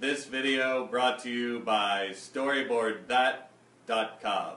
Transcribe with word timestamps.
This 0.00 0.24
video 0.24 0.86
brought 0.86 1.18
to 1.20 1.30
you 1.30 1.60
by 1.60 2.08
StoryboardThat.com. 2.12 4.54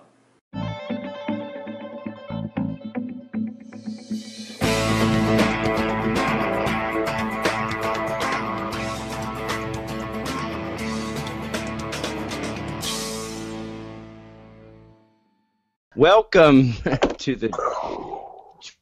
Welcome 15.97 16.73
to 17.17 17.35
the 17.35 17.49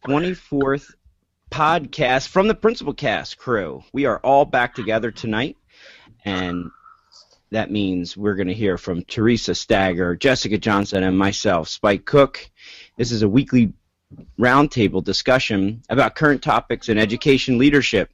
24th 0.07 0.91
podcast 1.51 2.27
from 2.27 2.47
the 2.47 2.55
Principal 2.55 2.93
Cast 2.93 3.37
crew. 3.37 3.83
We 3.93 4.05
are 4.05 4.19
all 4.19 4.45
back 4.45 4.75
together 4.75 5.11
tonight, 5.11 5.57
and 6.23 6.71
that 7.51 7.71
means 7.71 8.15
we're 8.17 8.35
going 8.35 8.47
to 8.47 8.53
hear 8.53 8.77
from 8.77 9.03
Theresa 9.03 9.55
Stager, 9.55 10.15
Jessica 10.15 10.57
Johnson, 10.57 11.03
and 11.03 11.17
myself, 11.17 11.69
Spike 11.69 12.05
Cook. 12.05 12.49
This 12.97 13.11
is 13.11 13.21
a 13.21 13.29
weekly 13.29 13.73
roundtable 14.39 15.03
discussion 15.03 15.81
about 15.89 16.15
current 16.15 16.41
topics 16.41 16.87
in 16.89 16.97
education 16.97 17.57
leadership. 17.57 18.09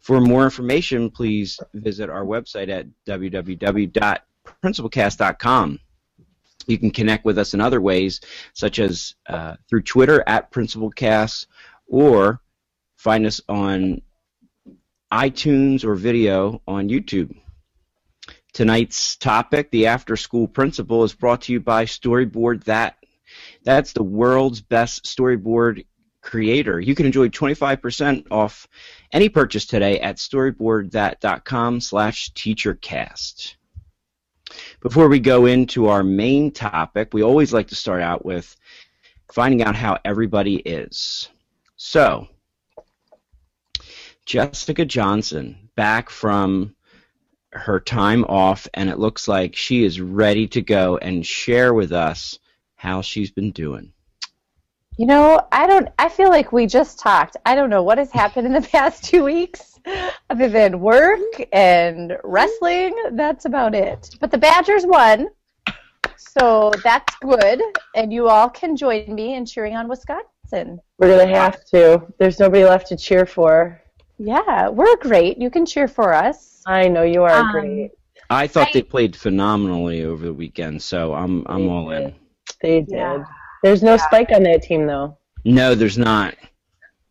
For 0.00 0.20
more 0.20 0.44
information, 0.44 1.10
please 1.10 1.58
visit 1.74 2.10
our 2.10 2.24
website 2.24 2.68
at 2.68 2.86
www.principalcast.com. 3.06 5.80
You 6.68 6.78
can 6.78 6.90
connect 6.90 7.24
with 7.24 7.38
us 7.38 7.54
in 7.54 7.60
other 7.60 7.80
ways, 7.80 8.20
such 8.52 8.80
as 8.80 9.14
uh, 9.28 9.54
through 9.68 9.82
Twitter 9.82 10.24
at 10.26 10.50
PrincipalCast, 10.50 11.46
or 11.86 12.40
find 12.96 13.26
us 13.26 13.40
on 13.48 14.02
iTunes 15.12 15.84
or 15.84 15.94
video 15.94 16.60
on 16.66 16.88
YouTube. 16.88 17.36
Tonight's 18.52 19.16
topic, 19.16 19.70
the 19.70 19.86
after 19.86 20.16
school 20.16 20.48
principal, 20.48 21.04
is 21.04 21.14
brought 21.14 21.42
to 21.42 21.52
you 21.52 21.60
by 21.60 21.84
Storyboard 21.84 22.64
That. 22.64 22.96
That's 23.64 23.92
the 23.92 24.02
world's 24.02 24.60
best 24.60 25.04
storyboard 25.04 25.84
creator. 26.22 26.80
You 26.80 26.94
can 26.94 27.06
enjoy 27.06 27.28
25% 27.28 28.26
off 28.30 28.66
any 29.12 29.28
purchase 29.28 29.66
today 29.66 30.00
at 30.00 30.16
storyboardthat.com 30.16 31.80
slash 31.80 32.32
teachercast. 32.32 33.54
Before 34.80 35.08
we 35.08 35.20
go 35.20 35.46
into 35.46 35.88
our 35.88 36.02
main 36.02 36.50
topic, 36.50 37.12
we 37.12 37.22
always 37.22 37.52
like 37.52 37.68
to 37.68 37.74
start 37.74 38.02
out 38.02 38.24
with 38.24 38.56
finding 39.32 39.62
out 39.62 39.74
how 39.76 39.98
everybody 40.04 40.56
is. 40.56 41.28
So, 41.76 42.28
Jessica 44.26 44.84
Johnson, 44.84 45.70
back 45.76 46.10
from 46.10 46.74
her 47.52 47.80
time 47.80 48.24
off, 48.24 48.66
and 48.74 48.90
it 48.90 48.98
looks 48.98 49.28
like 49.28 49.54
she 49.54 49.84
is 49.84 50.00
ready 50.00 50.48
to 50.48 50.60
go 50.60 50.98
and 50.98 51.24
share 51.24 51.72
with 51.72 51.92
us 51.92 52.38
how 52.74 53.00
she's 53.02 53.30
been 53.30 53.52
doing. 53.52 53.92
You 54.98 55.06
know, 55.06 55.46
I 55.52 55.66
don't. 55.66 55.88
I 55.98 56.08
feel 56.08 56.28
like 56.28 56.52
we 56.52 56.66
just 56.66 56.98
talked. 56.98 57.36
I 57.46 57.54
don't 57.54 57.70
know 57.70 57.82
what 57.82 57.98
has 57.98 58.10
happened 58.10 58.46
in 58.46 58.52
the 58.52 58.68
past 58.72 59.04
two 59.04 59.22
weeks, 59.24 59.78
other 60.28 60.48
than 60.48 60.80
work 60.80 61.20
and 61.52 62.18
wrestling. 62.24 62.94
That's 63.12 63.44
about 63.44 63.74
it. 63.74 64.10
But 64.20 64.32
the 64.32 64.38
Badgers 64.38 64.86
won, 64.86 65.28
so 66.16 66.72
that's 66.82 67.14
good. 67.20 67.62
And 67.94 68.12
you 68.12 68.28
all 68.28 68.48
can 68.48 68.74
join 68.74 69.14
me 69.14 69.34
in 69.34 69.46
cheering 69.46 69.76
on 69.76 69.86
Wisconsin. 69.86 70.80
We're 70.98 71.16
gonna 71.16 71.32
have 71.32 71.64
to. 71.66 72.06
There's 72.18 72.40
nobody 72.40 72.64
left 72.64 72.88
to 72.88 72.96
cheer 72.96 73.24
for. 73.24 73.80
Yeah, 74.18 74.68
we're 74.68 74.96
great. 74.96 75.38
You 75.38 75.50
can 75.50 75.66
cheer 75.66 75.88
for 75.88 76.12
us. 76.14 76.62
I 76.66 76.88
know 76.88 77.02
you 77.02 77.22
are 77.22 77.30
Um, 77.32 77.52
great. 77.52 77.90
I 78.30 78.46
thought 78.46 78.68
I- 78.68 78.72
they 78.72 78.82
played 78.82 79.14
phenomenally 79.14 80.04
over 80.04 80.24
the 80.26 80.32
weekend, 80.32 80.82
so 80.82 81.14
I'm 81.14 81.44
I'm 81.46 81.68
all 81.68 81.90
in. 81.90 82.14
They 82.60 82.80
did. 82.80 82.90
Yeah. 82.96 83.24
There's 83.62 83.82
no 83.82 83.96
spike 83.96 84.30
on 84.34 84.42
that 84.44 84.62
team 84.62 84.86
though. 84.86 85.16
No, 85.44 85.74
there's 85.74 85.98
not. 85.98 86.34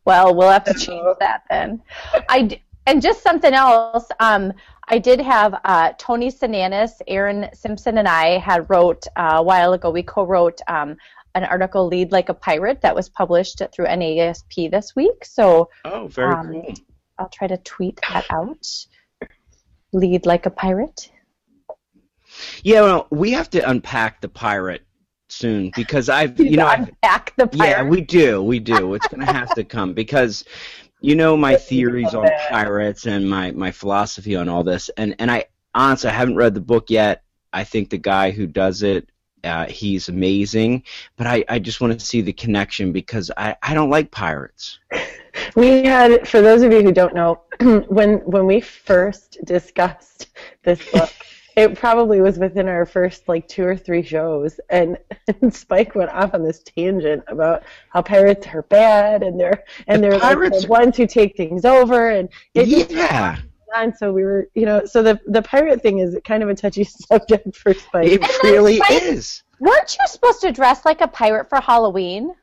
Well, 0.05 0.35
we'll 0.35 0.49
have 0.49 0.65
to 0.65 0.73
change 0.85 1.05
that 1.19 1.44
then. 1.49 1.81
I 2.29 2.41
d- 2.44 2.61
and 2.88 3.01
just 3.01 3.23
something 3.23 3.53
else. 3.53 4.07
Um, 4.19 4.53
I 4.89 4.99
did 4.99 5.19
have 5.19 5.59
uh, 5.65 5.94
Tony 5.97 6.29
Sinanis, 6.31 6.91
Aaron 7.07 7.49
Simpson, 7.53 7.97
and 7.97 8.07
I 8.07 8.38
had 8.38 8.69
wrote 8.69 9.07
uh, 9.15 9.35
a 9.38 9.44
while 9.44 9.73
ago. 9.73 9.89
We 9.89 10.03
co-wrote 10.03 10.59
um, 10.67 10.95
an 11.33 11.44
article, 11.45 11.88
"Lead 11.88 12.11
Like 12.11 12.29
a 12.29 12.33
Pirate," 12.35 12.81
that 12.81 12.94
was 12.94 13.09
published 13.09 13.61
through 13.73 13.85
NASP 13.88 14.69
this 14.69 14.95
week. 14.95 15.23
So 15.25 15.69
Oh, 15.85 16.07
very 16.07 16.33
Um, 16.33 16.51
cool. 16.51 16.73
I'll 17.17 17.29
try 17.29 17.47
to 17.47 17.57
tweet 17.57 17.99
that 18.09 18.25
out. 18.29 18.67
Lead 19.93 20.25
like 20.25 20.45
a 20.45 20.49
pirate. 20.49 21.11
Yeah, 22.63 22.81
well, 22.81 23.07
we 23.11 23.31
have 23.31 23.49
to 23.51 23.69
unpack 23.69 24.21
the 24.21 24.27
pirate 24.27 24.85
soon 25.29 25.71
because 25.75 26.09
I've 26.09 26.39
you 26.39 26.57
know 26.57 26.67
I've, 26.67 26.89
unpack 26.89 27.33
the 27.35 27.47
pirate. 27.47 27.69
yeah 27.69 27.83
we 27.83 28.01
do 28.01 28.43
we 28.43 28.59
do 28.59 28.93
it's 28.93 29.07
gonna 29.07 29.25
have 29.25 29.53
to 29.55 29.63
come 29.63 29.93
because 29.93 30.45
you 31.01 31.15
know 31.15 31.35
my 31.35 31.55
theories 31.55 32.13
on 32.13 32.27
pirates 32.49 33.07
and 33.07 33.29
my 33.29 33.51
my 33.51 33.71
philosophy 33.71 34.35
on 34.35 34.50
all 34.50 34.63
this 34.63 34.89
and 34.97 35.15
and 35.19 35.31
I 35.31 35.45
honestly 35.73 36.09
I 36.09 36.13
haven't 36.13 36.35
read 36.35 36.53
the 36.53 36.61
book 36.61 36.89
yet 36.89 37.23
I 37.51 37.63
think 37.63 37.89
the 37.89 37.97
guy 37.97 38.31
who 38.31 38.45
does 38.45 38.83
it 38.83 39.09
uh, 39.45 39.65
he's 39.68 40.09
amazing 40.09 40.83
but 41.18 41.27
I 41.27 41.45
I 41.47 41.59
just 41.59 41.81
want 41.81 41.97
to 41.97 42.06
see 42.06 42.21
the 42.21 42.33
connection 42.33 42.92
because 42.92 43.31
I 43.38 43.56
I 43.62 43.74
don't 43.74 43.89
like 43.89 44.12
pirates. 44.12 44.80
We 45.56 45.83
had, 45.83 46.27
for 46.27 46.42
those 46.42 46.62
of 46.62 46.71
you 46.71 46.81
who 46.81 46.92
don't 46.92 47.13
know, 47.13 47.42
when 47.88 48.19
when 48.19 48.45
we 48.45 48.62
first 48.62 49.38
discussed 49.45 50.27
this 50.63 50.80
book, 50.92 51.12
it 51.56 51.77
probably 51.77 52.21
was 52.21 52.38
within 52.38 52.68
our 52.68 52.86
first 52.86 53.27
like 53.27 53.47
two 53.47 53.65
or 53.65 53.75
three 53.75 54.03
shows, 54.03 54.59
and, 54.69 54.97
and 55.42 55.53
Spike 55.53 55.95
went 55.95 56.12
off 56.12 56.33
on 56.33 56.44
this 56.44 56.62
tangent 56.63 57.24
about 57.27 57.63
how 57.89 58.01
pirates 58.01 58.47
are 58.47 58.63
bad 58.63 59.24
and 59.24 59.39
they're 59.39 59.63
and 59.88 60.03
The 60.03 60.09
they're 60.09 60.19
like 60.19 60.51
the 60.51 60.68
ones 60.68 60.97
who 60.97 61.07
take 61.07 61.36
things 61.38 61.65
over, 61.65 62.09
and 62.09 62.30
it 62.53 62.68
just 62.68 62.92
yeah 63.75 63.83
on. 63.83 63.95
So 63.95 64.12
we 64.13 64.24
were, 64.24 64.50
you 64.54 64.66
know, 64.66 64.86
so 64.86 65.04
the 65.04 65.19
the 65.27 65.42
pirate 65.42 65.81
thing 65.81 66.00
is 66.00 66.18
kind 66.24 66.44
of 66.44 66.50
a 66.50 66.56
touchy 66.56 66.83
subject 67.10 67.56
for 67.56 67.74
Spike. 67.74 68.07
it 68.07 68.22
then 68.22 68.30
really 68.44 68.77
Spike- 68.77 69.04
is 69.04 69.44
Weren't 69.60 69.95
you 70.00 70.07
supposed 70.07 70.42
to 70.42 70.51
dress 70.51 70.83
like 70.86 71.01
a 71.01 71.07
pirate 71.07 71.48
for 71.50 71.62
Halloween? 71.62 72.33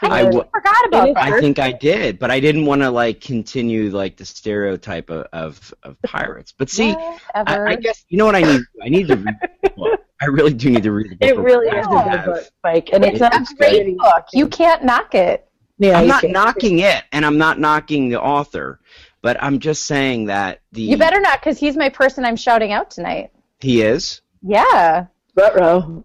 I, 0.00 0.06
I 0.06 0.22
think 0.22 0.32
w- 0.32 0.44
you 0.44 0.50
forgot 0.52 0.86
about 0.88 1.08
It 1.10 1.14
that. 1.14 1.24
I 1.32 1.40
think 1.40 1.58
I 1.58 1.70
did, 1.70 2.18
but 2.18 2.30
I 2.30 2.40
didn't 2.40 2.66
want 2.66 2.82
to 2.82 2.90
like 2.90 3.20
continue 3.20 3.90
like 3.90 4.16
the 4.16 4.24
stereotype 4.24 5.10
of 5.10 5.26
of, 5.32 5.74
of 5.84 5.96
pirates. 6.02 6.52
But 6.56 6.70
see, 6.70 6.92
I, 7.34 7.44
I 7.46 7.76
guess 7.76 8.04
you 8.08 8.18
know 8.18 8.26
what 8.26 8.34
I 8.34 8.40
need. 8.40 8.62
I 8.82 8.88
need 8.88 9.06
to 9.08 9.16
read 9.16 9.34
the 9.62 9.70
book. 9.70 10.00
I 10.20 10.26
really 10.26 10.54
do 10.54 10.70
need 10.70 10.82
to 10.84 10.92
read 10.92 11.10
the 11.10 11.16
book. 11.16 11.28
It 11.28 11.38
really 11.38 11.66
is 11.68 11.86
a 11.86 11.90
I 11.90 12.16
good 12.16 12.24
book, 12.24 12.44
Spike, 12.44 12.90
and 12.92 13.04
it's 13.04 13.20
not 13.20 13.34
it's 13.34 13.52
a 13.52 13.54
great 13.54 13.84
good. 13.84 13.98
book. 13.98 14.24
You 14.32 14.48
can't 14.48 14.84
knock 14.84 15.14
it. 15.14 15.48
Yeah, 15.78 15.98
I'm 15.98 16.02
you 16.04 16.08
not 16.08 16.20
can't. 16.22 16.32
knocking 16.32 16.78
it, 16.80 17.04
and 17.12 17.24
I'm 17.26 17.38
not 17.38 17.58
knocking 17.60 18.08
the 18.08 18.20
author, 18.20 18.80
but 19.22 19.42
I'm 19.42 19.58
just 19.58 19.86
saying 19.86 20.26
that 20.26 20.60
the 20.72 20.82
You 20.82 20.96
better 20.98 21.20
not, 21.20 21.40
because 21.40 21.58
he's 21.58 21.76
my 21.76 21.88
person 21.88 22.24
I'm 22.24 22.36
shouting 22.36 22.72
out 22.72 22.90
tonight. 22.90 23.30
he 23.60 23.82
is. 23.82 24.20
Yeah. 24.42 25.06
Ruh-roh. 25.36 26.04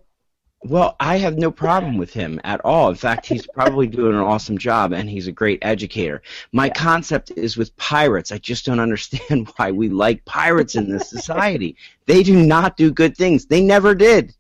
Well, 0.64 0.96
I 1.00 1.18
have 1.18 1.38
no 1.38 1.52
problem 1.52 1.98
with 1.98 2.12
him 2.12 2.42
at 2.44 2.60
all. 2.66 2.90
In 2.90 2.96
fact, 2.96 3.25
he's 3.28 3.46
probably 3.48 3.86
doing 3.88 4.14
an 4.16 4.22
awesome 4.22 4.58
job, 4.58 4.92
and 4.92 5.08
he's 5.10 5.28
a 5.28 5.31
great 5.31 5.60
educator. 5.62 6.22
My 6.52 6.68
concept 6.69 7.31
is 7.38 7.58
with 7.58 7.75
pirates. 7.78 8.31
I 8.31 8.40
just 8.40 8.66
don't 8.66 8.80
understand 8.80 9.50
why 9.58 9.72
we 9.72 9.90
like 9.90 10.25
pirates 10.25 10.75
in 10.75 10.90
this 10.92 11.10
society. 11.10 11.75
They 12.06 12.24
do 12.24 12.36
not 12.44 12.75
do 12.75 12.92
good 12.92 13.16
things. 13.16 13.46
They 13.46 13.62
never 13.62 13.94
did. 13.96 14.34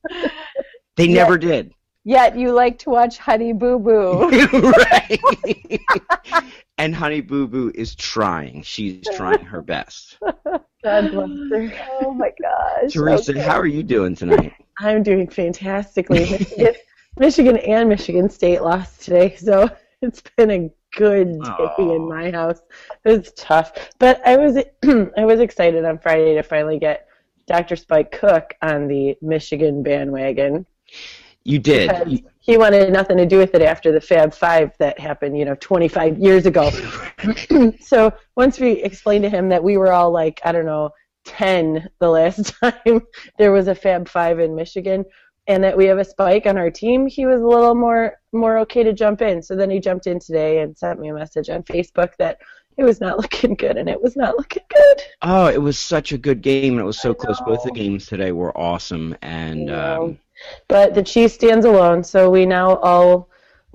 They 0.95 1.05
Yeah. 1.05 1.23
never 1.23 1.37
did. 1.37 1.73
Yet 2.07 2.37
you 2.37 2.53
like 2.53 2.79
to 2.79 2.89
watch 2.89 3.17
Honey 3.17 3.51
Boo 3.51 3.77
Boo. 3.79 4.29
right. 4.63 5.19
and 6.77 6.95
Honey 6.95 7.19
Boo 7.19 7.49
Boo 7.49 7.69
is 7.75 7.95
trying. 7.95 8.61
She's 8.61 9.05
trying 9.17 9.43
her 9.43 9.61
best. 9.61 10.17
God 10.21 11.11
bless 11.11 11.11
her. 11.11 11.73
oh 12.01 12.13
my 12.13 12.31
gosh. 12.41 12.93
Theresa, 12.93 13.31
Okay. 13.31 13.41
how 13.41 13.59
are 13.59 13.67
you 13.67 13.83
doing 13.83 14.15
tonight? 14.15 14.53
I'm 14.79 15.03
doing 15.03 15.27
fantastically. 15.29 16.19
Michigan, 16.31 16.75
Michigan 17.19 17.57
and 17.57 17.89
Michigan 17.89 18.29
State 18.29 18.61
lost 18.61 19.01
today, 19.01 19.35
so 19.35 19.69
it's 20.01 20.23
been 20.37 20.49
a 20.51 20.69
good 20.95 21.33
day 21.41 21.49
Aw. 21.49 21.91
in 21.93 22.07
my 22.07 22.31
house. 22.31 22.61
It 23.03 23.17
was 23.17 23.33
tough, 23.33 23.73
but 23.99 24.25
I 24.25 24.37
was 24.37 24.55
I 25.17 25.25
was 25.25 25.41
excited 25.41 25.83
on 25.83 25.99
Friday 25.99 26.35
to 26.35 26.41
finally 26.43 26.79
get 26.79 27.09
Dr. 27.47 27.75
Spike 27.75 28.11
Cook 28.11 28.53
on 28.61 28.87
the 28.87 29.17
Michigan 29.21 29.83
bandwagon. 29.83 30.65
You 31.47 31.59
did. 31.59 31.87
because 31.87 32.21
he 32.39 32.57
wanted 32.57 32.91
nothing 32.91 33.15
to 33.15 33.25
do 33.25 33.37
with 33.37 33.55
it 33.55 33.61
after 33.61 33.93
the 33.93 34.01
Fab 34.01 34.33
Five 34.33 34.73
that 34.79 34.99
happened, 34.99 35.37
you 35.37 35.45
know, 35.45 35.55
25 35.55 36.17
years 36.17 36.45
ago. 36.45 36.69
so 37.79 38.11
once 38.35 38.59
we 38.59 38.71
explained 38.83 39.23
to 39.23 39.29
him 39.29 39.47
that 39.47 39.63
we 39.63 39.77
were 39.77 39.93
all 39.93 40.11
like, 40.11 40.41
I 40.43 40.51
don't 40.51 40.65
know, 40.65 40.89
10 41.23 41.87
the 41.99 42.09
last 42.09 42.53
time 42.61 43.01
there 43.37 43.53
was 43.53 43.69
a 43.69 43.75
Fab 43.75 44.09
Five 44.09 44.41
in 44.41 44.55
Michigan, 44.55 45.05
and 45.47 45.63
that 45.63 45.77
we 45.77 45.85
have 45.85 45.99
a 45.99 46.03
spike 46.03 46.45
on 46.45 46.57
our 46.57 46.69
team, 46.69 47.07
he 47.07 47.25
was 47.25 47.41
a 47.41 47.47
little 47.47 47.75
more 47.75 48.17
more 48.33 48.57
okay 48.59 48.83
to 48.83 48.91
jump 48.91 49.21
in. 49.21 49.41
So 49.41 49.55
then 49.55 49.69
he 49.69 49.79
jumped 49.79 50.05
in 50.05 50.19
today 50.19 50.59
and 50.59 50.77
sent 50.77 50.99
me 50.99 51.07
a 51.07 51.13
message 51.13 51.49
on 51.49 51.63
Facebook 51.63 52.11
that 52.19 52.39
it 52.77 52.83
was 52.83 53.01
not 53.01 53.17
looking 53.21 53.55
good, 53.55 53.77
and 53.77 53.89
it 53.89 54.01
was 54.01 54.15
not 54.15 54.37
looking 54.37 54.63
good. 54.69 55.01
Oh, 55.21 55.47
it 55.47 55.61
was 55.61 55.77
such 55.79 56.11
a 56.11 56.17
good 56.17 56.41
game, 56.41 56.73
and 56.73 56.81
it 56.81 56.85
was 56.85 56.99
so 56.99 57.13
close. 57.13 57.39
Both 57.41 57.63
the 57.63 57.71
games 57.71 58.05
today 58.05 58.31
were 58.31 58.55
awesome, 58.57 59.15
and 59.21 59.71
I 59.71 59.95
um, 59.95 60.19
But 60.67 60.93
the 60.93 61.03
Chiefs 61.03 61.33
stands 61.35 61.65
alone, 61.65 62.03
so 62.03 62.29
we 62.29 62.45
now 62.45 62.75
all 62.77 63.29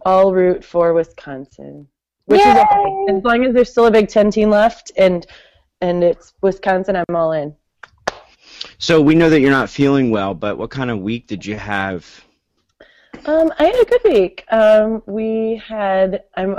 all 0.05 0.33
root 0.35 0.65
for 0.65 0.93
Wisconsin, 0.95 1.87
which 2.27 2.41
is 2.41 2.47
okay 2.47 3.05
Yay! 3.09 3.17
as 3.17 3.23
long 3.25 3.45
as 3.45 3.55
there's 3.55 3.71
still 3.71 3.87
a 3.87 3.91
Big 3.91 4.09
Ten 4.09 4.31
team 4.31 4.51
left, 4.51 4.93
and 4.97 5.27
and 5.81 6.03
it's 6.05 6.35
Wisconsin. 6.43 6.97
I'm 6.97 7.17
all 7.17 7.33
in. 7.33 7.55
so 8.79 9.01
we 9.01 9.15
know 9.15 9.29
that 9.31 9.41
you're 9.41 9.51
not 9.51 9.69
feeling 9.71 10.11
well. 10.11 10.35
But 10.35 10.57
what 10.59 10.71
kind 10.71 10.91
of 10.91 11.01
week 11.01 11.27
did 11.27 11.45
you 11.45 11.57
have? 11.57 12.07
Um, 13.27 13.53
I 13.59 13.65
had 13.65 13.75
a 13.81 13.85
good 13.85 14.01
week. 14.05 14.45
Um, 14.51 15.03
we 15.07 15.61
had 15.65 16.25
I'm 16.37 16.57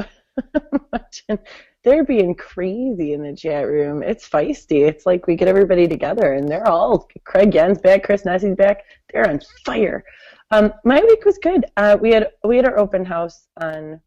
watching. 0.94 1.40
They're 1.83 2.06
being 2.06 2.33
crazy 2.35 3.13
in 3.13 3.24
the 3.24 3.35
chat 3.35 3.68
room. 3.68 4.03
It's 4.03 4.27
feisty. 4.27 4.88
It's 4.88 5.06
like 5.06 5.27
we 5.27 5.35
get 5.35 5.50
everybody 5.50 5.88
together, 5.88 6.33
and 6.33 6.47
they're 6.47 6.68
all 6.68 7.09
Craig 7.25 7.53
Yen's 7.53 7.80
back, 7.80 8.03
Chris 8.03 8.24
Nesi's 8.24 8.56
back. 8.56 8.83
They're 9.12 9.30
on 9.30 9.41
fire. 9.65 10.03
Um, 10.51 10.74
my 10.85 11.01
week 11.01 11.25
was 11.25 11.38
good. 11.39 11.65
Uh, 11.77 11.97
we 12.00 12.12
had 12.12 12.30
we 12.44 12.56
had 12.56 12.65
our 12.65 12.77
open 12.77 13.03
house 13.03 13.47
on 13.59 14.00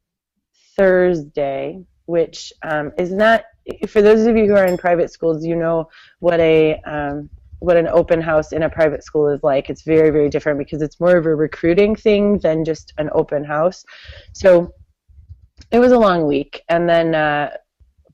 Thursday, 0.76 1.84
which 2.06 2.52
um, 2.62 2.92
is 2.98 3.12
not 3.12 3.44
for 3.88 4.00
those 4.00 4.26
of 4.26 4.36
you 4.36 4.46
who 4.46 4.54
are 4.54 4.66
in 4.66 4.78
private 4.78 5.12
schools. 5.12 5.44
You 5.44 5.56
know 5.56 5.88
what 6.20 6.40
a 6.40 6.80
um, 6.86 7.28
what 7.58 7.76
an 7.76 7.88
open 7.88 8.20
house 8.20 8.52
in 8.52 8.62
a 8.62 8.70
private 8.70 9.02
school 9.02 9.28
is 9.28 9.42
like. 9.42 9.68
It's 9.68 9.82
very 9.82 10.10
very 10.10 10.30
different 10.30 10.58
because 10.58 10.82
it's 10.82 11.00
more 11.00 11.16
of 11.16 11.26
a 11.26 11.34
recruiting 11.34 11.96
thing 11.96 12.38
than 12.38 12.64
just 12.64 12.94
an 12.98 13.10
open 13.12 13.44
house. 13.44 13.84
So 14.32 14.72
it 15.70 15.78
was 15.78 15.92
a 15.92 15.98
long 15.98 16.26
week, 16.26 16.62
and 16.68 16.88
then 16.88 17.14
uh, 17.14 17.50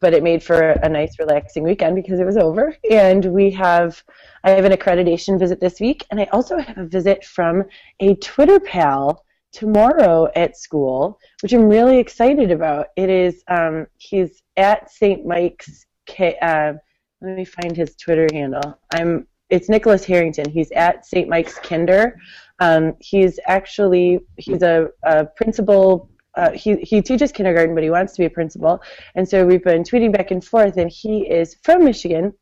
but 0.03 0.13
it 0.13 0.23
made 0.23 0.43
for 0.43 0.61
a 0.61 0.89
nice 0.89 1.19
relaxing 1.19 1.63
weekend 1.63 1.95
because 1.95 2.21
it 2.21 2.27
was 2.27 2.37
over. 2.37 2.77
And 2.91 3.25
we 3.27 3.51
have 3.53 4.03
I 4.45 4.51
have 4.51 4.67
an 4.67 4.73
accreditation 4.73 5.39
visit 5.39 5.61
this 5.61 5.81
week, 5.81 6.05
and 6.11 6.21
I 6.21 6.25
also 6.33 6.59
have 6.59 6.77
a 6.77 6.85
visit 6.85 7.25
from 7.25 7.63
a 8.01 8.17
Twitter 8.17 8.61
pal 8.61 9.25
tomorrow 9.53 10.29
at 10.35 10.57
school, 10.57 11.19
which 11.43 11.53
I'm 11.53 11.69
really 11.69 11.99
excited 11.99 12.51
about. 12.51 12.89
It 12.97 13.09
is 13.09 13.45
um, 13.49 13.87
he's 13.97 14.43
at 14.59 14.91
St. 14.91 15.25
Mike's. 15.25 15.87
K, 16.05 16.37
uh, 16.43 16.73
let 17.21 17.37
me 17.37 17.45
find 17.45 17.77
his 17.77 17.95
Twitter 17.95 18.27
handle. 18.33 18.77
I'm 18.93 19.29
it's 19.51 19.69
Nicholas 19.69 20.05
Harrington. 20.05 20.51
He's 20.51 20.73
at 20.73 21.07
St. 21.07 21.29
Mike's 21.29 21.59
Kinder. 21.59 22.19
Um, 22.59 22.95
he's 23.01 23.39
actually 23.47 24.21
he's 24.37 24.63
a, 24.63 24.89
a 25.05 25.27
principal. 25.37 26.09
Uh, 26.37 26.51
he 26.53 26.77
he 26.77 27.03
teaches 27.03 27.31
kindergarten, 27.33 27.75
but 27.75 27.85
he 27.85 27.91
wants 27.91 28.15
to 28.15 28.21
be 28.23 28.27
a 28.27 28.31
principal. 28.31 28.83
And 29.15 29.29
so 29.29 29.47
we've 29.47 29.63
been 29.63 29.83
tweeting 29.83 30.13
back 30.13 30.31
and 30.31 30.43
forth. 30.45 30.77
And 30.79 30.91
he 30.91 31.29
is 31.29 31.57
from 31.63 31.85
Michigan, 31.85 32.33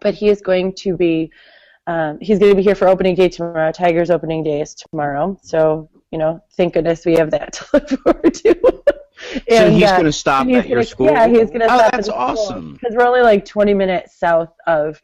but 0.00 0.14
he 0.14 0.28
is 0.28 0.40
going 0.42 0.74
to 0.76 0.96
be 0.96 1.30
um, 1.86 2.18
he's 2.20 2.38
going 2.38 2.50
to 2.52 2.56
be 2.56 2.62
here 2.62 2.74
for 2.74 2.86
opening 2.86 3.14
day 3.14 3.28
tomorrow. 3.30 3.72
Tigers 3.72 4.10
opening 4.10 4.42
day 4.44 4.60
is 4.60 4.74
tomorrow. 4.74 5.38
So 5.42 5.88
you 6.10 6.18
know, 6.18 6.42
thank 6.56 6.74
goodness 6.74 7.04
we 7.06 7.14
have 7.16 7.30
that 7.30 7.52
to 7.54 7.66
look 7.72 7.88
forward 7.88 8.34
to. 8.34 8.54
so 8.62 8.82
And, 9.48 9.74
he's 9.74 9.84
uh, 9.84 9.92
going 9.92 10.04
to 10.04 10.12
stop 10.12 10.46
at 10.46 10.68
your 10.68 10.76
gonna- 10.76 10.84
school. 10.84 11.06
Yeah, 11.06 11.28
he's 11.28 11.48
going 11.48 11.60
to 11.60 11.66
Oh, 11.72 11.78
stop 11.78 11.92
that's 11.92 12.08
awesome. 12.08 12.74
Because 12.74 12.94
we're 12.94 13.06
only 13.06 13.20
like 13.22 13.44
20 13.44 13.74
minutes 13.74 14.18
south 14.18 14.52
of 14.66 15.00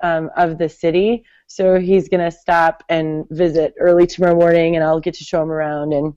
um, 0.00 0.30
of 0.36 0.58
the 0.58 0.68
city, 0.68 1.24
so 1.48 1.80
he's 1.80 2.08
going 2.08 2.20
to 2.20 2.30
stop 2.30 2.84
and 2.88 3.24
visit 3.30 3.74
early 3.80 4.06
tomorrow 4.06 4.36
morning, 4.36 4.76
and 4.76 4.84
I'll 4.84 5.00
get 5.00 5.14
to 5.14 5.24
show 5.24 5.42
him 5.42 5.50
around, 5.50 5.92
and 5.92 6.14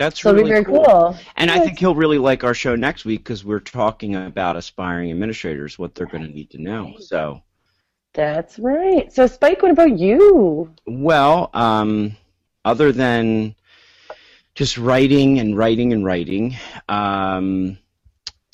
That's 0.00 0.22
so 0.22 0.30
it'll 0.30 0.38
really 0.38 0.48
be 0.48 0.54
very 0.54 0.64
cool. 0.64 0.84
cool. 0.84 1.16
And 1.36 1.50
I 1.50 1.58
think 1.60 1.78
he'll 1.78 1.94
really 1.94 2.16
like 2.16 2.42
our 2.42 2.54
show 2.54 2.74
next 2.74 3.04
week 3.04 3.22
because 3.22 3.44
we're 3.44 3.60
talking 3.60 4.16
about 4.16 4.56
aspiring 4.56 5.10
administrators, 5.10 5.78
what 5.78 5.94
they're 5.94 6.06
going 6.06 6.22
to 6.26 6.30
need 6.32 6.48
to 6.52 6.58
know. 6.58 6.94
So, 7.00 7.42
That's 8.14 8.58
right. 8.58 9.12
So 9.12 9.26
Spike, 9.26 9.60
what 9.60 9.70
about 9.70 9.98
you? 9.98 10.74
well, 10.86 11.50
um, 11.52 12.16
other 12.64 12.92
than 12.92 13.54
just 14.54 14.78
writing 14.78 15.38
and 15.38 15.54
writing 15.54 15.92
and 15.92 16.02
writing, 16.02 16.56
um, 16.88 17.76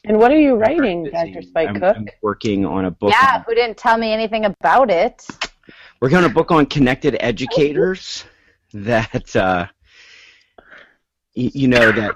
And 0.05 0.19
what 0.19 0.33
are 0.33 0.41
you 0.41 0.57
writing. 0.57 1.05
Dr. 1.05 1.43
Spike 1.43 1.69
I'm, 1.69 1.81
Cook? 1.81 1.97
I'm 1.97 2.09
working 2.23 2.67
on 2.67 2.87
a 2.87 2.91
book. 2.91 3.13
Yeah, 3.13 3.37
on- 3.37 3.45
who 3.47 3.55
didn't 3.55 3.77
tell 3.77 3.97
me 3.99 4.13
anything 4.13 4.47
about 4.47 4.91
it? 4.91 5.25
working 6.01 6.19
on 6.19 6.25
a 6.25 6.29
book 6.29 6.51
on 6.51 6.67
connected 6.67 7.17
educators 7.21 8.25
that 8.75 9.35
uh, 9.37 9.67
y- 9.69 9.71
you 11.37 11.69
know 11.69 11.93
that 11.93 12.15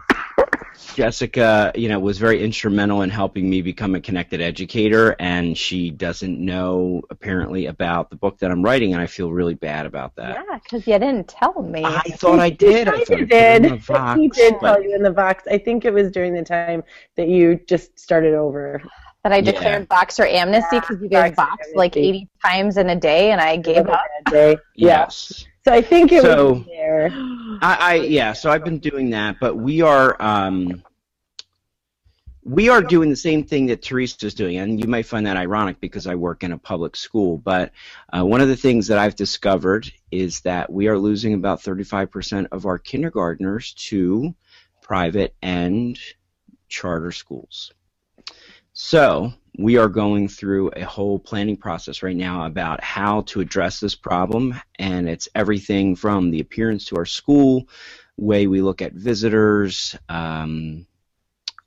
Jessica, 0.95 1.71
you 1.75 1.89
know, 1.89 2.01
was 2.01 2.19
very 2.19 2.43
instrumental 2.43 3.03
in 3.03 3.11
helping 3.11 3.49
me 3.49 3.63
become 3.63 3.95
a 3.95 4.01
connected 4.01 4.41
educator, 4.41 5.15
and 5.21 5.57
she 5.57 5.91
doesn't 5.91 6.39
know 6.45 7.03
apparently 7.11 7.67
about 7.67 8.11
the 8.11 8.17
book 8.17 8.39
that 8.39 8.51
I'm 8.51 8.63
writing, 8.63 8.93
and 8.93 9.01
I 9.01 9.07
feel 9.07 9.31
really 9.31 9.55
bad 9.55 9.87
about 9.87 10.17
that. 10.17 10.37
Yeah, 10.49 10.59
because 10.63 10.87
you 10.87 10.99
didn't 10.99 11.29
tell 11.29 11.63
me. 11.63 11.85
I 11.85 12.01
thought 12.01 12.39
I 12.41 12.51
did. 12.51 12.89
I 12.89 12.97
He 12.99 13.05
thought 13.05 13.15
I 13.15 13.17
put 13.17 13.21
it 13.21 13.29
did. 13.29 13.65
in 13.67 13.71
the 13.79 14.15
he 14.17 14.29
did 14.29 14.55
but- 14.61 14.75
tell 14.75 14.83
you 14.83 14.95
in 14.95 15.03
the 15.03 15.11
box. 15.13 15.45
I 15.51 15.59
think 15.59 15.85
it 15.85 15.93
was 15.93 16.11
during 16.11 16.35
the 16.35 16.43
time 16.45 16.83
that 17.17 17.29
you 17.29 17.61
just 17.67 17.99
started 17.99 18.35
over. 18.35 18.83
that 19.23 19.33
I 19.33 19.37
Yeah. 19.37 19.53
declared 19.53 19.87
Voxer 19.91 20.27
amnesty 20.27 20.81
because 20.81 20.99
you 21.03 21.07
guys 21.09 21.33
Voxer 21.33 21.37
boxed 21.37 21.77
like 21.77 21.95
amnesty. 21.95 22.09
80 22.09 22.29
times 22.43 22.77
in 22.79 22.89
a 22.89 22.97
day 22.97 23.33
and 23.33 23.39
I 23.41 23.59
gave 23.59 23.87
up. 23.87 24.01
Day. 24.31 24.53
Yeah. 24.75 25.01
Yes. 25.01 25.45
So 25.67 25.75
I 25.75 25.83
think 25.83 26.11
it 26.11 26.23
So- 26.23 26.53
was 26.55 26.65
there. 26.65 27.11
I, 27.61 27.77
I 27.81 27.95
yeah, 27.95 28.33
so 28.33 28.51
I've 28.51 28.65
been 28.65 28.79
doing 28.79 29.11
that, 29.11 29.37
but 29.41 29.57
we 29.57 29.83
are 29.83 30.17
um, 30.21 30.83
we 32.43 32.69
are 32.69 32.83
doing 32.83 33.11
the 33.11 33.17
same 33.17 33.45
thing 33.45 33.67
that 33.67 33.83
Theresa's 33.83 34.35
doing, 34.35 34.57
and 34.57 34.81
you 34.81 34.89
might 34.89 35.07
find 35.07 35.27
that 35.27 35.37
ironic 35.37 35.79
because 35.81 36.07
I 36.07 36.15
work 36.15 36.43
in 36.43 36.53
a 36.53 36.59
public 36.59 36.97
school. 36.97 37.37
But 37.37 37.73
uh, 38.17 38.25
one 38.25 38.41
of 38.41 38.49
the 38.49 38.57
things 38.57 38.87
that 38.89 38.99
I've 38.99 39.17
discovered 39.17 39.93
is 40.11 40.41
that 40.41 40.73
we 40.73 40.89
are 40.89 40.99
losing 40.99 41.35
about 41.35 41.61
35% 41.61 42.49
of 42.51 42.67
our 42.67 42.79
kindergartners 42.79 43.75
to 43.75 44.35
private 44.81 45.35
and 45.43 45.99
charter 46.69 47.13
schools. 47.13 47.73
So 48.73 49.35
we 49.59 49.77
are 49.77 49.89
going 49.89 50.29
through 50.29 50.71
a 50.77 50.85
whole 50.85 51.19
planning 51.19 51.57
process 51.57 52.03
right 52.03 52.17
now 52.17 52.47
about 52.47 52.83
how 52.83 53.23
to 53.23 53.41
address 53.41 53.81
this 53.81 53.95
problem, 53.95 54.55
and 54.79 55.09
it's 55.09 55.29
everything 55.35 55.97
from 55.97 56.31
the 56.31 56.41
appearance 56.41 56.85
to 56.87 56.97
our 56.97 57.07
school, 57.07 57.69
way 58.17 58.47
we 58.47 58.63
look 58.63 58.83
at 58.83 58.93
visitors, 58.93 59.97
um, 60.09 60.87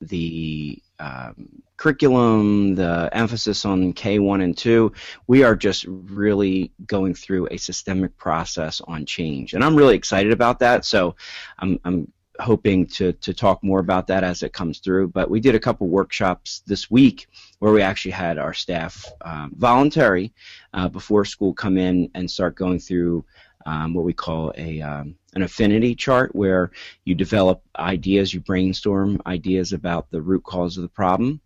the 0.02 0.82
um, 1.00 1.62
curriculum, 1.78 2.75
the 2.75 3.10
emphasis 3.12 3.66
on 3.66 3.94
K1 3.94 4.44
and 4.44 4.58
2, 4.58 4.92
we 5.28 5.44
are 5.44 5.56
just 5.56 5.86
really 5.88 6.72
going 6.86 7.13
through 7.13 7.48
a 7.52 7.58
systemic 7.58 8.16
process 8.18 8.82
on 8.88 9.06
change. 9.06 9.54
And 9.54 9.63
I'm 9.63 9.75
really 9.75 9.96
excited 9.96 10.32
about 10.32 10.60
that, 10.60 10.86
so 10.86 11.16
I'm, 11.60 11.80
I'm 11.84 12.12
hoping 12.40 12.86
to, 12.88 13.13
to 13.13 13.34
talk 13.34 13.63
more 13.63 13.80
about 13.80 14.08
that 14.08 14.24
as 14.24 14.44
it 14.44 14.54
comes 14.54 14.80
through. 14.80 15.10
But 15.10 15.30
we 15.30 15.40
did 15.40 15.56
a 15.56 15.60
couple 15.60 15.88
workshops 15.88 16.63
this 16.66 16.90
week 16.90 17.28
where 17.60 17.72
we 17.72 17.82
actually 17.82 18.12
had 18.12 18.38
our 18.38 18.54
staff 18.54 19.06
um, 19.22 19.54
voluntary 19.56 20.34
uh, 20.74 20.90
before 20.90 21.25
school 21.25 21.54
come 21.54 21.78
in 21.78 22.10
and 22.16 22.30
start 22.30 22.56
going 22.56 22.80
through 22.80 23.25
um, 23.66 23.94
what 23.94 24.04
we 24.04 24.13
call 24.13 24.54
a 24.58 24.82
um, 24.82 25.16
an 25.36 25.42
affinity 25.42 25.96
chart 25.96 26.36
where 26.36 26.72
you 27.06 27.16
develop 27.16 27.63
ideas, 27.78 28.34
you 28.34 28.40
brainstorm 28.40 29.22
ideas 29.25 29.74
about 29.74 30.10
the 30.12 30.22
root 30.22 30.44
cause 30.44 30.78
of 30.78 30.84
the 30.84 30.90
problem. 30.90 31.40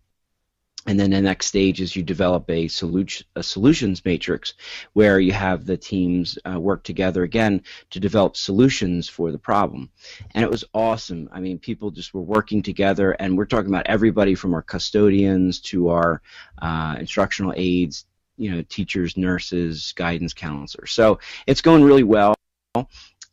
And 0.86 0.98
then 0.98 1.10
the 1.10 1.20
next 1.20 1.46
stage 1.46 1.80
is 1.80 1.94
you 1.94 2.02
develop 2.02 2.48
a, 2.48 2.66
solu- 2.66 3.24
a 3.36 3.42
solutions 3.42 4.04
matrix 4.04 4.54
where 4.94 5.20
you 5.20 5.32
have 5.32 5.66
the 5.66 5.76
teams 5.76 6.38
uh, 6.50 6.58
work 6.58 6.82
together 6.82 7.24
again 7.24 7.62
to 7.90 8.00
develop 8.00 8.36
solutions 8.36 9.08
for 9.08 9.30
the 9.30 9.38
problem. 9.38 9.90
And 10.34 10.44
it 10.44 10.50
was 10.50 10.64
awesome. 10.72 11.28
I 11.32 11.40
mean, 11.40 11.58
people 11.58 11.90
just 11.90 12.14
were 12.14 12.22
working 12.22 12.62
together, 12.62 13.12
and 13.12 13.36
we're 13.36 13.44
talking 13.44 13.68
about 13.68 13.86
everybody 13.86 14.34
from 14.34 14.54
our 14.54 14.62
custodians 14.62 15.60
to 15.62 15.88
our 15.88 16.22
uh, 16.62 16.96
instructional 16.98 17.52
aides, 17.56 18.06
you 18.38 18.52
know, 18.52 18.62
teachers, 18.62 19.16
nurses, 19.16 19.92
guidance 19.96 20.32
counselors. 20.32 20.92
So 20.92 21.18
it's 21.46 21.60
going 21.60 21.82
really 21.82 22.04
well. 22.04 22.34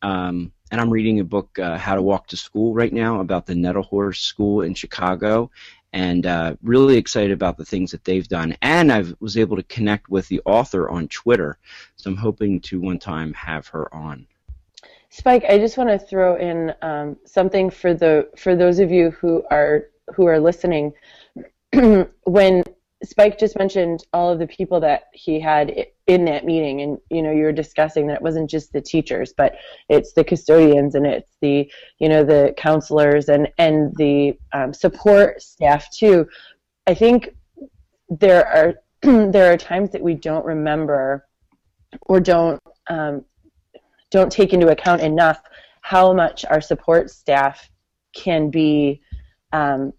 Um, 0.01 0.51
and 0.71 0.81
I'm 0.81 0.89
reading 0.89 1.19
a 1.19 1.23
book, 1.23 1.57
uh, 1.59 1.77
How 1.77 1.95
to 1.95 2.01
Walk 2.01 2.27
to 2.27 2.37
School, 2.37 2.73
right 2.73 2.91
now 2.91 3.21
about 3.21 3.45
the 3.45 3.53
Nettelhorst 3.53 4.21
School 4.21 4.61
in 4.61 4.73
Chicago, 4.73 5.51
and 5.95 6.25
uh, 6.25 6.55
really 6.61 6.97
excited 6.97 7.31
about 7.31 7.57
the 7.57 7.63
things 7.63 7.89
that 7.89 8.03
they've 8.03 8.27
done. 8.27 8.55
And 8.61 8.91
I 8.91 9.05
was 9.21 9.37
able 9.37 9.55
to 9.55 9.63
connect 9.63 10.09
with 10.09 10.27
the 10.27 10.41
author 10.45 10.89
on 10.89 11.07
Twitter, 11.07 11.57
so 11.95 12.09
I'm 12.11 12.17
hoping 12.17 12.59
to 12.61 12.81
one 12.81 12.99
time 12.99 13.33
have 13.33 13.67
her 13.69 13.91
on. 13.95 14.27
Spike, 15.09 15.45
I 15.47 15.57
just 15.57 15.77
want 15.77 15.89
to 15.89 15.97
throw 15.97 16.35
in 16.35 16.73
um, 16.81 17.15
something 17.25 17.69
for 17.69 17.93
the 17.93 18.29
for 18.37 18.55
those 18.57 18.79
of 18.79 18.91
you 18.91 19.11
who 19.11 19.43
are 19.49 19.85
who 20.13 20.25
are 20.25 20.39
listening. 20.39 20.93
when 22.25 22.63
Spike 23.03 23.37
just 23.37 23.57
mentioned 23.57 24.05
all 24.13 24.31
of 24.31 24.39
the 24.39 24.47
people 24.47 24.79
that 24.79 25.03
he 25.13 25.39
had 25.39 25.87
in 26.07 26.25
that 26.25 26.45
meeting, 26.45 26.81
and 26.81 26.97
you 27.09 27.21
know, 27.21 27.31
you 27.31 27.43
were 27.43 27.51
discussing 27.51 28.07
that 28.07 28.15
it 28.15 28.21
wasn't 28.21 28.49
just 28.49 28.71
the 28.71 28.81
teachers, 28.81 29.33
but 29.35 29.55
it's 29.89 30.13
the 30.13 30.23
custodians 30.23 30.95
and 30.95 31.05
it's 31.05 31.35
the 31.41 31.69
you 31.99 32.07
know 32.07 32.23
the 32.23 32.53
counselors 32.57 33.29
and 33.29 33.49
and 33.57 33.93
the 33.97 34.37
um, 34.53 34.73
support 34.73 35.41
staff 35.41 35.91
too. 35.91 36.27
I 36.87 36.93
think 36.93 37.35
there 38.09 38.47
are 38.47 38.75
there 39.31 39.51
are 39.51 39.57
times 39.57 39.91
that 39.91 40.01
we 40.01 40.13
don't 40.13 40.45
remember 40.45 41.27
or 42.01 42.19
don't 42.19 42.61
um, 42.89 43.25
don't 44.09 44.31
take 44.31 44.53
into 44.53 44.69
account 44.69 45.01
enough 45.01 45.41
how 45.81 46.13
much 46.13 46.45
our 46.45 46.61
support 46.61 47.09
staff 47.09 47.69
can 48.15 48.49
be 48.49 49.01
um, 49.51 49.91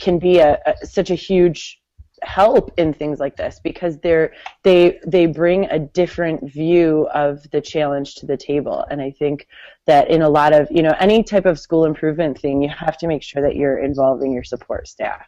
can 0.00 0.18
be 0.18 0.38
a, 0.38 0.58
a, 0.66 0.86
such 0.86 1.10
a 1.10 1.14
huge 1.14 1.79
help 2.22 2.72
in 2.76 2.92
things 2.92 3.18
like 3.18 3.36
this 3.36 3.60
because 3.62 3.98
they're 3.98 4.32
they 4.62 5.00
they 5.06 5.26
bring 5.26 5.64
a 5.66 5.78
different 5.78 6.52
view 6.52 7.08
of 7.14 7.48
the 7.50 7.60
challenge 7.60 8.16
to 8.16 8.26
the 8.26 8.36
table. 8.36 8.84
And 8.90 9.00
i 9.00 9.10
think 9.10 9.46
that 9.86 10.10
in 10.10 10.22
a 10.22 10.28
lot 10.28 10.52
of 10.52 10.68
you 10.70 10.82
know 10.82 10.94
any 11.00 11.22
type 11.22 11.46
of 11.46 11.58
school 11.58 11.84
improvement 11.84 12.38
thing 12.38 12.62
you 12.62 12.68
have 12.68 12.98
to 12.98 13.06
make 13.06 13.22
sure 13.22 13.42
that 13.42 13.56
you're 13.56 13.78
involving 13.78 14.32
your 14.32 14.44
support 14.44 14.88
staff. 14.88 15.26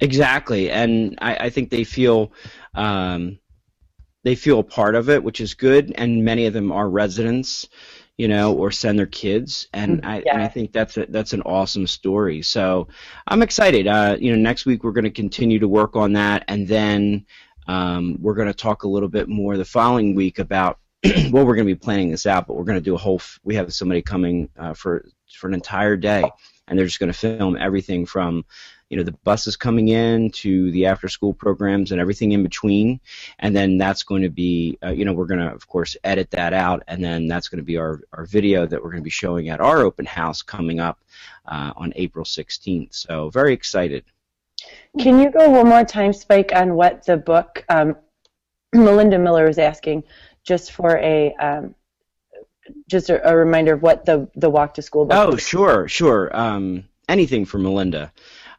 Exactly. 0.00 0.70
And 0.70 1.18
i, 1.20 1.36
I 1.36 1.50
think 1.50 1.70
they 1.70 1.84
feel 1.84 2.32
um, 2.74 3.38
they 4.24 4.34
feel 4.36 4.60
a 4.60 4.64
part 4.64 4.94
of 4.94 5.08
it 5.10 5.22
which 5.22 5.40
is 5.40 5.54
good. 5.54 5.92
And 5.96 6.24
many 6.24 6.46
of 6.46 6.52
them 6.52 6.72
are 6.72 6.88
residents 6.88 7.68
you 8.18 8.28
know, 8.28 8.54
or 8.54 8.70
send 8.70 8.98
their 8.98 9.06
kids, 9.06 9.68
and 9.72 10.04
I, 10.04 10.22
yeah. 10.24 10.34
and 10.34 10.42
I 10.42 10.48
think 10.48 10.72
that's 10.72 10.96
a, 10.96 11.06
that's 11.06 11.32
an 11.32 11.42
awesome 11.42 11.86
story. 11.86 12.42
So 12.42 12.88
I'm 13.26 13.42
excited. 13.42 13.86
Uh, 13.86 14.16
you 14.20 14.30
know, 14.30 14.38
next 14.38 14.66
week 14.66 14.84
we're 14.84 14.92
going 14.92 15.04
to 15.04 15.10
continue 15.10 15.58
to 15.58 15.68
work 15.68 15.96
on 15.96 16.12
that, 16.12 16.44
and 16.48 16.68
then 16.68 17.26
um, 17.66 18.18
we're 18.20 18.34
going 18.34 18.48
to 18.48 18.54
talk 18.54 18.82
a 18.82 18.88
little 18.88 19.08
bit 19.08 19.28
more 19.28 19.56
the 19.56 19.64
following 19.64 20.14
week 20.14 20.38
about. 20.38 20.78
well, 21.32 21.44
we're 21.44 21.56
going 21.56 21.66
to 21.66 21.74
be 21.74 21.78
planning 21.78 22.10
this 22.10 22.26
out, 22.26 22.46
but 22.46 22.54
we're 22.54 22.64
going 22.64 22.78
to 22.78 22.84
do 22.84 22.94
a 22.94 22.98
whole. 22.98 23.16
F- 23.16 23.40
we 23.42 23.56
have 23.56 23.72
somebody 23.74 24.02
coming 24.02 24.48
uh, 24.58 24.74
for 24.74 25.04
for 25.34 25.48
an 25.48 25.54
entire 25.54 25.96
day, 25.96 26.22
and 26.68 26.78
they're 26.78 26.86
just 26.86 27.00
going 27.00 27.12
to 27.12 27.18
film 27.18 27.56
everything 27.58 28.06
from 28.06 28.44
you 28.92 28.98
know 28.98 29.04
the 29.04 29.12
buses 29.24 29.56
coming 29.56 29.88
in 29.88 30.30
to 30.30 30.70
the 30.70 30.84
after 30.84 31.08
school 31.08 31.32
programs 31.32 31.92
and 31.92 32.00
everything 32.00 32.32
in 32.32 32.42
between. 32.42 33.00
And 33.38 33.56
then 33.56 33.78
that's 33.78 34.02
going 34.02 34.20
to 34.20 34.28
be 34.28 34.78
uh, 34.84 34.90
you 34.90 35.06
know 35.06 35.14
we're 35.14 35.26
going 35.26 35.40
to 35.40 35.50
of 35.50 35.66
course 35.66 35.96
edit 36.04 36.30
that 36.32 36.52
out. 36.52 36.82
And 36.86 37.02
then 37.02 37.26
that's 37.26 37.48
going 37.48 37.60
to 37.60 37.64
be 37.64 37.78
our, 37.78 38.02
our 38.12 38.26
video 38.26 38.66
that 38.66 38.82
we're 38.82 38.90
going 38.90 39.00
to 39.00 39.04
be 39.04 39.08
showing 39.08 39.48
at 39.48 39.60
our 39.60 39.78
open 39.78 40.04
house 40.04 40.42
coming 40.42 40.78
up 40.78 40.98
uh, 41.46 41.72
on 41.74 41.94
april 41.96 42.26
16th 42.26 42.94
so 42.94 43.30
very 43.30 43.54
excited. 43.54 44.04
Can 45.00 45.18
you 45.18 45.30
go 45.30 45.48
one 45.48 45.68
more 45.68 45.84
time 45.84 46.12
spike 46.12 46.52
on 46.54 46.74
what 46.74 47.06
the 47.06 47.16
book 47.16 47.64
um, 47.70 47.96
melinda 48.74 49.18
miller 49.18 49.48
is 49.48 49.58
asking 49.58 50.04
just 50.44 50.70
for 50.72 50.98
a 50.98 51.34
um, 51.36 51.74
just 52.88 53.08
a, 53.08 53.26
a, 53.26 53.34
reminder 53.34 53.72
of 53.72 53.82
what 53.82 54.04
the 54.04 54.28
the 54.36 54.50
walk 54.50 54.74
to 54.74 54.82
school 54.82 55.06
book 55.06 55.16
oh 55.16 55.32
is. 55.32 55.42
sure 55.42 55.88
sure. 55.88 56.34
Um, 56.36 56.84
anything 57.08 57.46
for 57.46 57.58
melinda 57.58 58.12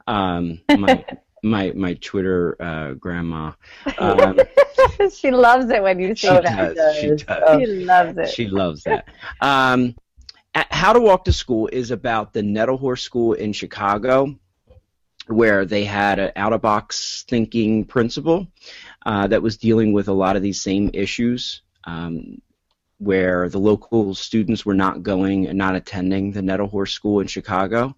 um, 0.07 0.59
my 0.69 1.05
my 1.43 1.71
my 1.75 1.93
Twitter 1.95 2.55
uh, 2.59 2.93
grandma. 2.93 3.51
Um, 3.97 4.39
she 5.13 5.31
loves 5.31 5.69
it 5.69 5.83
when 5.83 5.99
you 5.99 6.15
say 6.15 6.41
that. 6.41 6.75
Does, 6.75 6.97
she 6.97 7.09
does. 7.09 7.25
Oh. 7.27 7.59
She 7.59 7.65
loves 7.65 8.17
it. 8.17 8.29
She 8.29 8.47
loves 8.47 8.83
that. 8.83 9.07
Um, 9.41 9.95
How 10.55 10.93
to 10.93 10.99
Walk 10.99 11.25
to 11.25 11.33
School 11.33 11.67
is 11.71 11.91
about 11.91 12.33
the 12.33 12.41
Nettelhorst 12.41 12.99
School 12.99 13.33
in 13.33 13.53
Chicago, 13.53 14.39
where 15.27 15.65
they 15.65 15.83
had 15.83 16.19
an 16.19 16.31
out-of-box 16.35 17.25
thinking 17.27 17.85
principal 17.85 18.47
uh, 19.05 19.27
that 19.27 19.41
was 19.41 19.57
dealing 19.57 19.93
with 19.93 20.07
a 20.07 20.13
lot 20.13 20.35
of 20.35 20.41
these 20.41 20.61
same 20.61 20.89
issues. 20.93 21.61
Um, 21.85 22.41
where 22.99 23.49
the 23.49 23.59
local 23.59 24.15
students 24.15 24.65
were 24.65 24.73
not 24.73 25.03
going 25.03 25.47
and 25.47 25.57
not 25.57 25.75
attending 25.75 26.31
the 26.31 26.39
Nettelhorst 26.39 26.91
School 26.91 27.19
in 27.19 27.27
Chicago. 27.27 27.97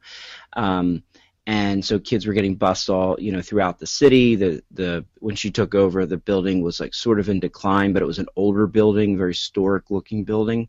Um, 0.54 1.04
and 1.48 1.86
so 1.86 2.00
kids 2.00 2.26
were 2.26 2.34
getting 2.34 2.56
bused 2.56 2.90
all 2.90 3.16
you 3.20 3.32
know 3.32 3.42
throughout 3.42 3.80
the 3.80 3.86
city. 3.86 4.36
The 4.36 4.64
the 4.72 5.06
when 5.20 5.36
she 5.36 5.52
took 5.52 5.76
over 5.76 6.06
the 6.06 6.18
building 6.18 6.62
was 6.62 6.80
like 6.80 6.94
sort 6.94 7.20
of 7.20 7.30
in 7.30 7.40
decline 7.40 7.94
but 7.94 8.02
it 8.02 8.08
was 8.08 8.20
an 8.20 8.28
older 8.36 8.68
building 8.68 9.18
very 9.18 9.32
historic 9.34 9.92
looking 9.92 10.24
building. 10.24 10.68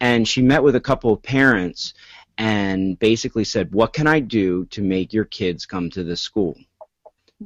And 0.00 0.26
she 0.26 0.42
met 0.42 0.62
with 0.62 0.76
a 0.76 0.80
couple 0.80 1.12
of 1.12 1.22
parents 1.22 1.94
and 2.36 2.98
basically 2.98 3.44
said 3.44 3.72
what 3.72 3.92
can 3.92 4.06
i 4.06 4.20
do 4.20 4.64
to 4.66 4.82
make 4.82 5.12
your 5.12 5.24
kids 5.24 5.66
come 5.66 5.90
to 5.90 6.02
this 6.02 6.20
school? 6.20 6.56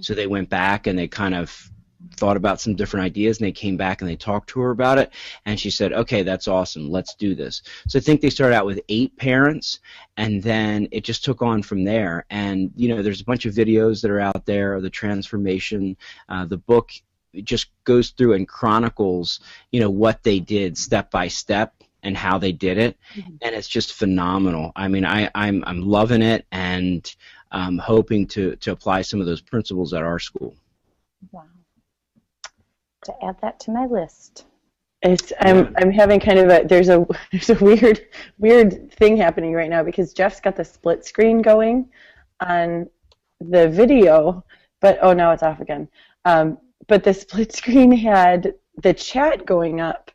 So 0.01 0.15
they 0.15 0.27
went 0.27 0.49
back 0.49 0.87
and 0.87 0.99
they 0.99 1.09
kind 1.09 1.35
of 1.35 1.72
thought 2.17 2.37
about 2.37 2.61
some 2.61 2.75
different 2.75 3.05
ideas 3.05 3.39
and 3.39 3.47
they 3.47 3.53
came 3.53 3.77
back 3.77 4.01
and 4.01 4.11
they 4.11 4.17
talked 4.17 4.49
to 4.51 4.61
her 4.61 4.71
about 4.71 4.99
it. 4.99 5.13
And 5.47 5.59
she 5.59 5.71
said 5.71 5.93
okay 5.93 6.23
that's 6.23 6.49
awesome. 6.49 6.91
Let's 6.91 7.15
do 7.15 7.35
this. 7.35 7.63
So 7.89 7.99
i 7.99 8.03
think 8.03 8.21
they 8.21 8.31
started 8.31 8.55
out 8.55 8.67
with 8.67 8.81
eight 8.89 9.17
parents 9.17 9.81
and 10.17 10.43
then 10.43 10.89
it 10.93 11.05
just 11.05 11.25
took 11.25 11.43
on 11.43 11.63
from 11.63 11.85
there. 11.85 12.25
And 12.31 12.73
you 12.77 12.89
know 12.89 13.03
there's 13.03 13.21
a 13.21 13.25
bunch 13.25 13.47
of 13.47 13.55
videos 13.55 14.03
that 14.03 14.11
are 14.11 14.21
out 14.21 14.47
there 14.47 14.75
of 14.75 14.83
the 14.83 14.91
transformation. 14.91 15.97
Uh, 16.29 16.45
the 16.45 16.59
book 16.59 16.93
just 17.45 17.71
goes 17.85 18.11
through 18.11 18.35
and 18.35 18.47
chronicles 18.47 19.41
you 19.71 19.81
know 19.81 19.91
what 19.91 20.23
they 20.23 20.39
did 20.39 20.77
step 20.77 21.11
by 21.11 21.29
step 21.29 21.75
and 22.03 22.17
how 22.17 22.37
they 22.37 22.53
did 22.53 22.79
it. 22.79 22.99
Mm-hmm. 23.15 23.37
and 23.43 23.55
it's 23.55 23.69
just 23.69 23.93
phenomenal. 23.95 24.73
I 24.77 24.89
mean 24.89 25.05
i 25.05 25.31
i'm 25.35 25.65
i'm 25.67 25.83
loving 25.83 26.23
it 26.23 26.47
and 26.53 27.15
I'm 27.55 27.77
hoping 27.77 28.27
to 28.29 28.57
to 28.57 28.73
apply 28.73 29.03
some 29.03 29.21
of 29.21 29.27
those 29.27 29.43
principles 29.43 29.93
at 29.93 30.03
our 30.03 30.19
school. 30.19 30.55
Wow 31.31 31.45
to 33.05 33.25
add 33.25 33.37
that 33.41 33.61
to 33.61 33.71
my 33.71 33.87
list. 33.87 34.47
It's 35.03 35.33
I'm 35.41 35.75
I'm 35.79 35.91
having 35.91 36.21
kind 36.21 36.39
of 36.39 36.49
a 36.49 36.65
there's 36.65 36.89
a 36.89 37.05
there's 37.33 37.51
a 37.51 37.65
weird 37.65 38.01
weird 38.39 38.93
thing 38.93 39.17
happening 39.17 39.53
right 39.53 39.71
now 39.71 39.83
because 39.83 40.13
Jeff's 40.13 40.41
got 40.41 40.57
the 40.57 40.65
split 40.65 41.05
screen 41.05 41.43
going 41.43 41.89
on 42.41 42.89
the 43.41 43.69
video, 43.69 44.45
but 44.81 44.99
oh 45.03 45.13
now 45.13 45.33
it's 45.33 45.43
off 45.43 45.61
again. 45.61 45.89
Um, 46.25 46.59
but 46.87 47.03
the 47.03 47.15
split 47.25 47.53
screen 47.53 47.91
had 47.91 48.55
the 48.83 48.95
chat 48.95 49.45
going 49.45 49.81
up 49.81 50.12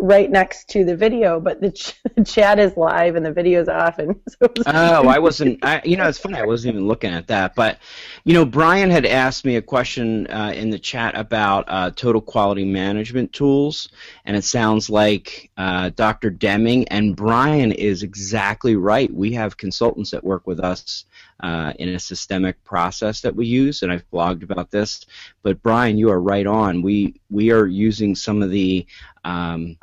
right 0.00 0.30
next 0.30 0.68
to 0.70 0.84
the 0.84 0.96
video, 0.96 1.40
but 1.40 1.60
the, 1.60 1.70
ch- 1.70 2.00
chat 2.24 2.58
is 2.58 2.76
live 2.76 3.16
and 3.16 3.24
the 3.24 3.32
video's 3.32 3.68
off, 3.68 3.98
and 3.98 4.16
so 4.28 4.52
Oh, 4.66 5.08
I 5.08 5.18
wasn't. 5.18 5.58
I, 5.64 5.82
you 5.84 5.96
know, 5.96 6.08
it's 6.08 6.18
funny. 6.18 6.38
I 6.38 6.44
wasn't 6.44 6.74
even 6.74 6.88
looking 6.88 7.12
at 7.12 7.28
that. 7.28 7.54
But, 7.54 7.78
you 8.24 8.34
know, 8.34 8.44
Brian 8.44 8.90
had 8.90 9.06
asked 9.06 9.44
me 9.44 9.56
a 9.56 9.62
question 9.62 10.26
uh, 10.28 10.52
in 10.54 10.70
the 10.70 10.78
chat 10.78 11.16
about 11.16 11.64
uh, 11.68 11.90
total 11.90 12.20
quality 12.20 12.64
management 12.64 13.32
tools, 13.32 13.88
and 14.24 14.36
it 14.36 14.44
sounds 14.44 14.90
like 14.90 15.50
uh, 15.56 15.90
Dr. 15.90 16.30
Deming 16.30 16.88
and 16.88 17.14
Brian 17.14 17.72
is 17.72 18.02
exactly 18.02 18.76
right. 18.76 19.12
We 19.12 19.32
have 19.34 19.56
consultants 19.56 20.10
that 20.10 20.24
work 20.24 20.46
with 20.46 20.60
us 20.60 21.04
uh, 21.40 21.72
in 21.78 21.90
a 21.90 21.98
systemic 21.98 22.62
process 22.64 23.20
that 23.22 23.34
we 23.34 23.46
use, 23.46 23.82
and 23.82 23.92
I've 23.92 24.08
blogged 24.10 24.42
about 24.42 24.70
this. 24.70 25.06
But 25.42 25.62
Brian, 25.62 25.98
you 25.98 26.10
are 26.10 26.20
right 26.20 26.46
on. 26.46 26.82
We 26.82 27.20
we 27.30 27.50
are 27.50 27.66
using 27.66 28.14
some 28.14 28.42
of 28.42 28.50
the 28.50 28.86
um, 29.24 29.76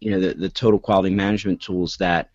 you 0.00 0.10
know 0.10 0.20
the, 0.20 0.34
the 0.34 0.48
total 0.48 0.78
quality 0.78 1.14
management 1.14 1.60
tools 1.60 1.96
that 1.98 2.30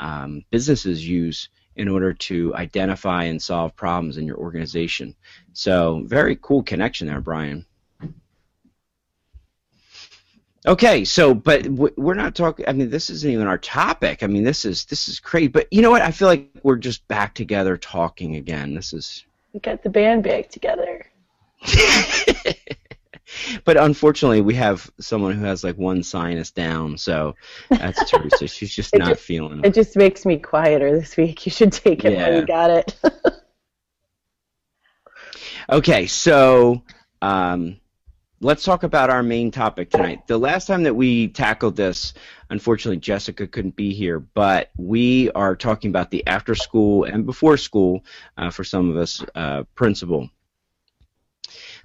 um, 0.00 0.44
businesses 0.50 1.06
use 1.06 1.48
in 1.76 1.88
order 1.88 2.12
to 2.12 2.54
identify 2.54 3.24
and 3.24 3.42
solve 3.42 3.74
problems 3.74 4.16
in 4.16 4.26
your 4.26 4.36
organization. 4.36 5.14
So 5.52 6.02
very 6.06 6.38
cool 6.40 6.62
connection 6.62 7.08
there, 7.08 7.20
Brian. 7.20 7.66
Okay, 10.66 11.04
so 11.04 11.34
but 11.34 11.66
we're 11.68 12.14
not 12.14 12.34
talking. 12.34 12.66
I 12.66 12.72
mean, 12.72 12.88
this 12.88 13.10
isn't 13.10 13.30
even 13.30 13.46
our 13.46 13.58
topic. 13.58 14.22
I 14.22 14.26
mean, 14.28 14.44
this 14.44 14.64
is 14.64 14.86
this 14.86 15.08
is 15.08 15.20
great. 15.20 15.52
But 15.52 15.70
you 15.70 15.82
know 15.82 15.90
what? 15.90 16.00
I 16.00 16.10
feel 16.10 16.26
like 16.26 16.48
we're 16.62 16.76
just 16.76 17.06
back 17.06 17.34
together 17.34 17.76
talking 17.76 18.36
again. 18.36 18.74
This 18.74 18.94
is. 18.94 19.24
we 19.52 19.60
got 19.60 19.82
the 19.82 19.90
band 19.90 20.22
back 20.22 20.48
together. 20.48 21.04
but 23.64 23.76
unfortunately, 23.76 24.40
we 24.40 24.54
have 24.54 24.90
someone 25.00 25.32
who 25.32 25.44
has 25.44 25.64
like 25.64 25.76
one 25.76 26.02
sinus 26.02 26.50
down. 26.50 26.98
So 26.98 27.34
that's 27.70 28.10
Theresa. 28.10 28.46
She's 28.46 28.74
just 28.74 28.94
not 28.94 29.08
just- 29.08 29.22
feeling 29.22 29.60
it. 29.60 29.66
It 29.66 29.74
just 29.74 29.96
makes 29.96 30.24
me 30.24 30.38
quieter 30.38 30.98
this 30.98 31.16
week. 31.16 31.44
You 31.46 31.52
should 31.52 31.72
take 31.72 32.04
it 32.04 32.16
while 32.16 32.34
you 32.34 32.46
got 32.46 32.70
it. 32.70 32.94
Okay, 35.70 36.06
so 36.06 36.82
um, 37.22 37.80
let's 38.40 38.64
talk 38.64 38.82
about 38.82 39.08
our 39.08 39.22
main 39.22 39.50
topic 39.50 39.90
tonight. 39.90 40.26
The 40.26 40.38
last 40.38 40.66
time 40.66 40.82
that 40.82 40.94
we 40.94 41.28
tackled 41.28 41.76
this, 41.76 42.12
unfortunately, 42.50 42.98
Jessica 42.98 43.46
couldn't 43.46 43.74
be 43.74 43.94
here, 43.94 44.20
but 44.20 44.70
we 44.76 45.30
are 45.30 45.56
talking 45.56 45.88
about 45.90 46.10
the 46.10 46.26
after 46.26 46.54
school 46.54 47.04
and 47.04 47.24
before 47.24 47.56
school, 47.56 48.04
uh, 48.36 48.50
for 48.50 48.62
some 48.62 48.90
of 48.90 48.96
us, 48.98 49.24
uh, 49.34 49.62
principal. 49.74 50.28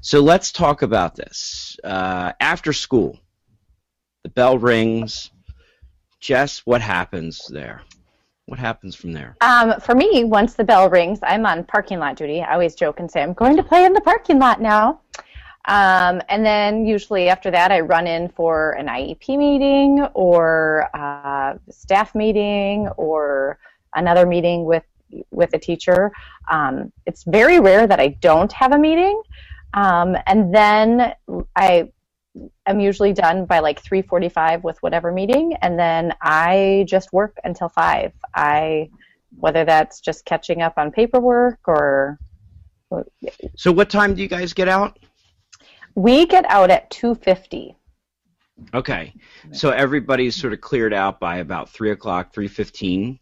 So 0.02 0.22
let's 0.22 0.52
talk 0.52 0.82
about 0.82 1.16
this. 1.16 1.78
Uh, 1.84 2.32
after 2.40 2.72
school, 2.72 3.20
the 4.24 4.30
bell 4.30 4.58
rings. 4.58 5.32
Jess, 6.22 6.60
what 6.66 6.82
happens 6.82 7.48
there? 7.50 7.82
What 8.46 8.60
happens 8.60 8.96
from 8.96 9.12
there? 9.12 9.36
Um, 9.42 9.80
for 9.80 9.96
me, 9.96 10.24
once 10.24 10.54
the 10.54 10.64
bell 10.64 10.90
rings, 10.90 11.20
I'm 11.22 11.46
on 11.46 11.64
parking 11.66 12.00
lot 12.00 12.16
duty. 12.16 12.42
I 12.42 12.54
always 12.54 12.76
joke 12.76 13.00
and 13.00 13.12
say 13.12 13.22
I'm 13.22 13.34
going 13.34 13.58
to 13.58 13.64
play 13.64 13.86
in 13.86 13.94
the 13.94 14.02
parking 14.02 14.40
lot 14.40 14.62
now. 14.62 15.02
Um, 15.68 16.22
and 16.30 16.46
then 16.46 16.86
usually 16.86 17.30
after 17.30 17.52
that, 17.52 17.72
I 17.72 17.82
run 17.82 18.08
in 18.08 18.30
for 18.30 18.72
an 18.72 18.88
IEP 18.88 19.38
meeting 19.38 20.02
or 20.14 20.90
a 20.94 21.60
staff 21.70 22.16
meeting 22.16 22.88
or 22.98 23.60
another 23.94 24.26
meeting 24.26 24.66
with 24.66 24.84
with 25.32 25.54
a 25.54 25.60
teacher. 25.60 26.12
Um, 26.50 26.92
it's 27.06 27.24
very 27.24 27.60
rare 27.60 27.86
that 27.88 28.00
I 28.00 28.10
don't 28.10 28.52
have 28.54 28.72
a 28.72 28.78
meeting. 28.78 29.22
Um, 29.74 30.16
and 30.26 30.54
then 30.54 31.14
I 31.56 31.92
am 32.66 32.80
usually 32.80 33.14
done 33.14 33.46
by 33.46 33.60
like 33.60 33.82
3:45 33.82 34.64
with 34.64 34.78
whatever 34.82 35.12
meeting, 35.12 35.56
and 35.62 35.78
then 35.78 36.14
I 36.22 36.86
just 36.88 37.12
work 37.14 37.38
until 37.44 37.70
five. 37.70 38.14
I 38.36 38.90
whether 39.38 39.64
that's 39.64 40.00
just 40.00 40.26
catching 40.26 40.62
up 40.62 40.74
on 40.78 40.92
paperwork 40.92 41.60
or 41.68 42.18
So 43.56 43.72
what 43.72 43.90
time 43.90 44.16
do 44.16 44.22
you 44.24 44.28
guys 44.28 44.54
get 44.54 44.68
out? 44.68 44.98
we 45.96 46.26
get 46.26 46.46
out 46.50 46.70
at 46.70 46.90
2:50. 46.92 47.76
Okay, 48.74 49.14
so 49.52 49.70
everybody's 49.70 50.36
sort 50.36 50.52
of 50.54 50.60
cleared 50.60 50.94
out 50.94 51.20
by 51.20 51.38
about 51.38 51.70
three 51.70 51.92
o'clock, 51.92 52.34
three 52.34 52.48
fifteen. 52.48 53.20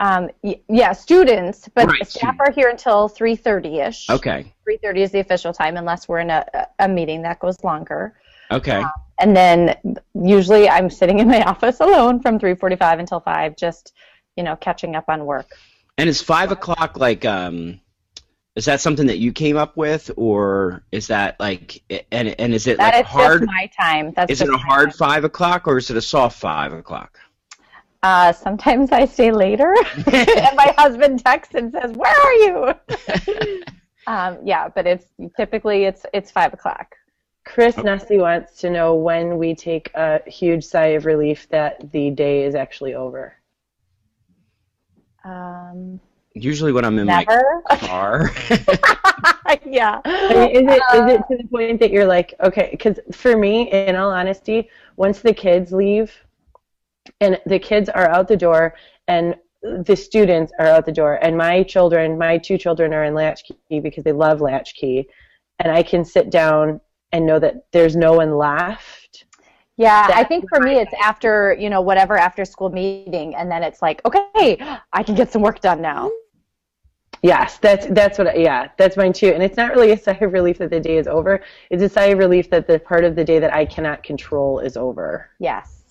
Um, 0.00 0.28
y- 0.42 0.60
yeah, 0.68 0.92
students, 0.92 1.68
but 1.74 1.86
Right, 1.86 2.00
the 2.00 2.04
staff 2.04 2.34
are 2.40 2.50
here 2.50 2.68
until 2.68 3.08
3:30 3.08 3.78
ish. 3.86 4.10
Okay, 4.10 4.52
3:30 4.68 5.02
is 5.02 5.12
the 5.12 5.20
official 5.20 5.52
time, 5.52 5.76
unless 5.76 6.08
we're 6.08 6.18
in 6.20 6.30
a, 6.30 6.44
a 6.80 6.88
meeting 6.88 7.22
that 7.22 7.38
goes 7.38 7.62
longer. 7.62 8.14
okay, 8.50 8.82
And 9.20 9.36
then 9.36 9.76
usually 10.14 10.68
I'm 10.68 10.90
sitting 10.90 11.20
in 11.20 11.28
my 11.28 11.42
office 11.52 11.78
alone 11.80 12.20
from 12.20 12.38
3:45 12.38 12.98
until 12.98 13.20
5, 13.20 13.56
just 13.56 13.92
you 14.36 14.42
know 14.42 14.56
catching 14.56 14.96
up 14.96 15.04
on 15.08 15.24
work. 15.26 15.50
and 15.98 16.08
is 16.08 16.20
five 16.20 16.50
o'clock 16.50 16.96
like 16.98 17.24
um, 17.24 17.80
is 18.56 18.64
that 18.64 18.80
something 18.80 19.06
that 19.06 19.18
you 19.18 19.32
came 19.32 19.56
up 19.56 19.76
with, 19.76 20.10
or 20.16 20.82
is 20.90 21.06
that 21.06 21.38
like 21.38 21.82
and 22.10 22.28
and 22.40 22.52
is 22.52 22.66
it 22.66 22.78
That 22.78 22.94
like 22.94 23.06
hard? 23.06 23.46
my 23.46 23.70
time. 23.80 24.12
That's 24.16 24.32
Is 24.32 24.40
it 24.42 24.48
a 24.48 24.58
hard 24.58 24.90
time. 24.90 24.98
five 24.98 25.24
o'clock 25.24 25.68
or 25.68 25.78
is 25.78 25.88
it 25.90 25.96
a 25.96 26.02
soft 26.02 26.38
five 26.40 26.72
o'clock? 26.72 27.18
Uh, 28.04 28.34
sometimes 28.34 28.92
I 28.92 29.06
stay 29.06 29.32
later, 29.32 29.74
and 30.12 30.56
my 30.56 30.74
husband 30.76 31.24
texts 31.24 31.54
and 31.54 31.72
says, 31.72 31.90
"Where 31.92 32.14
are 32.14 32.32
you?" 32.34 32.74
um, 34.06 34.36
yeah, 34.44 34.68
but 34.68 34.86
it's 34.86 35.06
typically 35.38 35.84
it's 35.84 36.04
it's 36.12 36.30
five 36.30 36.52
o'clock. 36.52 36.96
Chris 37.46 37.76
Nesi 37.76 38.18
wants 38.18 38.60
to 38.60 38.68
know 38.68 38.94
when 38.94 39.38
we 39.38 39.54
take 39.54 39.90
a 39.94 40.20
huge 40.28 40.64
sigh 40.64 40.88
of 40.88 41.06
relief 41.06 41.48
that 41.48 41.92
the 41.92 42.10
day 42.10 42.44
is 42.44 42.54
actually 42.54 42.94
over. 42.94 43.32
Um, 45.24 45.98
Usually 46.34 46.72
when 46.72 46.84
I'm 46.84 46.98
in 46.98 47.06
my 47.06 47.24
car. 47.24 48.30
yeah. 49.64 50.02
I 50.04 50.34
mean, 50.34 50.68
is 50.68 50.76
it 50.76 50.82
is 50.94 51.12
it 51.14 51.22
to 51.30 51.36
the 51.38 51.48
point 51.50 51.80
that 51.80 51.90
you're 51.90 52.06
like, 52.06 52.34
okay, 52.40 52.68
because 52.70 52.98
for 53.12 53.34
me, 53.34 53.70
in 53.70 53.96
all 53.96 54.10
honesty, 54.10 54.68
once 54.96 55.20
the 55.20 55.32
kids 55.32 55.72
leave, 55.72 56.12
and 57.20 57.40
the 57.46 57.58
kids 57.58 57.88
are 57.88 58.08
out 58.08 58.28
the 58.28 58.36
door, 58.36 58.74
and 59.08 59.34
the 59.62 59.96
students 59.96 60.52
are 60.58 60.66
out 60.66 60.86
the 60.86 60.92
door, 60.92 61.18
and 61.22 61.36
my 61.36 61.62
children, 61.62 62.18
my 62.18 62.38
two 62.38 62.58
children 62.58 62.92
are 62.92 63.04
in 63.04 63.14
latchkey 63.14 63.80
because 63.82 64.04
they 64.04 64.12
love 64.12 64.40
latchkey, 64.40 65.08
and 65.58 65.72
I 65.72 65.82
can 65.82 66.04
sit 66.04 66.30
down 66.30 66.80
and 67.12 67.24
know 67.24 67.38
that 67.38 67.66
there's 67.72 67.96
no 67.96 68.14
one 68.14 68.36
left. 68.36 69.24
Yeah, 69.76 70.08
I 70.12 70.22
think 70.24 70.48
for 70.48 70.60
me 70.60 70.76
it's 70.76 70.92
after, 71.02 71.56
you 71.58 71.68
know, 71.68 71.80
whatever 71.80 72.16
after 72.16 72.44
school 72.44 72.70
meeting 72.70 73.34
and 73.34 73.50
then 73.50 73.62
it's 73.62 73.82
like, 73.82 74.00
okay, 74.04 74.58
I 74.92 75.02
can 75.02 75.16
get 75.16 75.32
some 75.32 75.42
work 75.42 75.60
done 75.60 75.80
now. 75.80 76.10
Yes, 77.22 77.58
that's 77.58 77.86
that's 77.86 78.18
what. 78.18 78.28
I, 78.28 78.34
yeah, 78.34 78.68
that's 78.76 78.98
mine 78.98 79.14
too. 79.14 79.28
And 79.28 79.42
it's 79.42 79.56
not 79.56 79.70
really 79.70 79.92
a 79.92 79.96
sigh 80.04 80.18
of 80.20 80.32
relief 80.32 80.58
that 80.58 80.70
the 80.70 80.78
day 80.78 80.98
is 80.98 81.06
over. 81.06 81.40
It's 81.70 81.82
a 81.82 81.88
sigh 81.88 82.06
of 82.06 82.18
relief 82.18 82.50
that 82.50 82.66
the 82.66 82.78
part 82.78 83.02
of 83.02 83.16
the 83.16 83.24
day 83.24 83.38
that 83.38 83.52
I 83.52 83.64
cannot 83.64 84.02
control 84.02 84.58
is 84.58 84.76
over. 84.76 85.30
Yes. 85.38 85.83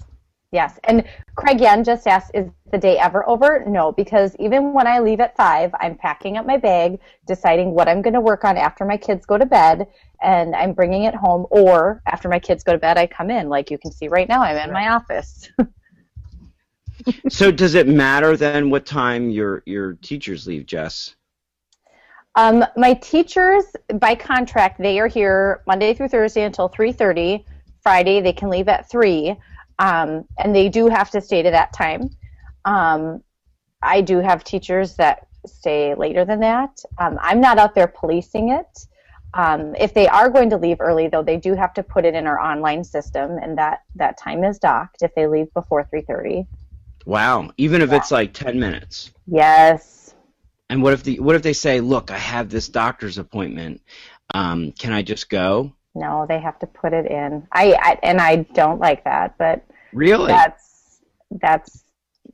Yes. 0.54 0.80
And 0.84 1.04
Craig 1.36 1.60
Yen 1.60 1.84
just 1.84 2.06
asked, 2.06 2.30
is 2.36 2.48
the 2.72 2.78
day 2.78 3.00
ever 3.00 3.28
over? 3.28 3.66
No, 3.66 3.92
because 3.92 4.36
even 4.38 4.72
when 4.72 4.86
I 4.86 5.00
leave 5.00 5.20
at 5.20 5.36
five, 5.36 5.72
I'm 5.80 5.96
packing 5.96 6.38
up 6.38 6.46
my 6.46 6.58
bag, 6.58 7.00
deciding 7.26 7.72
what 7.72 7.90
I'm 7.90 8.04
going 8.04 8.14
to 8.14 8.22
work 8.22 8.44
on 8.44 8.56
after 8.56 8.86
my 8.86 8.96
kids 8.96 9.26
go 9.26 9.40
to 9.40 9.48
bed, 9.48 9.88
and 10.22 10.56
I'm 10.56 10.74
bringing 10.74 11.06
it 11.06 11.16
home. 11.16 11.48
Or 11.50 12.04
after 12.06 12.30
my 12.30 12.38
kids 12.38 12.64
go 12.64 12.72
to 12.72 12.78
bed, 12.78 13.00
I 13.00 13.08
come 13.08 13.32
in. 13.32 13.50
Like 13.50 13.72
you 13.72 13.80
can 13.80 13.92
see 13.92 14.08
right 14.08 14.30
now, 14.30 14.44
I'm 14.44 14.56
in 14.58 14.72
my 14.72 14.90
office. 14.90 15.50
so 17.30 17.50
does 17.52 17.74
it 17.74 17.88
matter 17.88 18.38
then 18.38 18.70
what 18.70 18.86
time 18.86 19.32
your 19.32 19.64
your 19.66 19.94
teachers 19.94 20.46
leave, 20.46 20.68
Jess? 20.68 21.16
Um, 22.36 22.64
my 22.78 22.94
teachers, 22.94 23.66
by 23.96 24.14
contract, 24.14 24.80
they 24.80 25.00
are 25.00 25.08
here 25.08 25.64
Monday 25.66 25.96
through 25.96 26.10
Thursday 26.10 26.44
until 26.44 26.70
3:30. 26.70 27.44
Friday, 27.82 28.22
they 28.22 28.34
can 28.34 28.50
leave 28.50 28.70
at 28.70 28.90
three, 28.90 29.36
um, 29.80 30.26
and 30.38 30.56
they 30.56 30.70
do 30.70 30.88
have 30.88 31.10
to 31.12 31.22
stay 31.22 31.42
to 31.42 31.52
that 31.52 31.74
time. 31.74 32.10
Um, 32.66 33.24
I 33.82 34.02
do 34.02 34.20
have 34.20 34.44
teachers 34.44 34.96
that 34.96 35.28
stay 35.46 35.94
later 35.96 36.26
than 36.26 36.40
that. 36.40 36.80
Um, 36.98 37.18
I'm 37.22 37.42
not 37.42 37.58
out 37.58 37.76
there 37.76 37.88
policing 37.88 38.50
it. 38.50 38.88
Um, 39.34 39.76
if 39.76 39.94
they 39.94 40.08
are 40.08 40.30
going 40.30 40.50
to 40.52 40.58
leave 40.58 40.78
early, 40.80 41.08
though, 41.08 41.24
they 41.24 41.38
do 41.38 41.56
have 41.56 41.74
to 41.74 41.84
put 41.84 42.06
it 42.06 42.14
in 42.14 42.28
our 42.28 42.40
online 42.40 42.84
system, 42.84 43.38
and 43.42 43.58
that 43.58 43.82
that 43.96 44.18
time 44.18 44.44
is 44.44 44.60
docked 44.60 45.02
if 45.02 45.14
they 45.16 45.26
leave 45.28 45.52
before 45.54 45.84
3:30. 45.92 46.46
Wow, 47.06 47.52
even 47.58 47.82
if 47.82 47.92
it's 47.92 48.12
like 48.12 48.34
ten 48.34 48.60
minutes. 48.60 49.12
Yes. 49.28 50.14
And 50.70 50.82
what 50.82 50.94
if 50.94 51.04
the 51.04 51.20
what 51.20 51.36
if 51.36 51.42
they 51.42 51.54
say, 51.54 51.82
look, 51.82 52.12
I 52.12 52.18
have 52.18 52.50
this 52.50 52.70
doctor's 52.70 53.18
appointment. 53.18 53.82
Um, 54.34 54.72
can 54.72 54.94
I 54.94 55.02
just 55.02 55.30
go? 55.30 55.74
No, 55.96 56.26
they 56.28 56.40
have 56.40 56.58
to 56.60 56.68
put 56.68 56.94
it 56.94 57.06
in. 57.12 57.48
I, 57.52 57.74
I 57.74 58.00
and 58.04 58.20
I 58.20 58.38
don't 58.54 58.80
like 58.80 59.04
that, 59.04 59.38
but 59.38 59.64
Really? 59.94 60.28
that's 60.28 61.00
that's 61.32 61.84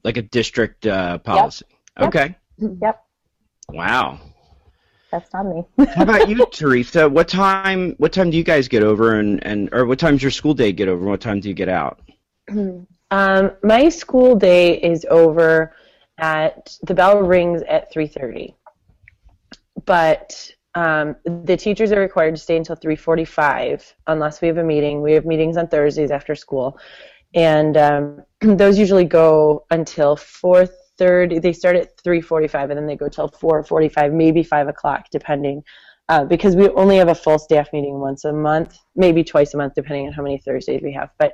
like 0.03 0.17
a 0.17 0.21
district 0.21 0.85
uh, 0.87 1.17
policy. 1.19 1.65
Yep. 1.99 2.07
Okay. 2.07 2.35
yep 2.81 3.03
Wow. 3.69 4.19
that's 5.11 5.31
not 5.33 5.45
me 5.45 5.63
How 5.95 6.03
about 6.03 6.29
you, 6.29 6.45
Theresa? 6.51 7.09
What 7.09 7.27
time? 7.27 7.95
What 7.97 8.13
time 8.13 8.29
do 8.29 8.37
you 8.37 8.43
guys 8.43 8.67
get 8.67 8.83
over, 8.83 9.19
and 9.19 9.43
and 9.45 9.69
or 9.73 9.85
what 9.85 9.99
time's 9.99 10.21
your 10.21 10.31
school 10.31 10.53
day 10.53 10.71
get 10.71 10.87
over? 10.87 11.01
and 11.01 11.09
What 11.09 11.21
time 11.21 11.39
do 11.39 11.49
you 11.49 11.55
get 11.55 11.69
out? 11.69 11.99
Um, 13.11 13.53
my 13.63 13.89
school 13.89 14.35
day 14.35 14.79
is 14.79 15.03
over 15.09 15.73
at 16.19 16.77
the 16.83 16.93
bell 16.93 17.19
rings 17.21 17.63
at 17.63 17.91
3:30, 17.91 18.53
but 19.85 20.51
um, 20.75 21.15
the 21.23 21.57
teachers 21.57 21.91
are 21.91 21.99
required 21.99 22.35
to 22.35 22.41
stay 22.41 22.57
until 22.57 22.75
3:45 22.75 23.93
unless 24.07 24.41
we 24.41 24.47
have 24.47 24.57
a 24.57 24.63
meeting. 24.63 25.01
We 25.01 25.13
have 25.13 25.25
meetings 25.25 25.57
on 25.57 25.67
Thursdays 25.67 26.11
after 26.11 26.35
school, 26.35 26.77
and 27.33 27.77
um, 27.77 28.23
those 28.41 28.77
usually 28.77 29.05
go 29.05 29.65
until 29.71 30.15
4:30. 30.15 31.41
They 31.41 31.53
start 31.53 31.75
at 31.75 31.97
3:45 32.03 32.69
and 32.69 32.71
then 32.71 32.87
they 32.87 32.95
go 32.95 33.09
till 33.09 33.29
4:45, 33.29 34.13
maybe 34.13 34.43
5 34.43 34.67
o'clock, 34.67 35.05
depending. 35.11 35.63
Uh, 36.09 36.25
because 36.25 36.55
we 36.55 36.67
only 36.69 36.97
have 36.97 37.09
a 37.09 37.15
full 37.15 37.37
staff 37.37 37.71
meeting 37.71 37.99
once 37.99 38.25
a 38.25 38.33
month, 38.33 38.79
maybe 38.95 39.23
twice 39.23 39.53
a 39.53 39.57
month, 39.57 39.75
depending 39.75 40.07
on 40.07 40.13
how 40.13 40.23
many 40.23 40.39
Thursdays 40.39 40.81
we 40.81 40.91
have. 40.91 41.11
But 41.19 41.33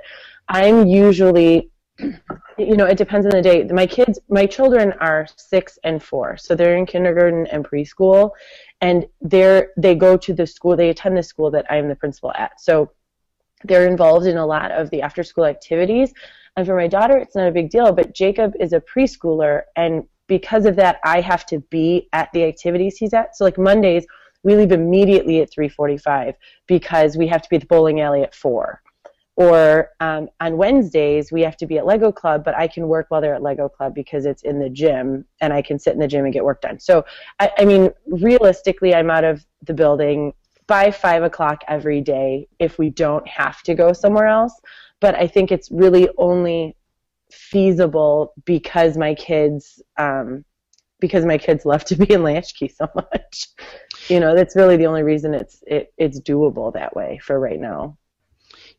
I'm 0.49 0.85
usually, 0.85 1.71
you 1.97 2.75
know, 2.75 2.85
it 2.85 2.97
depends 2.97 3.25
on 3.25 3.31
the 3.31 3.41
day. 3.41 3.63
My 3.63 3.87
kids, 3.87 4.19
my 4.27 4.45
children 4.45 4.91
are 4.99 5.27
six 5.37 5.79
and 5.85 6.03
four, 6.03 6.35
so 6.35 6.55
they're 6.55 6.75
in 6.75 6.85
kindergarten 6.85 7.47
and 7.47 7.63
preschool, 7.63 8.31
and 8.85 9.05
they're 9.21 9.71
they 9.77 9.95
go 9.95 10.15
to 10.15 10.31
the 10.39 10.45
school, 10.45 10.75
they 10.75 10.89
attend 10.89 11.17
the 11.17 11.23
school 11.23 11.49
that 11.51 11.65
I 11.71 11.77
am 11.77 11.87
the 11.87 11.95
principal 11.95 12.31
at. 12.35 12.61
So 12.61 12.91
they're 13.63 13.87
involved 13.87 14.27
in 14.27 14.37
a 14.37 14.45
lot 14.45 14.71
of 14.71 14.89
the 14.91 15.01
after 15.01 15.23
school 15.23 15.45
activities. 15.45 16.13
And 16.55 16.67
for 16.67 16.75
my 16.75 16.87
daughter, 16.87 17.17
it's 17.17 17.35
not 17.35 17.47
a 17.47 17.51
big 17.59 17.69
deal, 17.69 17.91
but 17.91 18.13
Jacob 18.13 18.53
is 18.59 18.73
a 18.73 18.81
preschooler, 18.91 19.63
and 19.75 20.03
because 20.27 20.65
of 20.65 20.75
that, 20.77 20.99
I 21.03 21.19
have 21.21 21.45
to 21.47 21.59
be 21.77 22.09
at 22.13 22.31
the 22.33 22.43
activities 22.43 22.97
he's 22.97 23.13
at. 23.13 23.35
So 23.35 23.43
like 23.43 23.57
Mondays 23.57 24.05
we 24.43 24.55
leave 24.55 24.71
immediately 24.71 25.41
at 25.41 25.51
3:45 25.51 26.35
because 26.67 27.17
we 27.17 27.27
have 27.27 27.41
to 27.41 27.49
be 27.49 27.55
at 27.55 27.63
the 27.63 27.67
bowling 27.67 27.99
alley 28.01 28.21
at 28.21 28.35
four. 28.35 28.81
Or 29.37 29.89
um, 29.99 30.29
on 30.39 30.57
Wednesdays 30.57 31.31
we 31.31 31.41
have 31.41 31.57
to 31.57 31.65
be 31.65 31.77
at 31.77 31.85
Lego 31.85 32.11
Club, 32.11 32.43
but 32.43 32.55
I 32.55 32.67
can 32.67 32.87
work 32.87 33.07
while 33.09 33.21
they're 33.21 33.35
at 33.35 33.43
Lego 33.43 33.67
Club 33.67 33.93
because 33.93 34.25
it's 34.25 34.43
in 34.43 34.59
the 34.59 34.69
gym 34.69 35.25
and 35.41 35.51
I 35.51 35.61
can 35.61 35.77
sit 35.77 35.93
in 35.93 35.99
the 35.99 36.07
gym 36.07 36.23
and 36.23 36.33
get 36.33 36.45
work 36.45 36.61
done. 36.61 36.79
So 36.79 37.05
I, 37.39 37.51
I 37.57 37.65
mean, 37.65 37.91
realistically, 38.07 38.95
I'm 38.95 39.09
out 39.09 39.25
of 39.25 39.45
the 39.63 39.73
building 39.73 40.33
by 40.67 40.89
five 40.89 41.23
o'clock 41.23 41.63
every 41.67 42.01
day 42.01 42.47
if 42.59 42.79
we 42.79 42.89
don't 42.89 43.27
have 43.27 43.61
to 43.63 43.75
go 43.75 43.93
somewhere 43.93 44.27
else. 44.27 44.53
But 45.01 45.15
I 45.15 45.27
think 45.27 45.51
it's 45.51 45.69
really 45.69 46.09
only 46.17 46.75
feasible 47.29 48.33
because 48.45 48.97
my 48.97 49.13
kids 49.15 49.81
um, 49.97 50.45
because 50.99 51.25
my 51.25 51.37
kids 51.37 51.65
love 51.65 51.83
to 51.85 51.95
be 51.95 52.13
in 52.13 52.23
Latchkey 52.23 52.69
so 52.69 52.87
much 52.95 53.47
you 54.09 54.19
know 54.19 54.35
that's 54.35 54.55
really 54.55 54.77
the 54.77 54.85
only 54.85 55.03
reason 55.03 55.33
it's 55.33 55.63
it, 55.67 55.93
it's 55.97 56.19
doable 56.21 56.73
that 56.73 56.95
way 56.95 57.19
for 57.21 57.39
right 57.39 57.59
now 57.59 57.97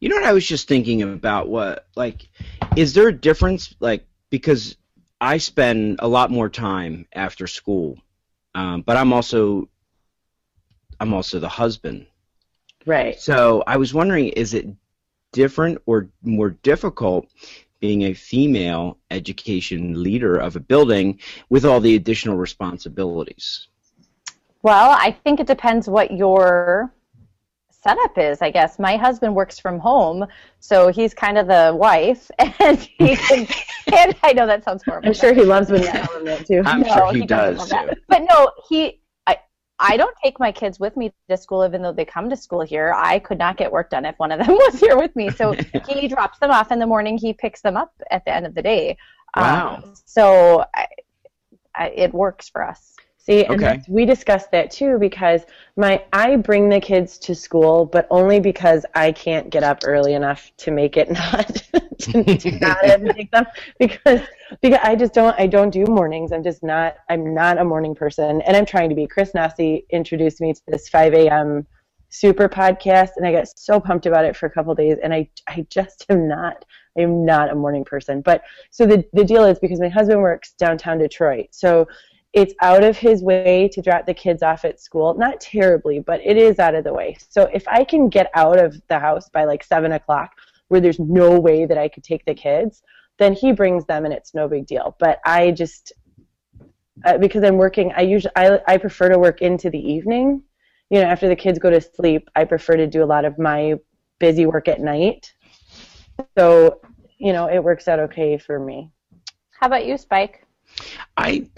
you 0.01 0.09
know 0.09 0.17
what 0.17 0.25
i 0.25 0.33
was 0.33 0.47
just 0.47 0.69
thinking 0.69 1.03
about? 1.03 1.49
What 1.49 1.87
like 1.97 2.29
is 2.77 2.95
there 2.95 3.09
a 3.09 3.13
difference 3.13 3.75
like 3.81 4.07
because 4.31 4.77
i 5.21 5.39
spend 5.39 5.97
a 6.01 6.09
lot 6.09 6.31
more 6.31 6.49
time 6.49 7.07
after 7.13 7.47
school 7.47 7.99
um, 8.55 8.83
but 8.83 8.97
i'm 8.97 9.13
also 9.13 9.69
i'm 11.01 11.13
also 11.13 11.39
the 11.39 11.49
husband. 11.49 12.07
Right. 12.85 13.19
So 13.19 13.63
i 13.67 13.77
was 13.77 13.93
wondering 13.93 14.29
is 14.29 14.55
it 14.55 14.67
different 15.33 15.83
or 15.87 16.09
more 16.23 16.51
difficult 16.51 17.29
being 17.81 18.03
a 18.03 18.15
female 18.15 18.99
education 19.11 20.03
leader 20.03 20.37
of 20.37 20.57
a 20.57 20.61
building 20.61 21.21
with 21.51 21.65
all 21.65 21.81
the 21.81 21.95
additional 21.95 22.37
responsibilities? 22.37 23.69
Well, 24.63 24.91
I 24.91 25.13
think 25.13 25.41
it 25.41 25.47
depends 25.47 25.89
what 25.89 26.11
your 26.11 26.93
setup 27.87 28.19
is, 28.19 28.43
I 28.43 28.51
guess. 28.51 28.79
My 28.79 28.97
husband 28.97 29.35
works 29.35 29.59
from 29.59 29.79
home, 29.79 30.27
so 30.61 30.89
he's 30.89 31.15
kind 31.15 31.39
of 31.39 31.47
the 31.47 31.75
wife, 31.75 32.31
and 32.39 32.79
he 32.79 33.17
can. 33.17 33.47
and 33.95 34.17
I 34.23 34.33
know 34.33 34.47
that 34.47 34.65
sounds 34.65 34.83
horrible. 34.85 35.09
I'm 35.09 35.15
sure 35.15 35.33
he 35.33 35.43
loves 35.43 35.71
when 35.71 35.83
you 35.83 35.89
tell 35.89 36.19
him 36.19 36.25
that 36.25 36.47
too. 36.47 36.63
I'm 36.65 36.81
no, 36.81 36.95
sure 36.95 37.13
he, 37.13 37.21
he 37.21 37.27
does 37.27 37.69
too. 37.69 37.91
But 38.09 38.23
no, 38.29 38.51
he. 38.69 39.01
I 39.27 39.39
I 39.79 39.97
don't 39.97 40.17
take 40.23 40.41
my 40.41 40.51
kids 40.51 40.81
with 40.81 40.97
me 40.97 41.13
to 41.29 41.37
school, 41.37 41.65
even 41.65 41.83
though 41.83 41.93
they 41.93 42.05
come 42.05 42.29
to 42.31 42.37
school 42.37 42.63
here. 42.63 42.93
I 42.97 43.21
could 43.21 43.39
not 43.39 43.57
get 43.57 43.71
work 43.71 43.91
done 43.91 44.05
if 44.05 44.19
one 44.19 44.33
of 44.33 44.45
them 44.45 44.55
was 44.55 44.81
here 44.81 44.97
with 44.97 45.15
me. 45.15 45.31
So 45.31 45.55
he 45.89 46.09
drops 46.09 46.39
them 46.39 46.51
off 46.51 46.73
in 46.73 46.79
the 46.79 46.87
morning. 46.87 47.19
He 47.19 47.33
picks 47.33 47.61
them 47.61 47.77
up 47.77 47.93
at 48.11 48.25
the 48.25 48.35
end 48.35 48.47
of 48.47 48.55
the 48.55 48.63
day. 48.63 48.97
Wow. 49.37 49.83
Um, 49.85 49.95
so 50.07 50.65
I, 50.75 50.87
I, 51.75 51.89
it 51.91 52.15
works 52.15 52.49
for 52.49 52.65
us. 52.65 52.96
See, 53.27 53.45
and 53.45 53.61
Okay. 53.61 53.83
we 53.89 54.05
discussed 54.05 54.53
that 54.53 54.71
too 54.71 54.99
because 55.01 55.47
my 55.77 56.05
I 56.13 56.37
bring 56.37 56.69
the 56.69 56.81
kids 56.81 57.19
to 57.19 57.35
school, 57.35 57.85
but 57.85 58.07
only 58.09 58.39
because 58.39 58.87
I 58.95 59.11
can't 59.11 59.51
get 59.51 59.65
up 59.65 59.81
early 59.83 60.15
enough 60.15 60.53
to 60.59 60.71
make 60.71 60.97
it 60.97 61.11
not 61.11 61.49
to, 61.99 62.37
to 62.37 62.51
not 62.61 62.85
have 62.85 63.01
to 63.01 63.13
take 63.15 63.33
them 63.33 63.45
because 63.81 64.21
because 64.63 64.79
I 64.85 64.95
just 64.95 65.13
don't 65.13 65.35
I 65.41 65.49
don't 65.49 65.71
do 65.71 65.87
mornings. 65.87 66.31
I'm 66.31 66.45
just 66.45 66.63
not 66.63 66.99
I'm 67.11 67.35
not 67.35 67.59
a 67.59 67.65
morning 67.65 67.97
person, 67.97 68.43
and 68.43 68.57
I'm 68.57 68.65
trying 68.65 68.91
to 68.91 68.95
be. 68.95 69.09
Chris 69.09 69.33
Nesi 69.33 69.85
introduced 69.91 70.41
me 70.41 70.55
to 70.55 70.61
this 70.69 70.89
5 70.89 71.13
a.m. 71.15 71.67
super 72.11 72.49
podcast, 72.49 73.11
and 73.17 73.27
I 73.27 73.33
got 73.33 73.49
so 73.59 73.81
pumped 73.81 74.07
about 74.07 74.25
it 74.25 74.37
for 74.37 74.47
a 74.47 74.51
couple 74.51 74.73
days, 74.77 74.99
and 75.03 75.13
I 75.13 75.29
I 75.49 75.67
just 75.69 76.07
am 76.11 76.29
not. 76.29 76.65
I 76.97 77.01
am 77.03 77.25
not 77.25 77.51
a 77.51 77.57
morning 77.57 77.85
person. 77.85 78.21
But 78.21 78.43
so 78.71 78.87
the 78.87 79.05
the 79.15 79.25
deal 79.25 79.45
is 79.45 79.59
because 79.59 79.81
my 79.81 79.89
husband 79.89 80.23
works 80.23 80.53
downtown 80.53 80.99
Detroit, 80.99 81.47
so 81.51 81.89
it's 82.37 82.55
out 82.61 82.85
of 82.85 82.99
his 82.99 83.23
way 83.23 83.67
to 83.73 83.81
drop 83.81 84.05
the 84.05 84.13
kids 84.13 84.43
off 84.43 84.67
at 84.67 84.79
school. 84.79 85.15
Not 85.15 85.41
terribly, 85.41 86.01
but 86.01 86.21
it 86.23 86.37
is 86.37 86.59
out 86.59 86.75
of 86.75 86.85
the 86.85 86.93
way. 86.93 87.17
So 87.31 87.49
if 87.53 87.67
I 87.67 87.83
can 87.83 88.11
get 88.11 88.31
out 88.35 88.59
of 88.59 88.79
the 88.89 88.99
house 88.99 89.31
by 89.31 89.45
like 89.45 89.65
seven 89.65 89.93
o'clock, 89.93 90.33
where 90.69 90.83
there's 90.83 91.01
no 91.01 91.41
way 91.41 91.65
that 91.65 91.79
I 91.79 91.89
could 91.89 92.05
take 92.05 92.27
the 92.27 92.35
kids, 92.35 92.83
then 93.19 93.33
he 93.33 93.53
brings 93.53 93.87
them 93.87 94.05
and 94.05 94.13
it's 94.13 94.35
no 94.35 94.49
big 94.49 94.67
deal. 94.67 94.95
But 95.01 95.19
I 95.25 95.51
just 95.51 95.95
uh, 97.07 97.17
because 97.17 97.43
I'm 97.43 97.57
working, 97.57 97.91
I 97.97 98.03
usually 98.03 98.33
I 98.37 98.61
I 98.69 98.77
prefer 98.77 99.09
to 99.09 99.19
work 99.19 99.41
into 99.41 99.71
the 99.71 99.79
evening. 99.79 100.43
You 100.91 101.01
know, 101.01 101.07
after 101.07 101.29
the 101.29 101.37
kids 101.37 101.59
go 101.59 101.71
to 101.71 101.81
sleep, 101.81 102.29
I 102.37 102.45
prefer 102.45 102.77
to 102.77 102.87
do 102.87 103.03
a 103.03 103.07
lot 103.07 103.25
of 103.25 103.39
my 103.39 103.77
busy 104.19 104.45
work 104.45 104.69
at 104.69 104.81
night. 104.81 105.33
So, 106.37 106.81
you 107.17 107.33
know, 107.33 107.49
it 107.49 107.65
works 107.65 107.89
out 107.89 107.99
okay 107.99 108.37
for 108.37 108.59
me. 108.59 108.91
How 109.59 109.69
about 109.69 109.87
you, 109.87 109.97
Spike? 109.97 110.47
I 111.17 111.49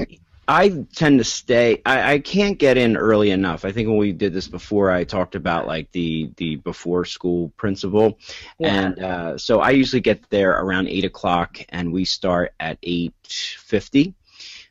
I 0.48 0.84
tend 0.94 1.18
to 1.18 1.24
stay. 1.24 1.82
I, 1.84 2.14
I 2.14 2.18
can't 2.20 2.58
get 2.58 2.78
in 2.78 2.96
early 2.96 3.30
enough. 3.32 3.66
I 3.66 3.72
think 3.72 3.88
when 3.88 3.98
we 3.98 4.12
did 4.12 4.32
this 4.32 4.48
before, 4.48 4.90
I 4.90 5.04
talked 5.04 5.34
about 5.34 5.66
like 5.66 5.92
the 5.92 6.30
the 6.36 6.56
before 6.56 7.04
school 7.04 7.50
principal, 7.58 8.18
Yeah. 8.58 8.68
and 8.68 8.98
uh, 9.02 9.38
so 9.38 9.60
I 9.60 9.70
usually 9.70 10.00
get 10.00 10.28
there 10.30 10.52
around 10.52 10.88
eight 10.88 11.04
o'clock, 11.04 11.58
and 11.68 11.92
we 11.92 12.04
start 12.06 12.54
at 12.60 12.78
eight 12.82 13.14
fifty. 13.26 14.14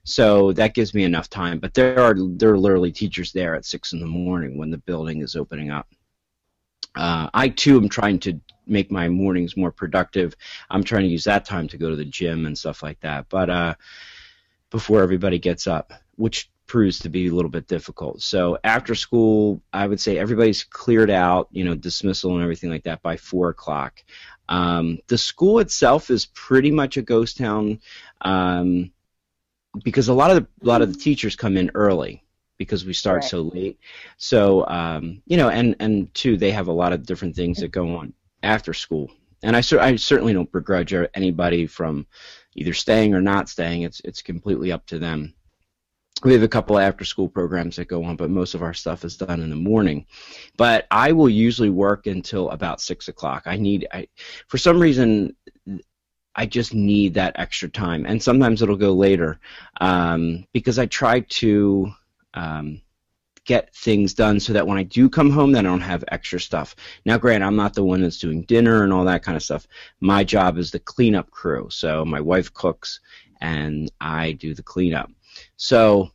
So 0.03 0.51
that 0.53 0.73
gives 0.73 0.93
me 0.95 1.03
enough 1.03 1.29
time. 1.29 1.59
But 1.59 1.75
there 1.75 1.99
are 1.99 2.15
there 2.17 2.51
are 2.53 2.57
literally 2.57 2.91
teachers 2.91 3.31
there 3.31 3.55
at 3.55 3.65
six 3.65 3.93
in 3.93 3.99
the 3.99 4.07
morning 4.07 4.57
when 4.57 4.71
the 4.71 4.79
building 4.79 5.21
is 5.21 5.35
opening 5.35 5.69
up. 5.69 5.87
Uh, 6.95 7.29
I 7.33 7.49
too 7.49 7.77
am 7.77 7.87
trying 7.89 8.19
to 8.21 8.39
make 8.65 8.91
my 8.91 9.07
mornings 9.07 9.55
more 9.55 9.71
productive. 9.71 10.35
I'm 10.71 10.83
trying 10.83 11.03
to 11.03 11.09
use 11.09 11.25
that 11.25 11.45
time 11.45 11.67
to 11.67 11.77
go 11.77 11.89
to 11.91 11.95
the 11.95 12.05
gym 12.05 12.47
and 12.47 12.57
stuff 12.57 12.81
like 12.81 12.99
that. 13.01 13.29
But 13.29 13.49
uh, 13.49 13.75
before 14.69 15.01
everybody 15.01 15.39
gets 15.39 15.67
up, 15.67 15.93
which 16.15 16.49
proves 16.67 16.99
to 16.99 17.09
be 17.09 17.27
a 17.27 17.31
little 17.33 17.49
bit 17.51 17.67
difficult. 17.67 18.21
So 18.21 18.57
after 18.63 18.93
school, 18.93 19.61
I 19.71 19.87
would 19.87 19.99
say 20.01 20.17
everybody's 20.17 20.65
cleared 20.65 21.09
out, 21.09 21.47
you 21.51 21.63
know, 21.63 21.75
dismissal 21.75 22.33
and 22.33 22.43
everything 22.43 22.69
like 22.69 22.83
that 22.83 23.01
by 23.01 23.15
four 23.15 23.49
o'clock. 23.49 24.03
Um, 24.49 24.99
the 25.07 25.17
school 25.17 25.59
itself 25.59 26.09
is 26.09 26.25
pretty 26.27 26.71
much 26.71 26.97
a 26.97 27.01
ghost 27.01 27.37
town 27.37 27.79
um, 28.21 28.91
because 29.83 30.09
a 30.09 30.13
lot 30.13 30.31
of 30.31 30.37
the, 30.37 30.47
a 30.63 30.67
lot 30.67 30.81
of 30.81 30.91
the 30.91 30.99
teachers 30.99 31.35
come 31.35 31.55
in 31.57 31.71
early 31.73 32.23
because 32.57 32.85
we 32.85 32.93
start 32.93 33.21
Right. 33.21 33.29
so 33.29 33.41
late. 33.41 33.79
So 34.17 34.67
um, 34.67 35.21
you 35.25 35.37
know, 35.37 35.49
and 35.49 35.75
and 35.79 36.13
two, 36.13 36.37
they 36.37 36.51
have 36.51 36.67
a 36.67 36.73
lot 36.73 36.91
of 36.93 37.05
different 37.05 37.35
things 37.35 37.59
that 37.59 37.69
go 37.71 37.95
on 37.95 38.13
after 38.43 38.73
school. 38.73 39.11
And 39.43 39.55
I, 39.55 39.59
I 39.79 39.95
certainly 39.97 40.33
don't 40.33 40.51
begrudge 40.51 40.93
anybody 41.13 41.67
from 41.67 42.07
either 42.57 42.73
staying 42.73 43.13
or 43.13 43.21
not 43.21 43.47
staying. 43.47 43.83
It's 43.83 44.01
it's 44.01 44.21
completely 44.21 44.71
up 44.71 44.85
to 44.87 44.99
them. 44.99 45.33
We 46.23 46.33
have 46.33 46.41
a 46.41 46.47
couple 46.47 46.79
after 46.79 47.05
school 47.05 47.29
programs 47.29 47.75
that 47.75 47.87
go 47.87 48.03
on, 48.03 48.15
but 48.15 48.31
most 48.31 48.55
of 48.55 48.63
our 48.63 48.73
stuff 48.73 49.05
is 49.05 49.17
done 49.17 49.39
in 49.39 49.51
the 49.51 49.55
morning. 49.55 50.07
But 50.57 50.87
I 50.89 51.11
will 51.11 51.29
usually 51.29 51.69
work 51.69 52.07
until 52.07 52.49
about 52.49 52.81
six 52.81 53.07
o'clock. 53.07 53.43
I 53.45 53.55
need 53.55 53.87
I 53.93 54.07
for 54.47 54.57
some 54.57 54.81
reason 54.81 55.35
I 56.35 56.45
just 56.45 56.73
need 56.73 57.13
that 57.13 57.39
extra 57.39 57.69
time, 57.69 58.05
and 58.05 58.21
sometimes 58.21 58.61
it'll 58.61 58.75
go 58.75 58.93
later 58.93 59.39
um, 59.79 60.45
because 60.53 60.79
I 60.79 60.87
try 60.87 61.21
to 61.21 61.91
um, 62.33 62.81
get 63.47 63.73
things 63.73 64.13
done 64.13 64.39
so 64.39 64.53
that 64.53 64.67
when 64.67 64.77
I 64.77 64.83
do 64.83 65.09
come 65.09 65.31
home, 65.31 65.53
then 65.53 65.65
I 65.65 65.69
don't 65.69 65.81
have 65.81 66.03
extra 66.09 66.39
stuff. 66.39 66.75
Now, 67.05 67.17
granted, 67.17 67.47
I'm 67.47 67.55
not 67.55 67.73
the 67.73 67.83
one 67.83 68.01
that's 68.01 68.19
doing 68.19 68.43
dinner 68.43 68.83
and 68.83 68.93
all 68.93 69.05
that 69.05 69.23
kind 69.23 69.35
of 69.35 69.41
stuff. 69.41 69.65
My 70.01 70.23
job 70.23 70.57
is 70.57 70.69
the 70.69 70.79
cleanup 70.79 71.31
crew. 71.31 71.67
So 71.71 72.05
my 72.05 72.21
wife 72.21 72.53
cooks 72.53 72.99
and 73.41 73.89
I 74.01 74.33
do 74.33 74.53
the 74.53 74.63
cleanup. 74.63 75.09
So, 75.55 76.11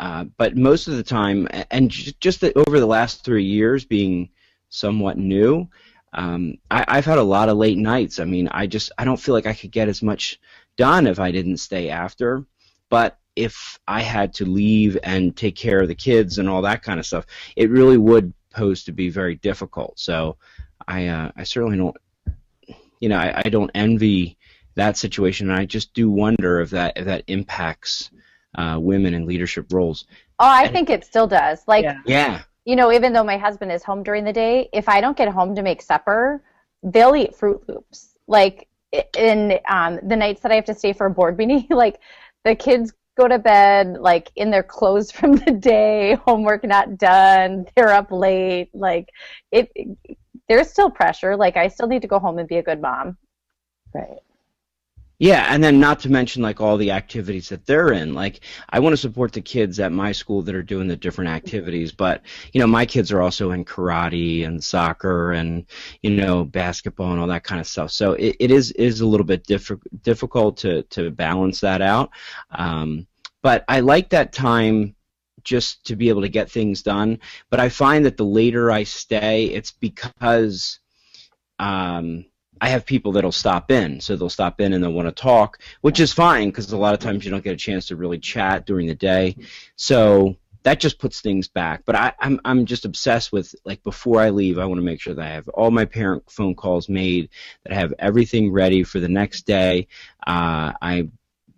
uh, 0.00 0.24
but 0.36 0.56
most 0.56 0.88
of 0.88 0.96
the 0.96 1.04
time, 1.04 1.46
and 1.70 1.88
just 1.88 2.40
the, 2.40 2.52
over 2.66 2.80
the 2.80 2.86
last 2.86 3.24
three 3.24 3.44
years 3.44 3.84
being 3.84 4.30
somewhat 4.68 5.16
new, 5.16 5.68
um, 6.12 6.56
I, 6.70 6.84
I've 6.88 7.06
had 7.06 7.18
a 7.18 7.22
lot 7.22 7.48
of 7.48 7.56
late 7.56 7.78
nights. 7.78 8.18
I 8.18 8.24
mean, 8.24 8.48
I 8.48 8.66
just 8.66 8.90
I 8.98 9.04
don't 9.04 9.20
feel 9.20 9.34
like 9.34 9.46
I 9.46 9.54
could 9.54 9.70
get 9.70 9.88
as 9.88 10.02
much 10.02 10.40
done 10.76 11.06
if 11.06 11.20
I 11.20 11.30
didn't 11.30 11.58
stay 11.58 11.88
after. 11.88 12.44
But 12.90 13.18
if 13.36 13.78
I 13.88 14.02
had 14.02 14.34
to 14.34 14.44
leave 14.44 14.98
and 15.02 15.36
take 15.36 15.56
care 15.56 15.80
of 15.80 15.88
the 15.88 15.94
kids 15.94 16.38
and 16.38 16.48
all 16.48 16.62
that 16.62 16.82
kind 16.82 17.00
of 17.00 17.06
stuff, 17.06 17.26
it 17.56 17.70
really 17.70 17.98
would 17.98 18.32
pose 18.50 18.84
to 18.84 18.92
be 18.92 19.08
very 19.08 19.36
difficult. 19.36 19.98
So 19.98 20.36
I 20.86 21.06
uh, 21.08 21.30
I 21.36 21.44
certainly 21.44 21.78
don't 21.78 21.96
you 23.00 23.08
know 23.08 23.18
I, 23.18 23.42
I 23.44 23.48
don't 23.48 23.70
envy 23.74 24.36
that 24.74 24.96
situation. 24.96 25.50
And 25.50 25.58
I 25.58 25.64
just 25.64 25.92
do 25.94 26.10
wonder 26.10 26.60
if 26.60 26.70
that 26.70 26.96
if 26.96 27.04
that 27.06 27.24
impacts 27.26 28.10
uh, 28.54 28.78
women 28.80 29.14
in 29.14 29.26
leadership 29.26 29.72
roles. 29.72 30.06
Oh, 30.38 30.48
I 30.48 30.68
think 30.68 30.90
it 30.90 31.04
still 31.04 31.26
does. 31.26 31.62
Like, 31.66 31.84
Yeah. 31.84 32.00
Yeah. 32.06 32.42
you 32.64 32.76
know, 32.76 32.92
even 32.92 33.12
though 33.12 33.24
my 33.24 33.36
husband 33.36 33.72
is 33.72 33.82
home 33.82 34.02
during 34.02 34.24
the 34.24 34.32
day, 34.32 34.68
if 34.72 34.88
I 34.88 35.00
don't 35.00 35.16
get 35.16 35.28
home 35.28 35.54
to 35.54 35.62
make 35.62 35.82
supper, 35.82 36.42
they'll 36.82 37.16
eat 37.16 37.32
Froot 37.36 37.66
Loops. 37.68 38.14
Like, 38.26 38.68
in 39.16 39.58
um, 39.68 40.00
the 40.02 40.16
nights 40.16 40.42
that 40.42 40.52
I 40.52 40.56
have 40.56 40.66
to 40.66 40.74
stay 40.74 40.92
for 40.92 41.06
a 41.06 41.10
board 41.10 41.38
meeting, 41.38 41.66
like, 41.70 42.00
the 42.44 42.54
kids 42.54 42.92
go 43.16 43.28
to 43.28 43.38
bed, 43.38 43.98
like, 43.98 44.30
in 44.36 44.50
their 44.50 44.62
clothes 44.62 45.10
from 45.12 45.36
the 45.36 45.52
day, 45.52 46.14
homework 46.26 46.64
not 46.64 46.98
done, 46.98 47.66
they're 47.74 47.92
up 47.92 48.10
late. 48.10 48.70
Like, 48.74 49.08
it, 49.50 49.70
there's 50.48 50.70
still 50.70 50.90
pressure. 50.90 51.36
Like, 51.36 51.56
I 51.56 51.68
still 51.68 51.88
need 51.88 52.02
to 52.02 52.08
go 52.08 52.18
home 52.18 52.38
and 52.38 52.48
be 52.48 52.56
a 52.58 52.62
good 52.62 52.80
mom. 52.80 53.16
Right. 53.94 54.20
Yeah, 55.22 55.46
and 55.50 55.62
then 55.62 55.78
not 55.78 56.00
to 56.00 56.10
mention 56.10 56.42
like 56.42 56.60
all 56.60 56.76
the 56.76 56.90
activities 56.90 57.48
that 57.50 57.64
they're 57.64 57.92
in. 57.92 58.12
Like 58.12 58.40
I 58.70 58.80
want 58.80 58.92
to 58.92 58.96
support 58.96 59.30
the 59.30 59.40
kids 59.40 59.78
at 59.78 59.92
my 59.92 60.10
school 60.10 60.42
that 60.42 60.54
are 60.56 60.64
doing 60.64 60.88
the 60.88 60.96
different 60.96 61.30
activities, 61.30 61.92
but 61.92 62.22
you 62.52 62.58
know, 62.60 62.66
my 62.66 62.84
kids 62.84 63.12
are 63.12 63.22
also 63.22 63.52
in 63.52 63.64
karate 63.64 64.44
and 64.44 64.62
soccer 64.62 65.30
and 65.30 65.64
you 66.02 66.10
know, 66.10 66.44
basketball 66.44 67.12
and 67.12 67.20
all 67.20 67.28
that 67.28 67.44
kind 67.44 67.60
of 67.60 67.68
stuff. 67.68 67.92
So 67.92 68.14
it, 68.14 68.34
it 68.40 68.50
is 68.50 68.72
is 68.72 69.00
a 69.00 69.06
little 69.06 69.24
bit 69.24 69.44
diff- 69.46 69.70
difficult 70.02 70.56
to 70.58 70.82
to 70.90 71.12
balance 71.12 71.60
that 71.60 71.82
out. 71.82 72.10
Um, 72.50 73.06
but 73.42 73.64
I 73.68 73.78
like 73.78 74.10
that 74.10 74.32
time 74.32 74.96
just 75.44 75.86
to 75.86 75.94
be 75.94 76.08
able 76.08 76.22
to 76.22 76.28
get 76.28 76.50
things 76.50 76.82
done. 76.82 77.20
But 77.48 77.60
I 77.60 77.68
find 77.68 78.04
that 78.06 78.16
the 78.16 78.24
later 78.24 78.72
I 78.72 78.82
stay, 78.82 79.44
it's 79.44 79.70
because 79.70 80.80
um, 81.60 82.24
I 82.62 82.68
have 82.68 82.86
people 82.86 83.10
that'll 83.10 83.32
stop 83.32 83.72
in, 83.72 84.00
so 84.00 84.14
they'll 84.14 84.28
stop 84.28 84.60
in 84.60 84.72
and 84.72 84.84
they'll 84.84 84.92
want 84.92 85.08
to 85.08 85.22
talk, 85.22 85.58
which 85.80 85.98
is 85.98 86.12
fine 86.12 86.48
because 86.48 86.70
a 86.70 86.76
lot 86.76 86.94
of 86.94 87.00
times 87.00 87.24
you 87.24 87.30
don't 87.32 87.42
get 87.42 87.54
a 87.54 87.56
chance 87.56 87.86
to 87.86 87.96
really 87.96 88.20
chat 88.20 88.66
during 88.66 88.86
the 88.86 88.94
day. 88.94 89.34
So 89.74 90.36
that 90.62 90.78
just 90.78 91.00
puts 91.00 91.20
things 91.20 91.48
back. 91.48 91.82
But 91.84 91.96
I, 91.96 92.12
I'm 92.20 92.40
I'm 92.44 92.64
just 92.64 92.84
obsessed 92.84 93.32
with 93.32 93.52
like 93.64 93.82
before 93.82 94.20
I 94.20 94.30
leave, 94.30 94.60
I 94.60 94.64
want 94.66 94.78
to 94.78 94.84
make 94.84 95.00
sure 95.00 95.12
that 95.12 95.24
I 95.24 95.30
have 95.30 95.48
all 95.48 95.72
my 95.72 95.84
parent 95.84 96.30
phone 96.30 96.54
calls 96.54 96.88
made, 96.88 97.30
that 97.64 97.72
I 97.72 97.80
have 97.80 97.94
everything 97.98 98.52
ready 98.52 98.84
for 98.84 99.00
the 99.00 99.08
next 99.08 99.42
day. 99.42 99.88
Uh, 100.24 100.72
I 100.80 101.08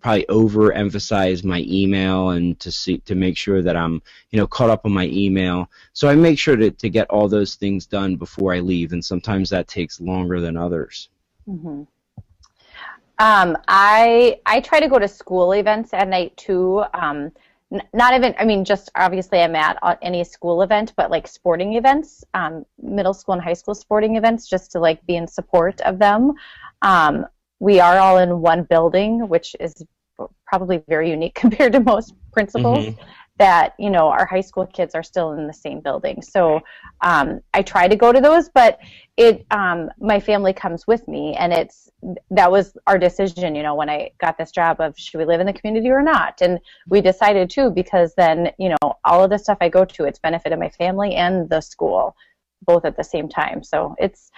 probably 0.05 0.25
overemphasize 0.27 1.43
my 1.43 1.65
email 1.67 2.29
and 2.29 2.59
to 2.59 2.71
see 2.71 2.99
to 2.99 3.15
make 3.15 3.35
sure 3.35 3.63
that 3.63 3.75
I'm 3.75 4.03
you 4.29 4.37
know 4.37 4.45
caught 4.45 4.69
up 4.69 4.85
on 4.85 4.91
my 4.91 5.07
email. 5.07 5.67
So 5.93 6.07
I 6.07 6.13
make 6.13 6.37
sure 6.37 6.55
to 6.55 6.69
to 6.69 6.89
get 6.89 7.09
all 7.09 7.27
those 7.27 7.55
things 7.55 7.87
done 7.87 8.15
before 8.15 8.53
I 8.53 8.59
leave, 8.59 8.93
and 8.93 9.03
sometimes 9.03 9.49
that 9.49 9.67
takes 9.67 9.99
longer 9.99 10.39
than 10.39 10.57
others. 10.57 11.09
hmm 11.47 11.83
Um, 13.17 13.57
I 13.67 14.39
I 14.45 14.61
try 14.61 14.79
to 14.79 14.89
go 14.89 14.99
to 14.99 15.07
school 15.07 15.53
events 15.53 15.91
at 15.91 16.07
night 16.07 16.37
too. 16.37 16.83
Um, 16.93 17.31
not 17.91 18.13
even 18.13 18.35
I 18.37 18.45
mean 18.45 18.63
just 18.63 18.91
obviously 18.93 19.39
I'm 19.41 19.55
at 19.55 19.79
uh, 19.81 19.95
any 20.03 20.23
school 20.23 20.61
event, 20.61 20.93
but 20.95 21.09
like 21.09 21.27
sporting 21.27 21.73
events, 21.81 22.23
um, 22.35 22.63
middle 22.79 23.15
school 23.15 23.33
and 23.33 23.43
high 23.43 23.59
school 23.61 23.73
sporting 23.73 24.17
events, 24.17 24.47
just 24.47 24.71
to 24.73 24.79
like 24.79 25.03
be 25.07 25.15
in 25.15 25.27
support 25.27 25.81
of 25.81 25.97
them. 25.97 26.33
Um, 26.83 27.25
we 27.59 27.79
are 27.79 27.97
all 27.97 28.17
in 28.17 28.41
one 28.41 28.63
building, 28.63 29.27
which 29.29 29.55
is 29.59 29.73
probably 30.45 30.83
very 30.87 31.09
unique 31.09 31.35
compared 31.45 31.73
to 31.73 31.79
most 31.79 32.13
principals. 32.31 32.85
Mhm. 32.85 32.97
That 33.37 33.73
you 33.77 33.89
know 33.89 34.07
our 34.07 34.25
high 34.25 34.39
school 34.39 34.65
kids 34.65 34.95
are 34.95 35.03
still 35.03 35.33
in 35.33 35.45
the 35.45 35.53
same 35.53 35.81
building, 35.81 36.21
so 36.21 36.61
um, 37.01 37.41
I 37.53 37.63
try 37.63 37.85
to 37.85 37.95
go 37.97 38.13
to 38.13 38.21
those, 38.21 38.47
but 38.47 38.79
it 39.17 39.45
um, 39.51 39.89
my 39.99 40.21
family 40.21 40.53
comes 40.53 40.87
with 40.87 41.05
me, 41.09 41.35
and 41.35 41.51
it's 41.51 41.89
that 42.31 42.49
was 42.49 42.77
our 42.87 42.97
decision. 42.97 43.53
You 43.53 43.63
know, 43.63 43.75
when 43.75 43.89
I 43.89 44.11
got 44.21 44.37
this 44.37 44.51
job 44.51 44.79
of 44.79 44.97
should 44.97 45.17
we 45.17 45.25
live 45.25 45.41
in 45.41 45.47
the 45.47 45.51
community 45.51 45.89
or 45.89 46.01
not, 46.01 46.39
and 46.39 46.61
we 46.87 47.01
decided 47.01 47.49
to 47.49 47.69
because 47.69 48.13
then 48.15 48.51
you 48.57 48.69
know 48.69 48.95
all 49.03 49.21
of 49.21 49.29
the 49.29 49.37
stuff 49.37 49.57
I 49.59 49.67
go 49.67 49.83
to, 49.83 50.05
it's 50.05 50.19
benefited 50.19 50.57
my 50.57 50.69
family 50.69 51.15
and 51.15 51.49
the 51.49 51.59
school, 51.59 52.15
both 52.65 52.85
at 52.85 52.95
the 52.95 53.03
same 53.03 53.27
time. 53.27 53.63
So 53.63 53.95
it's 53.99 54.31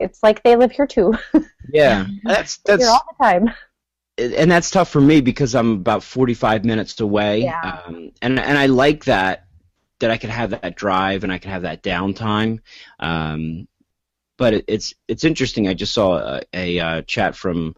it's 0.00 0.24
like 0.24 0.42
they 0.42 0.56
live 0.56 0.72
here 0.72 0.88
too, 0.88 1.14
Yeah, 1.72 2.06
that's 2.24 2.58
that's 2.58 2.82
here 2.82 2.90
all 2.90 3.04
the 3.18 3.24
time. 3.24 3.50
And 4.18 4.50
that's 4.50 4.70
tough 4.70 4.88
for 4.88 5.00
me 5.00 5.20
because 5.20 5.54
I'm 5.54 5.72
about 5.72 6.02
45 6.02 6.64
minutes 6.64 6.98
away. 7.00 7.42
Yeah. 7.42 7.82
Um, 7.86 8.12
and 8.22 8.38
and 8.38 8.58
I 8.58 8.66
like 8.66 9.04
that 9.04 9.46
that 9.98 10.10
I 10.10 10.16
can 10.16 10.30
have 10.30 10.50
that 10.50 10.76
drive 10.76 11.24
and 11.24 11.32
I 11.32 11.38
can 11.38 11.50
have 11.50 11.62
that 11.62 11.82
downtime. 11.82 12.60
Um, 12.98 13.68
but 14.36 14.54
it, 14.54 14.64
it's 14.68 14.94
it's 15.08 15.24
interesting. 15.24 15.68
I 15.68 15.74
just 15.74 15.94
saw 15.94 16.16
a, 16.16 16.42
a 16.52 16.78
uh, 16.78 17.02
chat 17.02 17.36
from 17.36 17.74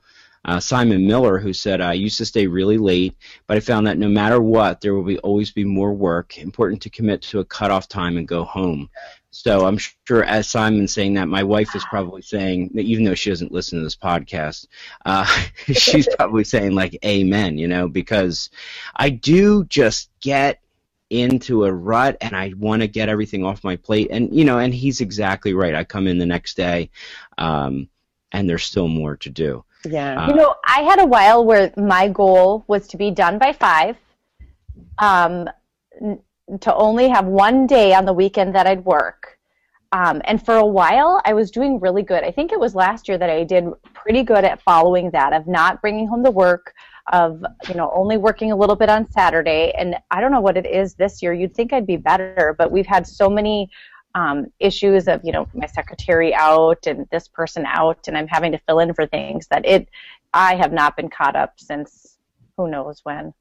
uh, 0.48 0.58
Simon 0.58 1.06
Miller 1.06 1.38
who 1.38 1.52
said 1.52 1.82
I 1.82 1.92
used 1.92 2.16
to 2.16 2.24
stay 2.24 2.46
really 2.46 2.78
late, 2.78 3.14
but 3.46 3.58
I 3.58 3.60
found 3.60 3.86
that 3.86 3.98
no 3.98 4.08
matter 4.08 4.40
what, 4.40 4.80
there 4.80 4.94
will 4.94 5.02
be 5.02 5.18
always 5.18 5.50
be 5.50 5.64
more 5.64 5.92
work. 5.92 6.38
Important 6.38 6.80
to 6.82 6.90
commit 6.90 7.20
to 7.22 7.40
a 7.40 7.44
cutoff 7.44 7.86
time 7.86 8.16
and 8.16 8.26
go 8.26 8.44
home. 8.44 8.88
So 9.30 9.66
I'm 9.66 9.76
sure, 9.76 10.24
as 10.24 10.48
Simon's 10.48 10.94
saying 10.94 11.14
that, 11.14 11.28
my 11.28 11.42
wife 11.42 11.76
is 11.76 11.84
probably 11.84 12.22
saying 12.22 12.70
that 12.72 12.86
even 12.86 13.04
though 13.04 13.14
she 13.14 13.28
doesn't 13.28 13.52
listen 13.52 13.78
to 13.78 13.84
this 13.84 13.94
podcast, 13.94 14.68
uh, 15.04 15.26
she's 15.66 16.08
probably 16.16 16.44
saying 16.44 16.74
like 16.74 16.98
"Amen," 17.04 17.58
you 17.58 17.68
know, 17.68 17.86
because 17.86 18.48
I 18.96 19.10
do 19.10 19.64
just 19.64 20.08
get 20.22 20.62
into 21.10 21.66
a 21.66 21.72
rut 21.72 22.16
and 22.22 22.34
I 22.34 22.54
want 22.56 22.80
to 22.80 22.88
get 22.88 23.10
everything 23.10 23.44
off 23.44 23.64
my 23.64 23.76
plate, 23.76 24.08
and 24.10 24.34
you 24.34 24.46
know, 24.46 24.58
and 24.58 24.72
he's 24.72 25.02
exactly 25.02 25.52
right. 25.52 25.74
I 25.74 25.84
come 25.84 26.06
in 26.06 26.16
the 26.16 26.24
next 26.24 26.56
day, 26.56 26.88
um, 27.36 27.90
and 28.32 28.48
there's 28.48 28.64
still 28.64 28.88
more 28.88 29.18
to 29.18 29.28
do. 29.28 29.62
Yeah. 29.84 30.24
Uh, 30.24 30.28
You 30.28 30.34
know, 30.34 30.54
I 30.66 30.82
had 30.82 31.00
a 31.00 31.06
while 31.06 31.44
where 31.44 31.72
my 31.76 32.08
goal 32.08 32.64
was 32.66 32.86
to 32.88 32.96
be 32.96 33.10
done 33.10 33.38
by 33.38 33.52
five, 33.52 33.96
um, 34.98 35.48
to 36.60 36.74
only 36.74 37.08
have 37.08 37.26
one 37.26 37.66
day 37.66 37.94
on 37.94 38.04
the 38.04 38.12
weekend 38.12 38.54
that 38.54 38.66
I'd 38.66 38.84
work. 38.84 39.38
Um, 39.92 40.20
and 40.24 40.44
for 40.44 40.56
a 40.56 40.66
while, 40.66 41.20
I 41.24 41.32
was 41.32 41.50
doing 41.50 41.80
really 41.80 42.02
good. 42.02 42.22
I 42.22 42.30
think 42.30 42.52
it 42.52 42.60
was 42.60 42.74
last 42.74 43.08
year 43.08 43.16
that 43.16 43.30
I 43.30 43.44
did 43.44 43.64
pretty 43.94 44.22
good 44.22 44.44
at 44.44 44.60
following 44.62 45.10
that, 45.12 45.32
of 45.32 45.46
not 45.46 45.80
bringing 45.80 46.06
home 46.06 46.22
the 46.22 46.30
work, 46.30 46.74
of 47.10 47.42
you 47.68 47.74
know 47.74 47.90
only 47.94 48.18
working 48.18 48.52
a 48.52 48.56
little 48.56 48.76
bit 48.76 48.90
on 48.90 49.10
Saturday. 49.10 49.72
And 49.78 49.96
I 50.10 50.20
don't 50.20 50.30
know 50.30 50.42
what 50.42 50.58
it 50.58 50.66
is 50.66 50.94
this 50.94 51.22
year. 51.22 51.32
You'd 51.32 51.54
think 51.54 51.72
I'd 51.72 51.86
be 51.86 51.96
better, 51.96 52.54
but 52.58 52.70
we've 52.70 52.86
had 52.86 53.06
so 53.06 53.30
many 53.30 53.70
um, 54.18 54.46
issues 54.58 55.06
of 55.06 55.20
you 55.22 55.32
know 55.32 55.46
my 55.54 55.66
secretary 55.66 56.34
out 56.34 56.86
and 56.86 57.06
this 57.12 57.28
person 57.28 57.64
out, 57.66 58.08
and 58.08 58.18
I'm 58.18 58.26
having 58.26 58.50
to 58.52 58.58
fill 58.66 58.80
in 58.80 58.92
for 58.92 59.06
things 59.06 59.46
that 59.48 59.64
it 59.64 59.88
I 60.34 60.56
have 60.56 60.72
not 60.72 60.96
been 60.96 61.08
caught 61.08 61.36
up 61.36 61.54
since 61.56 62.18
who 62.56 62.68
knows 62.68 63.00
when. 63.04 63.32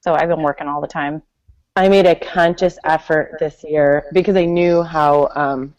So 0.00 0.14
I've 0.14 0.28
been 0.28 0.42
working 0.42 0.68
all 0.68 0.80
the 0.80 0.86
time. 0.86 1.22
I 1.74 1.88
made 1.88 2.06
a 2.06 2.14
conscious 2.14 2.78
effort 2.84 3.36
this 3.40 3.64
year 3.64 4.04
because 4.12 4.36
I 4.36 4.44
knew 4.44 4.82
how. 4.82 5.30
Um, 5.34 5.74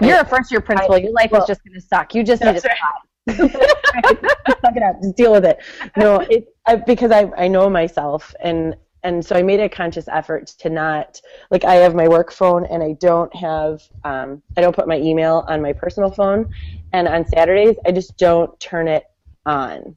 You're 0.00 0.20
a 0.20 0.24
first 0.24 0.50
year 0.52 0.60
principal. 0.60 0.96
Your 0.96 1.12
life 1.12 1.32
well- 1.32 1.42
is 1.42 1.48
just 1.48 1.64
going 1.64 1.74
to 1.74 1.80
suck. 1.80 2.14
You 2.14 2.22
just 2.22 2.42
need 2.42 2.54
to 2.54 2.60
stop. 2.60 3.02
suck 3.36 4.76
it 4.76 4.82
up. 4.82 5.02
Just 5.02 5.16
deal 5.16 5.32
with 5.32 5.44
it. 5.44 5.58
No, 5.96 6.20
it 6.20 6.46
I, 6.66 6.76
because 6.76 7.10
I 7.10 7.30
I 7.36 7.48
know 7.48 7.68
myself 7.68 8.32
and 8.42 8.76
and 9.02 9.24
so 9.24 9.36
I 9.36 9.42
made 9.42 9.60
a 9.60 9.68
conscious 9.68 10.08
effort 10.08 10.48
to 10.58 10.70
not 10.70 11.20
like 11.50 11.64
I 11.64 11.76
have 11.76 11.94
my 11.94 12.08
work 12.08 12.32
phone 12.32 12.66
and 12.66 12.82
I 12.82 12.92
don't 13.00 13.34
have 13.34 13.82
um, 14.04 14.42
I 14.56 14.60
don't 14.60 14.74
put 14.74 14.88
my 14.88 14.98
email 14.98 15.44
on 15.48 15.62
my 15.62 15.72
personal 15.72 16.10
phone 16.10 16.52
and 16.92 17.06
on 17.06 17.26
Saturdays 17.26 17.76
I 17.86 17.92
just 17.92 18.16
don't 18.16 18.58
turn 18.60 18.88
it 18.88 19.04
on. 19.46 19.96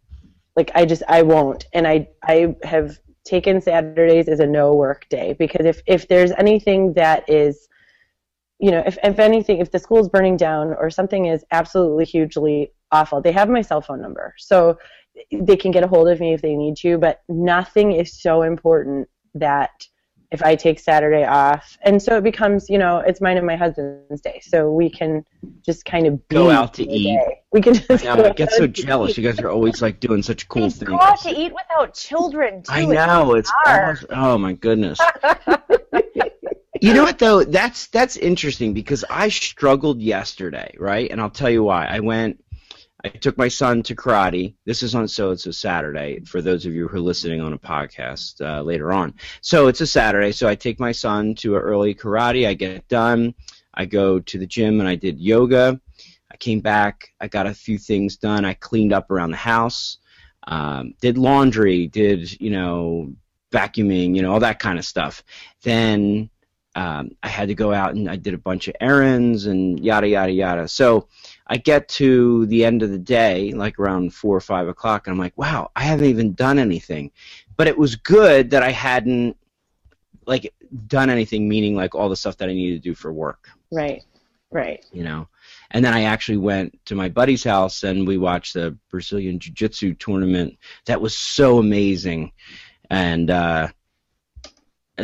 Like 0.55 0.71
I 0.75 0.85
just 0.85 1.03
I 1.07 1.21
won't 1.23 1.65
and 1.73 1.87
I 1.87 2.07
I 2.23 2.55
have 2.63 2.99
taken 3.23 3.61
Saturdays 3.61 4.27
as 4.27 4.39
a 4.39 4.47
no 4.47 4.73
work 4.73 5.07
day 5.09 5.33
because 5.33 5.65
if 5.65 5.81
if 5.87 6.07
there's 6.07 6.31
anything 6.31 6.93
that 6.93 7.29
is 7.29 7.67
you 8.61 8.69
know, 8.69 8.83
if, 8.85 8.95
if 9.03 9.17
anything, 9.17 9.57
if 9.57 9.71
the 9.71 9.79
school's 9.79 10.07
burning 10.07 10.37
down 10.37 10.75
or 10.75 10.91
something 10.91 11.25
is 11.25 11.43
absolutely 11.51 12.05
hugely 12.05 12.71
awful, 12.91 13.21
they 13.21 13.31
have 13.31 13.49
my 13.49 13.61
cell 13.61 13.81
phone 13.81 14.01
number. 14.01 14.33
So 14.37 14.77
they 15.31 15.57
can 15.57 15.71
get 15.71 15.83
a 15.83 15.87
hold 15.87 16.07
of 16.09 16.19
me 16.19 16.33
if 16.33 16.41
they 16.41 16.55
need 16.55 16.77
to, 16.77 16.97
but 16.97 17.21
nothing 17.27 17.91
is 17.93 18.21
so 18.21 18.43
important 18.43 19.07
that 19.35 19.71
if 20.31 20.41
I 20.41 20.55
take 20.55 20.79
Saturday 20.79 21.25
off, 21.25 21.77
and 21.81 22.01
so 22.01 22.15
it 22.17 22.23
becomes, 22.23 22.69
you 22.69 22.77
know, 22.77 22.99
it's 22.99 23.19
mine 23.19 23.35
and 23.35 23.45
my 23.45 23.57
husband's 23.57 24.21
day, 24.21 24.39
so 24.41 24.71
we 24.71 24.89
can 24.89 25.25
just 25.65 25.83
kind 25.83 26.07
of 26.07 26.25
be 26.29 26.35
Go 26.35 26.49
out 26.49 26.73
to 26.75 26.89
eat. 26.89 27.17
day. 27.17 27.41
We 27.51 27.61
can 27.61 27.73
just 27.73 28.05
Now, 28.05 28.15
go 28.15 28.25
I 28.25 28.29
get 28.31 28.49
so 28.51 28.59
to 28.61 28.67
jealous. 28.69 29.11
eat. 29.11 29.17
You 29.17 29.29
guys 29.29 29.41
are 29.41 29.49
always 29.49 29.81
like 29.81 29.99
doing 29.99 30.23
such 30.23 30.47
cool 30.47 30.63
Kids 30.63 30.77
things. 30.77 30.89
go 30.89 31.01
out 31.01 31.19
to 31.23 31.29
eat 31.29 31.51
without 31.51 31.93
children 31.93 32.63
too. 32.63 32.71
I 32.71 32.85
know 32.85 33.33
it's 33.33 33.51
hard. 33.65 33.83
almost, 33.83 34.05
oh 34.11 34.37
my 34.37 34.53
goodness. 34.53 34.99
You 36.83 36.95
know 36.95 37.03
what 37.03 37.19
though? 37.19 37.43
That's 37.43 37.87
that's 37.87 38.17
interesting 38.17 38.73
because 38.73 39.05
I 39.07 39.29
struggled 39.29 40.01
yesterday, 40.01 40.73
right? 40.79 41.11
And 41.11 41.21
I'll 41.21 41.29
tell 41.29 41.49
you 41.49 41.61
why. 41.63 41.85
I 41.85 41.99
went 41.99 42.40
I 43.03 43.09
took 43.09 43.37
my 43.37 43.47
son 43.47 43.81
to 43.83 43.95
karate. 43.95 44.53
This 44.65 44.83
is 44.83 44.93
on 44.93 45.07
so 45.07 45.31
it's 45.31 45.47
a 45.47 45.53
Saturday 45.53 46.19
for 46.25 46.41
those 46.41 46.65
of 46.65 46.73
you 46.73 46.87
who 46.87 46.97
are 46.97 47.01
listening 47.01 47.41
on 47.41 47.53
a 47.53 47.57
podcast 47.57 48.41
uh, 48.41 48.61
later 48.61 48.91
on. 48.91 49.15
So 49.41 49.67
it's 49.67 49.81
a 49.81 49.87
Saturday, 49.87 50.31
so 50.31 50.47
I 50.47 50.55
take 50.55 50.79
my 50.79 50.91
son 50.91 51.33
to 51.35 51.55
an 51.55 51.61
early 51.61 51.95
karate. 51.95 52.47
I 52.47 52.53
get 52.53 52.87
done. 52.87 53.33
I 53.73 53.85
go 53.85 54.19
to 54.19 54.37
the 54.37 54.45
gym 54.45 54.79
and 54.79 54.87
I 54.87 54.95
did 54.95 55.19
yoga. 55.19 55.79
I 56.31 56.37
came 56.37 56.59
back. 56.59 57.09
I 57.19 57.27
got 57.27 57.47
a 57.47 57.53
few 57.53 57.77
things 57.77 58.17
done. 58.17 58.45
I 58.45 58.53
cleaned 58.53 58.93
up 58.93 59.09
around 59.09 59.31
the 59.31 59.37
house. 59.37 59.97
Um, 60.47 60.93
did 61.01 61.17
laundry. 61.17 61.87
Did 61.87 62.39
you 62.39 62.51
know 62.51 63.13
vacuuming? 63.51 64.15
You 64.15 64.21
know 64.21 64.33
all 64.33 64.39
that 64.41 64.59
kind 64.59 64.77
of 64.77 64.85
stuff. 64.85 65.23
Then 65.63 66.29
um, 66.75 67.11
I 67.23 67.27
had 67.27 67.49
to 67.49 67.55
go 67.55 67.73
out 67.73 67.95
and 67.95 68.09
I 68.09 68.15
did 68.15 68.33
a 68.33 68.37
bunch 68.37 68.67
of 68.67 68.75
errands 68.79 69.45
and 69.47 69.79
yada 69.79 70.07
yada 70.07 70.31
yada. 70.31 70.67
So 70.67 71.07
I 71.47 71.57
get 71.57 71.87
to 71.89 72.45
the 72.47 72.63
end 72.65 72.83
of 72.83 72.91
the 72.91 72.97
day, 72.97 73.51
like 73.51 73.79
around 73.79 74.13
four 74.13 74.35
or 74.35 74.41
five 74.41 74.67
o'clock, 74.67 75.07
and 75.07 75.13
I'm 75.13 75.19
like, 75.19 75.37
wow, 75.37 75.71
I 75.75 75.83
haven't 75.83 76.05
even 76.05 76.33
done 76.33 76.59
anything. 76.59 77.11
But 77.57 77.67
it 77.67 77.77
was 77.77 77.95
good 77.95 78.51
that 78.51 78.63
I 78.63 78.71
hadn't 78.71 79.37
like 80.25 80.53
done 80.87 81.09
anything, 81.09 81.47
meaning 81.47 81.75
like 81.75 81.95
all 81.95 82.09
the 82.09 82.15
stuff 82.15 82.37
that 82.37 82.49
I 82.49 82.53
needed 82.53 82.81
to 82.81 82.89
do 82.89 82.95
for 82.95 83.11
work. 83.11 83.49
Right. 83.71 84.03
Right. 84.51 84.85
You 84.91 85.03
know. 85.03 85.27
And 85.71 85.83
then 85.83 85.93
I 85.93 86.03
actually 86.03 86.37
went 86.37 86.77
to 86.85 86.95
my 86.95 87.09
buddy's 87.09 87.43
house 87.43 87.83
and 87.83 88.07
we 88.07 88.17
watched 88.17 88.53
the 88.53 88.77
Brazilian 88.89 89.39
Jiu 89.39 89.53
Jitsu 89.53 89.93
tournament. 89.93 90.57
That 90.85 91.01
was 91.01 91.17
so 91.17 91.57
amazing. 91.57 92.33
And 92.89 93.31
uh 93.31 93.69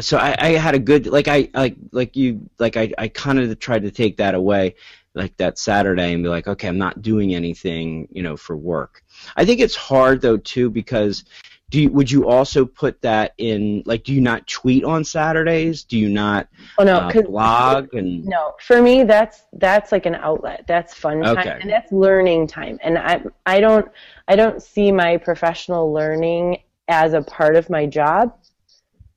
so 0.01 0.17
I, 0.17 0.35
I 0.37 0.49
had 0.51 0.75
a 0.75 0.79
good 0.79 1.07
like 1.07 1.27
I 1.27 1.49
like 1.53 1.77
like 1.91 2.15
you 2.15 2.49
like 2.59 2.75
I, 2.77 2.91
I 2.97 3.07
kind 3.07 3.39
of 3.39 3.57
tried 3.59 3.83
to 3.83 3.91
take 3.91 4.17
that 4.17 4.35
away 4.35 4.75
like 5.17 5.35
that 5.37 5.59
Saturday 5.59 6.13
and 6.13 6.23
be 6.23 6.29
like, 6.29 6.47
okay, 6.47 6.67
I'm 6.67 6.77
not 6.77 7.01
doing 7.01 7.35
anything, 7.35 8.07
you 8.11 8.23
know, 8.23 8.37
for 8.37 8.55
work. 8.55 9.03
I 9.35 9.45
think 9.45 9.59
it's 9.59 9.75
hard 9.75 10.21
though 10.21 10.37
too 10.37 10.69
because 10.69 11.25
do 11.69 11.81
you, 11.81 11.91
would 11.91 12.09
you 12.09 12.29
also 12.29 12.65
put 12.65 13.01
that 13.01 13.33
in 13.37 13.83
like 13.85 14.03
do 14.03 14.13
you 14.13 14.21
not 14.21 14.47
tweet 14.47 14.85
on 14.85 15.03
Saturdays? 15.03 15.83
Do 15.83 15.97
you 15.97 16.07
not 16.07 16.47
oh, 16.77 16.83
no, 16.83 16.97
uh, 16.97 17.21
blog 17.23 17.93
and 17.93 18.23
no 18.25 18.53
for 18.61 18.81
me 18.81 19.03
that's 19.03 19.43
that's 19.53 19.91
like 19.91 20.05
an 20.05 20.15
outlet 20.15 20.63
that's 20.67 20.93
fun 20.93 21.21
time 21.21 21.59
and 21.61 21.69
that's 21.69 21.91
learning 21.91 22.47
time 22.47 22.79
and 22.81 22.97
I 22.97 23.21
I 23.45 23.59
don't 23.59 23.87
I 24.27 24.35
don't 24.35 24.61
see 24.61 24.91
my 24.91 25.17
professional 25.17 25.91
learning 25.91 26.59
as 26.87 27.13
a 27.13 27.21
part 27.21 27.57
of 27.57 27.69
my 27.69 27.85
job 27.85 28.33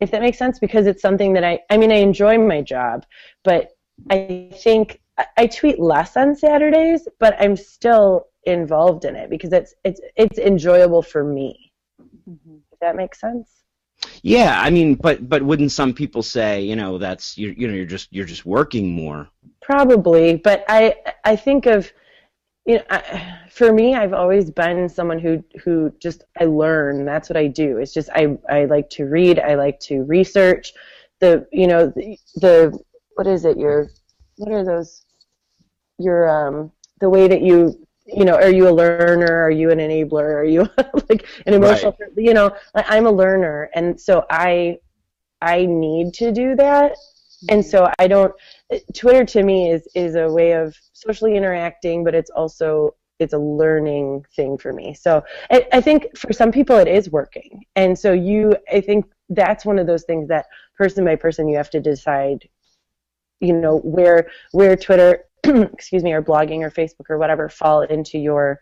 if 0.01 0.11
that 0.11 0.21
makes 0.21 0.39
sense 0.39 0.59
because 0.59 0.87
it's 0.87 1.03
something 1.03 1.35
that 1.35 1.45
I 1.45 1.61
I 1.71 1.77
mean 1.77 1.93
I 1.93 1.97
enjoy 1.97 2.37
my 2.37 2.63
job 2.63 3.07
but 3.45 3.77
I 4.11 4.51
think 4.55 5.01
I- 5.21 5.43
I 5.43 5.47
tweet 5.47 5.79
less 5.79 6.17
on 6.17 6.35
Saturdays 6.35 7.07
but 7.19 7.37
I'm 7.39 7.57
still 7.57 8.27
involved 8.45 9.05
in 9.05 9.17
it 9.17 9.31
because 9.31 9.53
it's 9.53 9.75
it's 9.85 10.01
it's 10.17 10.39
enjoyable 10.39 11.03
for 11.03 11.25
me. 11.25 11.73
Mm-hmm. 12.29 12.57
If 12.73 12.79
that 12.81 12.97
makes 12.97 13.21
sense. 13.21 13.49
Yeah, 14.23 14.61
I 14.61 14.71
mean, 14.71 14.95
but 14.95 15.29
but 15.29 15.43
wouldn't 15.43 15.73
some 15.73 15.93
people 15.93 16.23
say, 16.23 16.63
you 16.63 16.77
know, 16.77 16.99
that's 16.99 17.37
you 17.37 17.55
you 17.57 17.69
know, 17.69 17.75
you're 17.75 17.85
just 17.87 18.09
you're 18.11 18.27
just 18.27 18.47
working 18.47 18.91
more. 18.91 19.29
Probably, 19.61 20.37
but 20.37 20.65
I 20.69 20.97
I 21.25 21.37
think 21.37 21.67
of 21.67 21.93
you 22.67 22.77
know 22.77 22.85
I, 22.91 23.39
for 23.51 23.73
me 23.73 23.95
I've 23.95 24.15
always 24.15 24.51
been 24.51 24.89
someone 24.89 25.19
who 25.19 25.45
who 25.63 25.93
just 26.01 26.25
I 26.41 26.45
learn. 26.45 27.05
That's 27.05 27.29
what 27.29 27.37
I 27.37 27.47
do. 27.47 27.79
It's 27.79 27.93
just 27.93 28.09
I 28.15 28.39
I 28.49 28.65
like 28.65 28.89
to 28.91 29.05
read. 29.05 29.39
I 29.39 29.55
like 29.55 29.81
to 29.81 30.05
research. 30.05 30.73
The 31.21 31.47
you 31.53 31.67
know 31.67 31.89
the, 31.89 32.17
the 32.37 32.79
what 33.17 33.27
is 33.27 33.45
it? 33.45 33.59
Your 33.59 33.91
what 34.37 34.53
are 34.53 34.65
those 34.65 35.05
your 36.01 36.29
um 36.29 36.73
the 37.01 37.09
way 37.09 37.29
that 37.29 37.43
you 37.43 37.87
you 38.07 38.25
know 38.25 38.35
are 38.35 38.51
you 38.51 38.69
a 38.69 38.73
learner? 38.73 39.43
Are 39.43 39.51
you 39.51 39.71
an 39.71 39.79
enabler? 39.79 40.35
Are 40.35 40.45
you 40.45 40.63
like 41.09 41.27
an 41.47 41.55
emotional 41.55 41.97
you 42.17 42.35
know 42.35 42.55
I'm 42.75 43.07
a 43.07 43.13
learner. 43.13 43.71
And 43.75 44.01
so 44.01 44.25
I 44.31 44.79
I 45.41 45.67
need 45.67 46.15
to 46.15 46.33
do 46.33 46.55
that. 46.57 46.97
And 47.49 47.65
so 47.65 47.91
I 47.99 48.07
don't 48.07 48.35
Twitter 48.95 49.25
to 49.25 49.43
me 49.43 49.71
is 49.71 49.89
is 49.95 50.15
a 50.15 50.29
way 50.29 50.53
of 50.53 50.77
socially 50.93 51.37
interacting, 51.37 52.05
but 52.05 52.15
it's 52.15 52.31
also 52.31 52.95
it's 53.19 53.35
a 53.35 53.39
learning 53.39 54.25
thing 54.35 54.59
for 54.59 54.73
me. 54.73 54.95
So 54.95 55.23
I, 55.51 55.67
I 55.73 55.81
think 55.81 56.17
for 56.17 56.33
some 56.33 56.51
people 56.51 56.77
it 56.77 56.89
is 56.89 57.11
working, 57.11 57.65
and 57.77 57.99
so 57.99 58.13
you 58.13 58.57
I 58.73 58.81
think 58.81 59.07
that's 59.29 59.65
one 59.65 59.79
of 59.79 59.87
those 59.87 60.05
things 60.05 60.29
that 60.29 60.47
person 60.77 61.05
by 61.05 61.17
person 61.17 61.49
you 61.49 61.57
have 61.57 61.71
to 61.71 61.81
decide, 61.81 62.49
you 63.41 63.53
know, 63.53 63.79
where 63.79 64.31
where 64.53 64.77
Twitter, 64.77 65.25
excuse 65.73 66.03
me, 66.03 66.13
or 66.13 66.23
blogging 66.23 66.61
or 66.61 66.71
Facebook 66.71 67.09
or 67.09 67.19
whatever 67.19 67.49
fall 67.49 67.83
into 67.83 68.19
your 68.19 68.61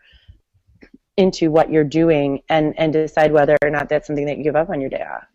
into 1.17 1.51
what 1.51 1.69
you're 1.69 1.83
doing 1.83 2.41
and 2.49 2.73
and 2.77 2.93
decide 2.93 3.31
whether 3.31 3.57
or 3.61 3.69
not 3.69 3.89
that's 3.89 4.07
something 4.07 4.25
that 4.25 4.37
you 4.37 4.43
give 4.43 4.55
up 4.55 4.69
on 4.69 4.79
your 4.79 4.89
day 4.89 5.03
off. 5.03 5.25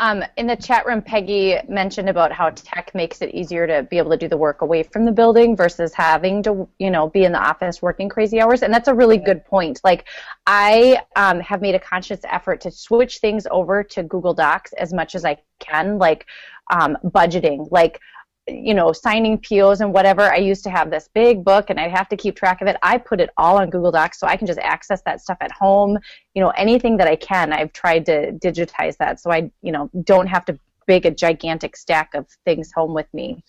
Um, 0.00 0.24
in 0.36 0.48
the 0.48 0.56
chat 0.56 0.86
room, 0.86 1.02
Peggy 1.02 1.56
mentioned 1.68 2.08
about 2.08 2.32
how 2.32 2.50
tech 2.50 2.92
makes 2.94 3.22
it 3.22 3.32
easier 3.32 3.66
to 3.66 3.84
be 3.84 3.98
able 3.98 4.10
to 4.10 4.16
do 4.16 4.26
the 4.26 4.36
work 4.36 4.60
away 4.60 4.82
from 4.82 5.04
the 5.04 5.12
building 5.12 5.56
versus 5.56 5.94
having 5.94 6.42
to, 6.42 6.68
you 6.80 6.90
know, 6.90 7.08
be 7.08 7.24
in 7.24 7.30
the 7.30 7.38
office 7.38 7.80
working 7.80 8.08
crazy 8.08 8.40
hours. 8.40 8.62
And 8.62 8.74
that's 8.74 8.88
a 8.88 8.94
really 8.94 9.18
good 9.18 9.44
point. 9.44 9.80
Like, 9.84 10.06
I 10.48 11.00
um, 11.14 11.38
have 11.40 11.60
made 11.60 11.76
a 11.76 11.78
conscious 11.78 12.20
effort 12.24 12.60
to 12.62 12.72
switch 12.72 13.18
things 13.18 13.46
over 13.52 13.84
to 13.84 14.02
Google 14.02 14.34
Docs 14.34 14.72
as 14.72 14.92
much 14.92 15.14
as 15.14 15.24
I 15.24 15.40
can, 15.60 15.98
like 15.98 16.26
um, 16.72 16.96
budgeting, 17.04 17.68
like 17.70 18.00
you 18.46 18.74
know, 18.74 18.92
signing 18.92 19.38
POs 19.38 19.80
and 19.80 19.92
whatever. 19.92 20.22
I 20.22 20.36
used 20.36 20.64
to 20.64 20.70
have 20.70 20.90
this 20.90 21.08
big 21.14 21.44
book 21.44 21.70
and 21.70 21.80
I'd 21.80 21.90
have 21.90 22.08
to 22.10 22.16
keep 22.16 22.36
track 22.36 22.60
of 22.60 22.68
it. 22.68 22.76
I 22.82 22.98
put 22.98 23.20
it 23.20 23.30
all 23.38 23.56
on 23.56 23.70
Google 23.70 23.90
Docs 23.90 24.20
so 24.20 24.26
I 24.26 24.36
can 24.36 24.46
just 24.46 24.58
access 24.60 25.00
that 25.02 25.20
stuff 25.22 25.38
at 25.40 25.50
home. 25.50 25.98
You 26.34 26.42
know, 26.42 26.50
anything 26.50 26.96
that 26.98 27.08
I 27.08 27.16
can, 27.16 27.52
I've 27.52 27.72
tried 27.72 28.04
to 28.06 28.32
digitize 28.32 28.96
that 28.98 29.18
so 29.20 29.30
I, 29.32 29.50
you 29.62 29.72
know, 29.72 29.90
don't 30.02 30.26
have 30.26 30.44
to 30.46 30.58
big 30.86 31.06
a 31.06 31.10
gigantic 31.10 31.74
stack 31.76 32.14
of 32.14 32.26
things 32.44 32.70
home 32.70 32.92
with 32.92 33.06
me. 33.14 33.42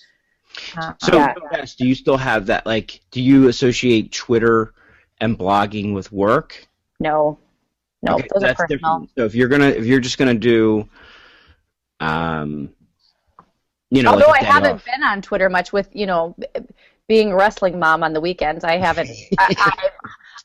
Uh, 0.78 0.94
So, 1.02 1.18
Yeah. 1.18 1.34
Do 1.78 1.86
you 1.88 1.96
still 1.96 2.16
have 2.18 2.46
that? 2.46 2.66
Like, 2.66 3.02
do 3.12 3.22
you 3.22 3.50
associate 3.50 4.14
Twitter 4.14 4.74
and 5.20 5.38
blogging 5.38 5.94
with 5.94 6.12
work? 6.12 6.66
no, 7.02 7.38
no, 8.02 8.14
Okay, 8.16 8.28
those 8.34 8.44
are 8.44 8.48
that's 8.48 8.58
personal. 8.62 9.00
different. 9.00 9.10
So 9.18 9.26
if 9.26 9.36
you're 9.36 9.50
gonna, 9.50 9.68
if 9.68 9.86
you're 9.86 10.00
just 10.00 10.18
gonna 10.18 10.34
do, 10.36 10.88
um, 12.00 12.70
you 13.92 14.04
know, 14.04 14.12
Although 14.12 14.28
like 14.28 14.42
a 14.42 14.46
I 14.46 14.48
day 14.48 14.52
haven't 14.52 14.72
off. 14.74 14.86
been 14.86 15.04
on 15.04 15.22
Twitter 15.22 15.50
much 15.50 15.72
with, 15.72 15.90
you 15.94 16.06
know, 16.06 16.36
being 17.08 17.32
a 17.32 17.36
wrestling 17.36 17.80
mom 17.80 18.04
on 18.04 18.14
the 18.14 18.22
weekends, 18.22 18.64
I 18.64 18.78
haven't. 18.78 19.10
I, 19.38 19.56
I, 19.58 19.90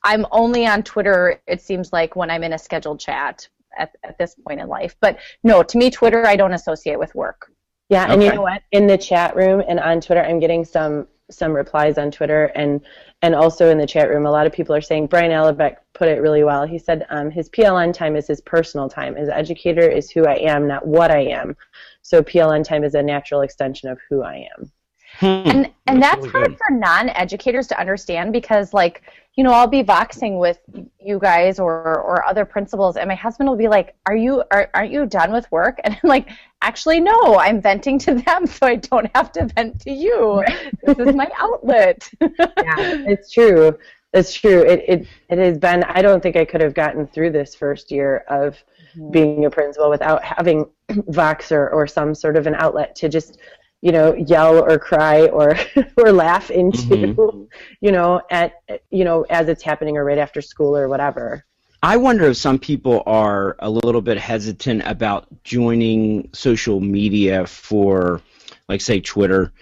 I'm 0.03 0.27
only 0.31 0.67
on 0.67 0.83
Twitter, 0.83 1.41
it 1.47 1.61
seems 1.61 1.93
like, 1.93 2.17
when 2.17 2.31
I'm 2.31 2.43
in 2.43 2.55
a 2.55 2.59
scheduled 2.59 3.01
chat 3.01 3.49
at, 3.79 3.95
at 4.03 4.19
this 4.19 4.35
point 4.35 4.61
in 4.61 4.69
life. 4.69 4.97
But 5.01 5.19
no, 5.43 5.63
to 5.63 5.79
me, 5.79 5.91
Twitter, 5.91 6.27
I 6.27 6.37
don't 6.37 6.55
associate 6.55 6.99
with 6.99 7.15
work. 7.15 7.53
Yeah, 7.91 8.11
and 8.11 8.23
you 8.23 8.33
know 8.33 8.43
what? 8.43 8.63
In 8.71 8.87
the 8.87 8.97
chat 8.97 9.35
room 9.35 9.63
and 9.67 9.81
on 9.81 10.01
Twitter, 10.01 10.23
I'm 10.23 10.39
getting 10.39 10.65
some 10.65 11.09
some 11.29 11.53
replies 11.53 11.97
on 11.99 12.11
Twitter 12.11 12.47
and 12.57 12.81
and 13.23 13.35
also 13.35 13.69
in 13.69 13.79
the 13.79 13.87
chat 13.87 14.09
room. 14.09 14.27
A 14.27 14.31
lot 14.31 14.47
of 14.47 14.53
people 14.53 14.75
are 14.75 14.81
saying 14.81 15.09
Brian 15.09 15.33
Alabeck 15.33 15.77
put 15.93 16.09
it 16.09 16.21
really 16.23 16.45
well. 16.45 16.65
He 16.65 16.79
said 16.79 17.05
um, 17.11 17.31
his 17.31 17.49
PLN 17.51 17.93
time 17.93 18.15
is 18.15 18.29
his 18.29 18.41
personal 18.41 18.89
time. 18.89 19.17
His 19.17 19.29
educator 19.29 19.89
is 19.89 20.09
who 20.11 20.25
I 20.25 20.37
am, 20.37 20.69
not 20.69 20.87
what 20.87 21.11
I 21.11 21.21
am. 21.21 21.57
So 22.03 22.23
PLN 22.23 22.65
time 22.65 22.85
is 22.85 22.95
a 22.95 23.03
natural 23.03 23.43
extension 23.43 23.89
of 23.89 23.99
who 24.09 24.23
I 24.23 24.47
am. 24.59 24.73
Hmm, 25.19 25.27
and 25.27 25.71
and 25.87 26.03
that's, 26.03 26.19
really 26.19 26.31
hard 26.31 26.49
good. 26.51 26.59
for 26.59 26.71
non-educators 26.71 27.67
to 27.69 27.81
understand 27.81 28.33
because 28.33 28.73
like 28.73 29.03
you 29.35 29.43
know 29.43 29.51
i'll 29.53 29.67
be 29.67 29.83
voxing 29.83 30.39
with 30.39 30.61
you 31.01 31.19
guys 31.19 31.59
or 31.59 31.99
or 32.01 32.25
other 32.27 32.45
principals 32.45 32.97
and 32.97 33.09
my 33.09 33.17
husband 33.17 33.49
will 33.49 33.57
be 33.57 33.67
like 33.67 33.97
are 34.07 34.15
you 34.15 34.45
are, 34.53 34.71
aren't 34.73 34.93
you 34.93 35.07
done 35.07 35.33
with 35.33 35.51
work 35.51 35.81
and 35.85 35.95
i'm 35.95 36.09
like 36.09 36.29
actually 36.63 37.01
no 37.01 37.37
i'm 37.39 37.61
venting 37.61 37.99
to 37.99 38.15
them 38.15 38.47
so 38.47 38.67
i 38.67 38.77
don't 38.77 39.11
have 39.15 39.33
to 39.33 39.47
vent 39.57 39.81
to 39.81 39.91
you 39.91 40.45
this 40.85 40.99
is 40.99 41.15
my 41.15 41.29
outlet 41.39 42.09
Yeah, 42.21 42.77
it's 42.79 43.31
true. 43.33 43.77
It's 44.13 44.35
true. 44.35 44.63
It, 44.63 44.85
it 44.89 45.07
it 45.29 45.39
has 45.39 45.59
been. 45.59 45.85
I 45.85 46.03
don't 46.03 46.21
think 46.21 46.37
I 46.37 46.45
could 46.45 46.61
have 46.61 46.75
gotten 46.75 47.07
through 47.07 47.31
this 47.31 47.55
first 47.55 47.93
year 47.93 48.25
of 48.29 48.57
Mm-hmm. 48.97 49.11
being 49.13 49.45
a 49.45 49.51
principal 49.51 49.89
without 49.89 50.25
having 50.25 50.69
Vox 50.89 51.53
or, 51.53 51.87
some 51.87 52.13
sort 52.13 52.37
of 52.37 52.49
an 52.49 52.57
outlet 52.57 52.97
to 52.97 53.09
just, 53.09 53.39
you 53.83 53.93
know, 53.93 54.15
yell 54.15 54.59
or 54.59 54.81
cry 54.81 55.29
or 55.29 55.57
or 55.97 56.11
laugh 56.11 56.51
into, 56.51 56.79
mm-hmm. 56.89 57.45
you 57.81 57.93
know, 57.93 58.21
at 58.33 58.55
you 58.91 59.05
know 59.05 59.23
as 59.31 59.49
it's 59.49 59.63
happening 59.63 59.97
or 59.97 60.05
right 60.05 60.19
after 60.19 60.41
school 60.41 60.77
or 60.77 60.89
whatever. 60.89 61.45
I 61.85 61.99
wonder 61.99 62.25
if 62.25 62.37
some 62.37 62.59
people 62.59 63.05
are 63.07 63.55
a 63.61 63.71
little 63.71 64.03
bit 64.03 64.19
hesitant 64.19 64.83
about 64.85 65.29
joining 65.45 66.29
social 66.33 66.81
media 66.81 67.47
for, 67.47 68.21
like, 68.69 68.81
say, 68.83 69.01
Twitter, 69.01 69.53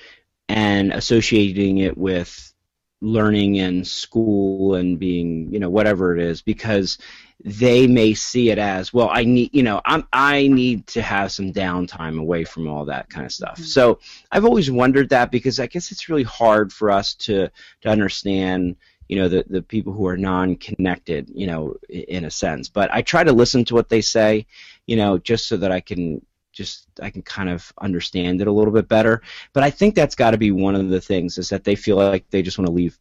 and 0.49 0.93
associating 0.93 1.79
it 1.79 1.97
with 1.99 2.53
learning 3.01 3.57
in 3.57 3.85
school 3.85 4.75
and 4.75 4.99
being 4.99 5.53
you 5.53 5.61
know 5.61 5.71
whatever 5.71 6.17
it 6.17 6.21
is 6.21 6.43
because 6.43 6.99
they 7.45 7.87
may 7.87 8.15
see 8.15 8.51
it 8.51 8.59
as 8.59 8.93
well 8.93 9.09
i 9.13 9.25
need 9.25 9.49
you 9.53 9.63
know 9.63 9.81
i'm 9.85 10.07
i 10.13 10.49
need 10.49 10.87
to 10.87 11.01
have 11.01 11.31
some 11.31 11.53
downtime 11.53 12.19
away 12.19 12.43
from 12.43 12.69
all 12.69 12.85
that 12.85 13.09
kind 13.09 13.25
of 13.25 13.33
stuff 13.33 13.55
mm-hmm. 13.55 13.65
so 13.65 13.99
i've 14.33 14.45
always 14.45 14.71
wondered 14.71 15.09
that 15.09 15.31
because 15.31 15.61
i 15.61 15.67
guess 15.67 15.93
it's 15.93 16.09
really 16.09 16.25
hard 16.25 16.73
for 16.73 16.91
us 16.91 17.15
to 17.15 17.49
to 17.81 17.89
understand 17.89 18.75
you 19.09 19.17
know 19.17 19.29
the 19.29 19.45
the 19.49 19.63
people 19.63 19.93
who 19.93 20.07
are 20.07 20.17
non-connected 20.17 21.31
you 21.33 21.47
know 21.47 21.77
in 21.89 22.25
a 22.25 22.31
sense 22.31 22.69
but 22.69 22.93
i 22.93 23.01
try 23.01 23.23
to 23.23 23.33
listen 23.33 23.65
to 23.65 23.75
what 23.75 23.89
they 23.89 24.01
say 24.01 24.45
you 24.87 24.97
know 24.97 25.17
just 25.17 25.47
so 25.47 25.57
that 25.57 25.71
i 25.71 25.81
can 25.81 26.21
just 26.59 26.89
I 27.01 27.11
can 27.11 27.23
kind 27.23 27.49
of 27.49 27.73
understand 27.81 28.41
it 28.41 28.49
a 28.49 28.53
little 28.53 28.73
bit 28.73 28.89
better. 28.89 29.23
But 29.53 29.63
I 29.63 29.71
think 29.71 29.95
that's 29.95 30.17
got 30.17 30.33
to 30.33 30.39
be 30.39 30.51
one 30.51 30.75
of 30.75 30.89
the 30.89 31.01
things 31.01 31.39
is 31.39 31.51
that 31.51 31.63
they 31.63 31.77
feel 31.77 31.97
like 31.97 32.29
they 32.31 32.43
just 32.43 32.59
want 32.59 32.67
to 32.67 32.73
leave 32.73 32.99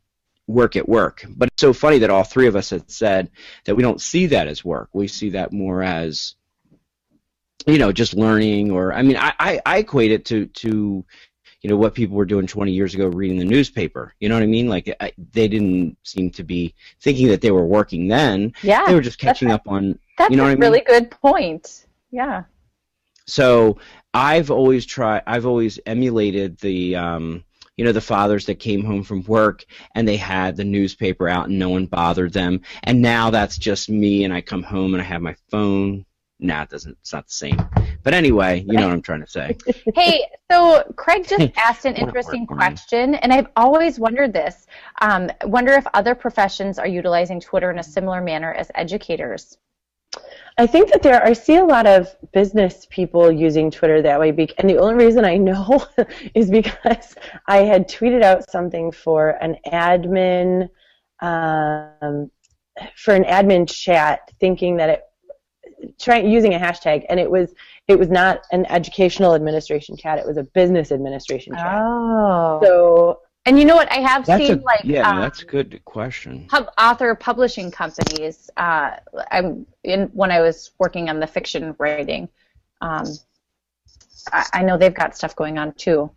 work 0.48 0.76
at 0.76 0.88
work. 0.88 1.26
But 1.30 1.50
it's 1.50 1.62
so 1.62 1.74
funny 1.74 2.00
that 2.00 2.10
all 2.10 2.24
three 2.24 2.48
of 2.48 2.56
us 2.56 2.70
had 2.70 2.90
said 2.90 3.30
that 3.66 3.76
we 3.76 3.84
don't 3.84 4.02
see 4.02 4.28
that 4.28 4.48
as 4.48 4.64
work. 4.66 4.90
We 4.94 5.08
see 5.08 5.32
that 5.32 5.54
more 5.54 5.84
as 5.84 6.36
you 7.66 7.78
know 7.78 7.92
just 7.92 8.14
learning 8.14 8.72
or 8.72 8.94
I 8.94 9.02
mean 9.02 9.18
I, 9.18 9.34
I, 9.40 9.62
I 9.66 9.78
equate 9.80 10.12
it 10.12 10.26
to 10.26 10.46
to 10.46 11.06
you 11.62 11.70
know 11.70 11.76
what 11.76 11.96
people 11.96 12.16
were 12.16 12.26
doing 12.26 12.48
20 12.48 12.72
years 12.72 12.94
ago 12.94 13.08
reading 13.08 13.40
the 13.40 13.44
newspaper 13.44 14.14
you 14.20 14.30
know 14.30 14.36
what 14.36 14.44
i 14.44 14.46
mean 14.46 14.70
like 14.70 14.96
I, 15.02 15.12
they 15.34 15.48
didn't 15.48 15.98
seem 16.04 16.30
to 16.32 16.44
be 16.44 16.76
thinking 17.02 17.28
that 17.30 17.42
they 17.42 17.50
were 17.50 17.66
working 17.66 18.08
then 18.08 18.54
yeah 18.62 18.86
they 18.86 18.94
were 18.94 19.02
just 19.02 19.18
catching 19.18 19.52
up 19.52 19.64
on 19.68 19.98
that's 20.18 20.30
you 20.30 20.38
know 20.38 20.46
a 20.46 20.50
I 20.50 20.52
mean? 20.52 20.60
really 20.62 20.82
good 20.82 21.10
point 21.10 21.88
yeah 22.12 22.44
so 23.28 23.78
I've 24.14 24.50
always 24.50 24.86
tried. 24.86 25.24
I've 25.28 25.46
always 25.46 25.80
emulated 25.86 26.58
the. 26.60 26.96
Um, 26.96 27.44
you 27.78 27.86
know 27.86 27.92
the 27.92 28.02
fathers 28.02 28.46
that 28.48 28.60
came 28.60 28.84
home 28.84 29.04
from 29.04 29.24
work 29.24 29.64
and 29.96 30.08
they 30.08 30.18
had 30.18 30.58
the 30.58 30.64
newspaper 30.64 31.30
out 31.30 31.48
and 31.48 31.58
no 31.58 31.70
one 31.70 31.86
bothered 31.86 32.34
them. 32.34 32.62
And 32.84 33.02
now 33.02 33.30
that's 33.30 33.58
just 33.58 33.90
me 33.90 34.24
and 34.26 34.34
i 34.34 34.42
come 34.42 34.64
home 34.64 34.94
and 34.94 35.02
i 35.02 35.06
have 35.06 35.22
my 35.22 35.36
phone. 35.50 36.06
Nah 36.40 36.64
it 36.64 36.70
doesn't 36.70 36.98
it's 37.00 37.14
not 37.14 37.28
the 37.28 37.34
same. 37.34 37.70
But 38.04 38.14
anyway 38.14 38.64
you 38.68 38.74
know 38.74 38.88
what 38.88 38.94
i'm 38.94 39.02
trying 39.02 39.22
to 39.22 39.30
say. 39.30 39.56
Hey 39.96 40.26
so 40.52 40.84
craig 40.96 41.28
just 41.28 41.52
asked 41.58 41.86
an 41.86 41.96
interesting 41.96 42.46
question 42.48 43.16
and 43.16 43.32
i've 43.32 43.48
always 43.56 44.00
wondered 44.00 44.34
this. 44.34 44.66
Um, 45.02 45.30
wonder 45.46 45.74
if 45.74 45.86
other 45.94 46.16
professions 46.16 46.80
are 46.80 46.88
utilizing 46.88 47.40
twitter 47.40 47.70
in 47.70 47.80
a 47.80 47.84
similar 47.84 48.22
manner 48.22 48.54
as 48.54 48.72
educators 48.76 49.58
I 50.58 50.66
think 50.66 50.92
that 50.92 51.04
there, 51.04 51.24
I 51.24 51.34
see 51.34 51.58
a 51.58 51.66
lot 51.66 51.86
of 51.86 52.16
business 52.34 52.88
people 52.90 53.32
using 53.32 53.70
Twitter 53.70 54.02
that 54.02 54.20
way, 54.20 54.30
and 54.58 54.70
the 54.70 54.78
only 54.78 55.06
reason 55.06 55.24
I 55.24 55.38
know 55.38 55.86
is 56.34 56.50
because 56.50 57.16
I 57.46 57.58
had 57.58 57.88
tweeted 57.88 58.24
out 58.24 58.50
something 58.50 58.92
for 58.92 59.32
an 59.42 59.58
admin, 59.68 60.70
um, 61.22 62.32
for 62.96 63.14
an 63.14 63.24
admin 63.24 63.70
chat, 63.70 64.32
thinking 64.40 64.78
that 64.78 64.90
it, 64.90 65.04
trying 66.00 66.30
using 66.30 66.56
a 66.56 66.60
hashtag, 66.60 67.06
and 67.10 67.20
it 67.20 67.30
was 67.30 67.54
it 67.88 68.00
was 68.00 68.10
not 68.10 68.42
an 68.52 68.66
educational 68.66 69.36
administration 69.36 69.96
chat; 69.96 70.18
it 70.18 70.26
was 70.26 70.38
a 70.38 70.44
business 70.44 70.92
administration 70.92 71.54
chat. 71.54 71.82
Oh. 71.82 72.60
So 72.64 73.20
and 73.48 73.58
you 73.58 73.64
know 73.64 73.76
what? 73.78 73.90
I 73.90 74.00
have 74.00 74.26
that's 74.26 74.46
seen 74.46 74.60
a, 74.60 74.62
like 74.62 74.82
yeah, 74.84 75.10
um, 75.10 75.22
that's 75.22 75.42
a 75.42 75.46
good 75.46 75.80
question. 75.86 76.48
Pub, 76.50 76.70
author 76.78 77.16
publishing 77.16 77.72
companies. 77.72 78.50
Uh, 78.58 78.98
I'm 79.32 79.66
in 79.86 80.08
when 80.08 80.32
I 80.32 80.42
was 80.42 80.72
working 80.80 81.10
on 81.10 81.22
the 81.22 81.28
fiction 81.28 81.74
writing. 81.80 82.28
Um, 82.82 83.06
I, 84.34 84.46
I, 84.52 84.64
know 84.64 84.78
they've 84.78 84.94
got 84.94 85.16
stuff 85.16 85.34
going 85.34 85.58
on 85.58 85.72
too. 85.74 86.12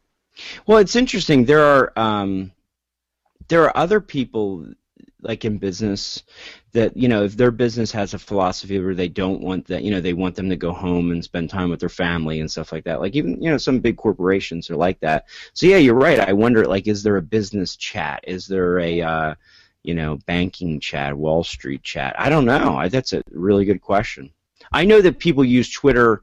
Well, 0.66 0.78
it's 0.78 0.96
interesting. 0.96 1.44
There 1.44 1.62
are 1.62 1.92
um, 1.96 2.50
there 3.46 3.62
are 3.62 3.76
other 3.76 4.00
people 4.00 4.66
like 5.22 5.44
in 5.44 5.58
business 5.58 6.24
that 6.72 6.96
you 6.96 7.08
know 7.08 7.24
if 7.24 7.36
their 7.36 7.50
business 7.50 7.90
has 7.92 8.14
a 8.14 8.18
philosophy 8.18 8.78
where 8.78 8.94
they 8.94 9.08
don't 9.08 9.40
want 9.40 9.66
that 9.66 9.82
you 9.82 9.90
know 9.90 10.00
they 10.00 10.12
want 10.12 10.34
them 10.34 10.48
to 10.48 10.56
go 10.56 10.72
home 10.72 11.10
and 11.10 11.22
spend 11.24 11.50
time 11.50 11.70
with 11.70 11.80
their 11.80 11.88
family 11.88 12.40
and 12.40 12.50
stuff 12.50 12.72
like 12.72 12.84
that 12.84 13.00
like 13.00 13.14
even 13.14 13.40
you 13.42 13.50
know 13.50 13.58
some 13.58 13.80
big 13.80 13.96
corporations 13.96 14.70
are 14.70 14.76
like 14.76 15.00
that. 15.00 15.26
So 15.54 15.66
yeah 15.66 15.76
you're 15.76 15.94
right. 15.94 16.20
I 16.20 16.32
wonder 16.32 16.64
like 16.66 16.86
is 16.86 17.02
there 17.02 17.16
a 17.16 17.22
business 17.22 17.76
chat? 17.76 18.24
Is 18.26 18.46
there 18.46 18.78
a 18.80 19.00
uh, 19.00 19.34
you 19.82 19.94
know 19.94 20.18
banking 20.26 20.80
chat 20.80 21.16
wall 21.16 21.44
street 21.44 21.82
chat? 21.82 22.14
I 22.18 22.28
don't 22.28 22.44
know. 22.44 22.76
I, 22.76 22.88
that's 22.88 23.12
a 23.12 23.22
really 23.30 23.64
good 23.64 23.80
question. 23.80 24.30
I 24.72 24.84
know 24.84 25.00
that 25.00 25.18
people 25.18 25.44
use 25.44 25.70
twitter 25.70 26.22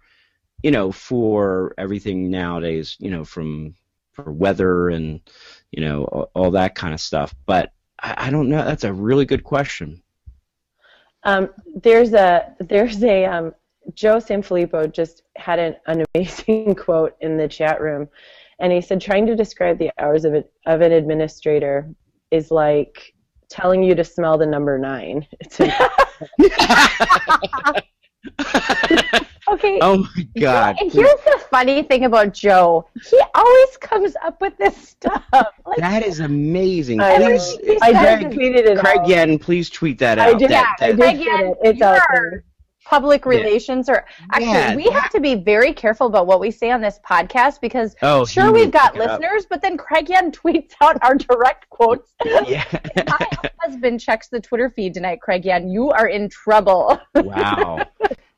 you 0.64 0.72
know 0.72 0.92
for 0.92 1.74
everything 1.78 2.32
nowadays 2.32 2.96
you 3.00 3.12
know 3.12 3.24
from 3.24 3.76
for 4.12 4.32
weather 4.32 4.90
and 4.90 5.20
you 5.72 5.82
know 5.82 6.06
all, 6.06 6.32
all 6.34 6.52
that 6.52 6.76
kind 6.76 6.94
of 6.94 7.02
stuff 7.02 7.36
but 7.46 7.74
I, 8.00 8.28
I 8.28 8.30
don't 8.30 8.50
know. 8.50 8.64
That's 8.64 8.84
a 8.84 8.94
really 8.94 9.26
good 9.26 9.44
question. 9.44 10.02
Um, 11.24 11.50
there's 11.84 12.14
a 12.14 12.56
there's 12.60 13.04
a 13.04 13.26
um, 13.26 13.54
Joe 13.94 14.18
Sanfilippo 14.18 14.92
just 14.92 15.24
had 15.36 15.60
an, 15.60 15.76
an 15.88 16.06
amazing 16.14 16.76
quote 16.86 17.16
in 17.22 17.38
the 17.38 17.48
chat 17.48 17.82
room, 17.82 18.08
and 18.60 18.72
he 18.72 18.82
said 18.82 19.02
trying 19.02 19.26
to 19.28 19.36
describe 19.36 19.78
the 19.78 19.92
hours 20.00 20.26
of 20.26 20.34
of 20.66 20.82
an 20.82 20.92
administrator 20.92 21.90
is 22.32 22.52
like 22.52 23.14
telling 23.50 23.84
you 23.84 23.96
to 23.96 24.04
smell 24.04 24.38
the 24.38 24.46
number 24.46 24.78
nine. 24.78 25.26
Okay. 29.50 29.80
Oh 29.82 30.06
my 30.18 30.28
God. 30.38 30.76
And 30.82 30.92
here's 30.92 31.22
the 31.24 31.42
funny 31.50 31.82
thing 31.82 32.04
about 32.04 32.34
Joe. 32.34 32.86
He 33.10 33.18
always 33.34 33.78
comes 33.78 34.14
up 34.22 34.42
with 34.42 34.58
this 34.58 34.76
stuff. 34.90 35.24
Like, 35.66 35.78
that 35.78 36.04
is 36.06 36.20
amazing. 36.20 37.00
I, 37.00 37.16
please, 37.18 37.80
I 37.82 37.92
just 37.94 38.38
tweeted 38.38 38.66
it 38.66 38.78
Craig 38.80 39.00
out. 39.00 39.08
Yen, 39.08 39.40
please 39.40 39.70
tweet 39.70 40.00
that 40.00 40.18
out. 40.20 40.36
I 40.36 40.38
did. 40.38 40.50
That, 40.50 40.76
I 40.82 40.88
that, 40.92 40.96
did 40.96 41.00
Craig 41.00 41.18
get 41.18 41.26
Yen, 41.26 41.48
it. 41.48 41.58
It's 41.64 41.82
out 41.82 42.02
there. 42.14 42.44
Public 42.86 43.26
relations, 43.26 43.88
or 43.90 44.06
actually, 44.32 44.48
Yeah, 44.48 44.76
we 44.76 44.84
that- 44.86 44.94
have 44.94 45.12
to 45.12 45.20
be 45.22 45.36
very 45.36 45.74
careful 45.74 46.08
about 46.08 46.26
what 46.28 46.40
we 46.42 46.52
say 46.52 46.72
on 46.72 46.80
this 46.82 47.00
podcast 47.10 47.60
because 47.62 47.96
Oh, 48.02 48.26
sure 48.26 48.52
we've 48.54 48.72
got 48.72 48.94
pick 48.94 49.02
up. 49.04 49.20
listeners, 49.20 49.46
but 49.50 49.62
then 49.62 49.78
Craig 49.78 50.10
Yen 50.10 50.32
tweets 50.34 50.72
out 50.82 50.98
our 51.04 51.16
direct 51.16 51.70
quotes. 51.70 52.14
yeah. 52.26 52.64
My 53.08 53.28
husband 53.62 54.00
checks 54.02 54.28
the 54.30 54.40
Twitter 54.42 54.70
feed 54.70 54.94
tonight, 54.94 55.20
Craig 55.22 55.44
Yen. 55.46 55.70
You 55.70 55.90
are 55.92 56.08
in 56.08 56.28
trouble. 56.30 57.00
wow. 57.16 57.86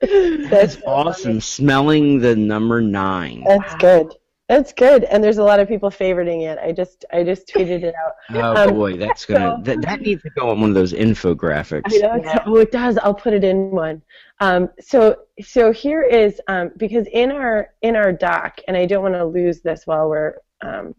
That's 0.01 0.49
That's 0.49 0.77
awesome. 0.85 1.41
Smelling 1.41 2.19
the 2.19 2.35
number 2.35 2.81
nine. 2.81 3.43
That's 3.45 3.75
good. 3.75 4.13
That's 4.47 4.73
good. 4.73 5.03
And 5.03 5.23
there's 5.23 5.37
a 5.37 5.43
lot 5.43 5.59
of 5.59 5.67
people 5.67 5.89
favoriting 5.91 6.41
it. 6.47 6.57
I 6.57 6.71
just 6.71 7.05
I 7.13 7.23
just 7.23 7.47
tweeted 7.47 7.83
it 7.83 7.93
out. 7.95 8.13
Oh 8.31 8.69
Um, 8.69 8.73
boy, 8.75 8.97
that's 8.97 9.25
gonna 9.25 9.59
that, 9.63 9.81
that 9.83 10.01
needs 10.01 10.23
to 10.23 10.29
go 10.31 10.49
on 10.49 10.61
one 10.61 10.69
of 10.69 10.75
those 10.75 10.93
infographics. 10.93 11.83
I 11.93 11.97
know. 11.97 12.15
it's- 12.15 12.39
Oh, 12.45 12.57
it 12.57 12.71
does. 12.71 12.97
I'll 12.97 13.13
put 13.13 13.33
it 13.33 13.43
in 13.43 13.71
one. 13.71 14.01
Um, 14.39 14.69
so 14.79 15.17
so 15.41 15.71
here 15.71 16.01
is 16.01 16.39
um, 16.47 16.71
because 16.77 17.05
in 17.11 17.31
our 17.31 17.69
in 17.81 17.95
our 17.95 18.11
doc, 18.13 18.59
and 18.67 18.75
I 18.77 18.85
don't 18.85 19.03
want 19.03 19.15
to 19.15 19.25
lose 19.25 19.61
this 19.61 19.85
while 19.85 20.09
we're 20.09 20.35
um, 20.61 20.95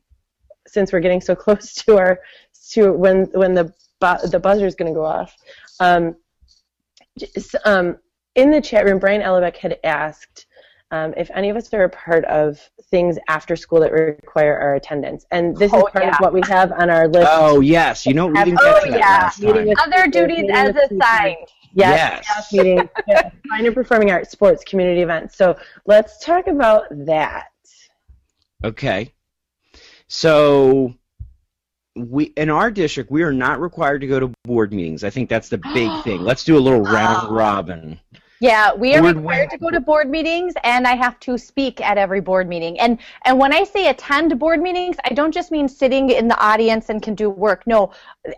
since 0.68 0.92
we're 0.92 1.00
getting 1.00 1.20
so 1.20 1.34
close 1.44 1.74
to 1.74 1.96
our 1.98 2.20
to 2.72 2.92
when 2.92 3.24
when 3.32 3.54
the 3.54 3.64
bu- 4.00 4.28
the 4.28 4.38
buzzer 4.38 4.66
is 4.66 4.74
going 4.76 4.92
to 4.92 4.96
go 4.96 5.04
off. 5.04 5.34
Um, 5.80 6.14
just, 7.18 7.56
um, 7.64 7.96
in 8.34 8.50
the 8.50 8.60
chat 8.60 8.84
room, 8.84 8.98
Brian 8.98 9.20
Ellebeck 9.22 9.56
had 9.56 9.78
asked 9.84 10.46
um, 10.92 11.14
if 11.16 11.30
any 11.34 11.50
of 11.50 11.56
us 11.56 11.72
are 11.72 11.84
a 11.84 11.88
part 11.88 12.24
of 12.24 12.58
things 12.90 13.16
after 13.28 13.54
school 13.54 13.80
that 13.80 13.92
require 13.92 14.58
our 14.58 14.74
attendance, 14.74 15.24
and 15.30 15.56
this 15.56 15.72
Oh, 15.72 15.86
is 15.86 15.92
part 15.92 16.04
yeah. 16.04 16.10
of 16.10 16.16
what 16.18 16.32
we 16.32 16.40
have 16.48 16.72
on 16.72 16.90
our 16.90 17.06
list. 17.06 17.28
Oh 17.30 17.60
yes, 17.60 18.04
you 18.06 18.12
know 18.14 18.26
we 18.26 18.42
didn't 18.42 18.58
Oh, 18.60 18.72
get 18.74 18.84
to 18.86 18.90
that 18.90 18.98
yeah. 18.98 19.06
last 19.06 19.40
Meeting 19.40 19.54
time. 19.56 19.68
with- 19.68 19.78
Other 19.80 20.06
duties 20.10 20.38
Meeting 20.38 20.50
as 20.50 20.74
assigned. 20.76 21.36
Yes, 21.72 22.24
Yes. 22.28 22.52
meeting, 22.52 22.88
yeah, 23.06 23.30
fine 23.48 23.64
and 23.66 23.72
performing 23.74 24.10
arts, 24.10 24.32
sports, 24.32 24.64
community 24.64 25.02
events. 25.02 25.36
So 25.36 25.56
let's 25.86 26.18
talk 26.24 26.48
about 26.48 26.86
that. 27.06 27.46
Okay. 28.64 29.12
So 30.08 30.94
we 31.94 32.24
in 32.36 32.50
our 32.50 32.70
district 32.72 33.10
we 33.12 33.22
are 33.22 33.32
not 33.32 33.60
required 33.60 34.00
to 34.00 34.08
go 34.08 34.18
to 34.18 34.32
board 34.42 34.72
meetings. 34.72 35.04
I 35.04 35.10
think 35.10 35.28
that's 35.28 35.48
the 35.48 35.58
big 35.58 35.90
thing. 36.02 36.20
Let's 36.24 36.42
do 36.44 36.56
a 36.56 36.60
little 36.60 36.82
round 36.82 37.28
Oh. 37.28 37.34
robin. 37.34 38.00
Yeah, 38.40 38.72
we 38.72 38.94
are 38.94 39.02
Board 39.02 39.16
required 39.16 39.50
to 39.50 39.58
go 39.58 39.70
to 39.70 39.80
board 39.80 40.08
meetings, 40.08 40.54
and 40.64 40.86
I 40.86 40.94
have 40.96 41.20
to 41.20 41.36
speak 41.36 41.82
at 41.82 41.98
every 41.98 42.22
board 42.22 42.48
meeting. 42.48 42.80
And 42.80 42.98
and 43.26 43.38
when 43.38 43.52
I 43.52 43.64
say 43.64 43.88
attend 43.88 44.38
board 44.38 44.60
meetings, 44.62 44.96
I 45.04 45.12
don't 45.12 45.32
just 45.32 45.50
mean 45.50 45.68
sitting 45.68 46.08
in 46.08 46.26
the 46.26 46.38
audience 46.38 46.88
and 46.88 47.02
can 47.02 47.14
do 47.14 47.28
work. 47.28 47.66
No, 47.66 47.92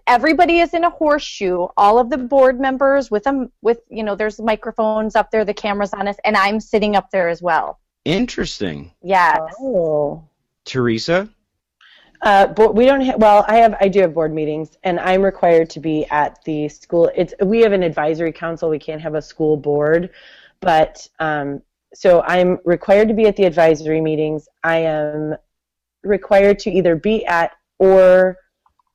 everybody 0.08 0.58
is 0.58 0.74
in 0.74 0.82
a 0.82 0.90
horseshoe. 0.90 1.68
All 1.76 2.00
of 2.00 2.10
the 2.10 2.18
board 2.18 2.58
members 2.58 3.12
with 3.12 3.22
them 3.22 3.52
with 3.62 3.78
you 3.90 4.02
know, 4.02 4.16
there's 4.16 4.40
microphones 4.40 5.14
up 5.14 5.30
there, 5.30 5.44
the 5.44 5.54
cameras 5.54 5.92
on 5.92 6.08
us, 6.08 6.16
and 6.24 6.36
I'm 6.36 6.58
sitting 6.58 6.96
up 6.96 7.12
there 7.12 7.28
as 7.28 7.40
well. 7.40 7.78
Interesting. 8.04 8.92
Yes. 9.04 9.38
Oh. 9.60 10.24
Theresa? 10.64 11.28
Uh, 12.22 12.46
but 12.46 12.76
we 12.76 12.86
don't 12.86 13.00
have. 13.00 13.20
Well, 13.20 13.44
I 13.48 13.56
have. 13.56 13.74
I 13.80 13.88
do 13.88 14.00
have 14.00 14.14
board 14.14 14.32
meetings, 14.32 14.76
and 14.84 15.00
I'm 15.00 15.22
required 15.22 15.68
to 15.70 15.80
be 15.80 16.06
at 16.10 16.38
the 16.44 16.68
school. 16.68 17.10
It's 17.16 17.34
we 17.42 17.60
have 17.60 17.72
an 17.72 17.82
advisory 17.82 18.32
council. 18.32 18.70
We 18.70 18.78
can't 18.78 19.00
have 19.00 19.16
a 19.16 19.22
school 19.22 19.56
board, 19.56 20.10
but 20.60 21.06
um, 21.18 21.62
so 21.94 22.22
I'm 22.22 22.58
required 22.64 23.08
to 23.08 23.14
be 23.14 23.26
at 23.26 23.34
the 23.34 23.44
advisory 23.44 24.00
meetings. 24.00 24.48
I 24.62 24.78
am 24.78 25.34
required 26.04 26.60
to 26.60 26.70
either 26.70 26.94
be 26.94 27.26
at 27.26 27.52
or 27.80 28.36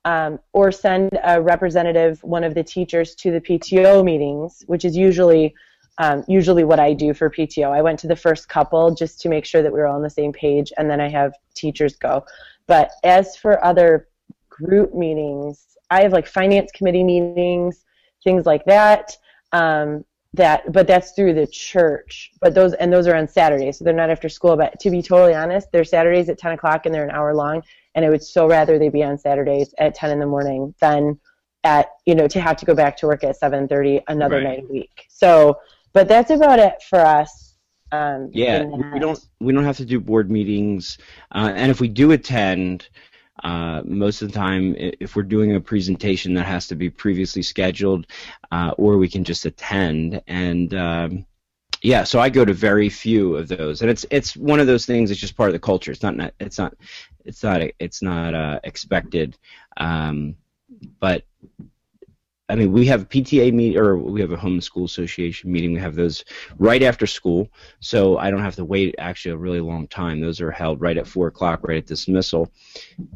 um, 0.06 0.40
or 0.54 0.72
send 0.72 1.20
a 1.22 1.42
representative, 1.42 2.24
one 2.24 2.46
of 2.46 2.56
the 2.56 2.64
teachers, 2.64 3.14
to 3.16 3.32
the 3.32 3.42
PTO 3.42 4.06
meetings, 4.06 4.64
which 4.68 4.86
is 4.86 4.96
usually 4.96 5.54
um, 5.98 6.24
usually 6.30 6.64
what 6.64 6.80
I 6.80 6.94
do 6.94 7.14
for 7.14 7.30
PTO. 7.30 7.72
I 7.72 7.82
went 7.82 8.00
to 8.00 8.08
the 8.08 8.16
first 8.16 8.48
couple 8.48 8.96
just 8.96 9.20
to 9.22 9.30
make 9.30 9.46
sure 9.46 9.62
that 9.62 9.74
we 9.74 9.80
were 9.80 9.88
all 9.88 9.98
on 9.98 10.02
the 10.02 10.10
same 10.10 10.32
page, 10.32 10.72
and 10.78 10.90
then 10.90 11.02
I 11.02 11.10
have 11.10 11.34
teachers 11.56 11.98
go. 11.98 12.24
But 12.68 12.92
as 13.04 13.36
for 13.36 13.64
other 13.64 14.10
group 14.50 14.94
meetings, 14.94 15.78
I 15.90 16.02
have 16.02 16.12
like 16.14 16.28
finance 16.28 16.72
committee 16.72 17.04
meetings, 17.04 17.86
things 18.24 18.46
like 18.46 18.66
that. 18.66 19.16
Um, 19.54 20.04
that, 20.34 20.72
but 20.72 20.88
that's 20.88 21.12
through 21.12 21.34
the 21.34 21.48
church. 21.48 22.32
But 22.42 22.54
those 22.54 22.74
and 22.74 22.92
those 22.92 23.08
are 23.08 23.16
on 23.16 23.28
Saturdays, 23.28 23.80
so 23.80 23.86
they're 23.86 23.94
not 23.94 24.10
after 24.10 24.30
school. 24.30 24.56
But 24.56 24.80
to 24.82 24.92
be 24.92 25.02
totally 25.02 25.34
honest, 25.34 25.72
they're 25.72 25.84
Saturdays 25.84 26.30
at 26.30 26.38
10 26.38 26.52
o'clock 26.54 26.86
and 26.86 26.94
they're 26.94 27.06
an 27.06 27.12
hour 27.12 27.34
long. 27.34 27.64
And 27.96 28.06
I 28.06 28.10
would 28.10 28.24
so 28.24 28.48
rather 28.48 28.78
they 28.78 28.90
be 28.90 29.04
on 29.04 29.18
Saturdays 29.18 29.74
at 29.80 29.96
10 29.96 30.12
in 30.12 30.20
the 30.20 30.26
morning 30.28 30.76
than 30.80 31.20
at 31.64 31.88
you 32.06 32.14
know 32.16 32.28
to 32.28 32.40
have 32.40 32.58
to 32.58 32.66
go 32.66 32.76
back 32.76 32.96
to 32.98 33.08
work 33.08 33.24
at 33.24 33.36
7:30 33.40 34.02
another 34.08 34.36
Right. 34.36 34.44
night 34.44 34.64
a 34.64 34.72
week. 34.72 35.06
So, 35.10 35.60
but 35.94 36.08
that's 36.08 36.30
about 36.30 36.60
it 36.60 36.84
for 36.84 37.00
us. 37.00 37.47
Um, 37.92 38.30
Yeah, 38.34 38.64
we 38.64 39.00
don't 39.00 39.20
we 39.40 39.54
don't 39.54 39.64
have 39.64 39.78
to 39.78 39.86
do 39.86 40.00
board 40.00 40.30
meetings, 40.30 40.98
uh, 41.34 41.52
and 41.56 41.72
if 41.72 41.80
we 41.80 41.88
do 41.88 42.12
attend, 42.12 42.90
uh, 43.44 43.82
most 43.86 44.22
of 44.22 44.30
the 44.32 44.34
time, 44.38 44.76
if 44.78 45.16
we're 45.16 45.24
doing 45.24 45.56
a 45.56 45.62
presentation 45.62 46.34
that 46.34 46.46
has 46.46 46.68
to 46.68 46.76
be 46.76 46.90
previously 46.90 47.42
scheduled, 47.42 48.08
uh, 48.52 48.72
or 48.78 48.98
we 48.98 49.08
can 49.08 49.24
just 49.24 49.46
attend. 49.46 50.22
And 50.28 50.74
um, 50.74 51.26
yeah, 51.82 52.04
so 52.04 52.20
I 52.20 52.30
go 52.30 52.44
to 52.44 52.54
very 52.54 52.90
few 52.90 53.36
of 53.36 53.48
those, 53.48 53.82
and 53.82 53.90
it's 53.90 54.06
it's 54.12 54.36
one 54.36 54.60
of 54.60 54.68
those 54.68 54.86
things. 54.86 55.12
It's 55.12 55.20
just 55.20 55.38
part 55.38 55.50
of 55.50 55.54
the 55.54 55.60
culture. 55.60 55.92
It's 55.92 56.04
not 56.04 56.16
not- 56.16 56.34
it's 56.40 56.58
not 56.58 56.74
it's 57.26 57.44
not 57.44 57.62
it's 57.80 58.02
not 58.02 58.34
uh, 58.34 58.60
expected, 58.64 59.38
um, 59.78 60.36
but 61.00 61.24
I 62.50 62.56
mean, 62.56 62.72
we 62.72 62.86
have 62.86 63.02
a 63.02 63.06
PTA 63.06 63.54
meet 63.54 63.76
or 63.76 63.98
we 63.98 64.22
have 64.22 64.32
a 64.32 64.38
home 64.38 64.62
school 64.62 64.86
association 64.86 65.52
meeting. 65.52 65.74
We 65.74 65.82
have 65.82 65.96
those 65.96 66.24
right 66.58 66.82
after 66.82 67.06
school, 67.06 67.50
so 67.82 68.18
I 68.18 68.32
don't 68.32 68.42
have 68.42 68.56
to 68.56 68.64
wait 68.64 68.96
actually 69.00 69.32
a 69.32 69.38
really 69.38 69.60
long 69.60 69.88
time. 69.88 70.22
Those 70.22 70.40
are 70.40 70.52
held 70.52 70.80
right 70.80 70.98
at 70.98 71.08
four 71.08 71.28
o'clock, 71.28 71.68
right 71.68 71.80
at 71.80 71.88
dismissal, 71.88 72.50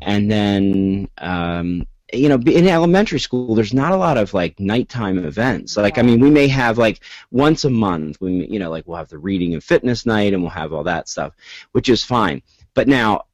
and 0.02 0.30
then 0.30 1.08
um, 1.20 1.88
you 2.14 2.28
know, 2.28 2.36
in 2.36 2.68
elementary 2.68 3.20
school, 3.20 3.56
there's 3.56 3.74
not 3.74 3.94
a 3.94 3.98
lot 3.98 4.18
of 4.18 4.34
like 4.34 4.60
nighttime 4.60 5.18
events. 5.18 5.78
Like, 5.78 5.98
I 5.98 6.02
mean, 6.02 6.20
we 6.20 6.30
may 6.30 6.48
have 6.48 6.78
like 6.78 7.02
once 7.32 7.64
a 7.64 7.70
month, 7.70 8.20
we 8.20 8.48
you 8.48 8.60
know, 8.60 8.70
like 8.70 8.86
we'll 8.88 8.98
have 8.98 9.10
the 9.10 9.18
reading 9.18 9.54
and 9.54 9.64
fitness 9.64 10.06
night, 10.06 10.34
and 10.34 10.42
we'll 10.42 10.52
have 10.52 10.74
all 10.74 10.84
that 10.84 11.08
stuff, 11.08 11.34
which 11.72 11.90
is 11.90 12.04
fine. 12.04 12.42
But 12.74 12.88
now, 12.88 13.26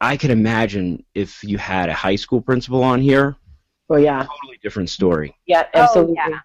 I 0.00 0.16
could 0.16 0.30
imagine 0.30 1.04
if 1.14 1.42
you 1.42 1.56
had 1.56 1.88
a 1.88 1.94
high 1.94 2.16
school 2.16 2.42
principal 2.42 2.82
on 2.82 3.00
here, 3.00 3.36
Well, 3.88 4.00
yeah, 4.00 4.20
totally 4.20 4.58
different 4.62 4.88
story. 4.90 5.34
yeah, 5.46 5.64
absolutely. 5.74 6.16
Oh, 6.24 6.28
yeah. 6.30 6.38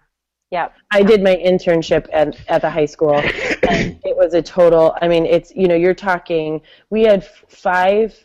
Yep. 0.52 0.74
I 0.92 1.02
did 1.04 1.22
my 1.22 1.36
internship 1.36 2.08
at, 2.12 2.36
at 2.48 2.60
the 2.62 2.68
high 2.70 2.86
school, 2.86 3.14
and 3.16 4.00
it 4.04 4.16
was 4.16 4.34
a 4.34 4.42
total. 4.42 4.96
I 5.00 5.06
mean, 5.06 5.24
it's 5.24 5.52
you 5.54 5.68
know, 5.68 5.76
you're 5.76 5.94
talking. 5.94 6.60
We 6.90 7.02
had 7.02 7.24
five 7.48 8.16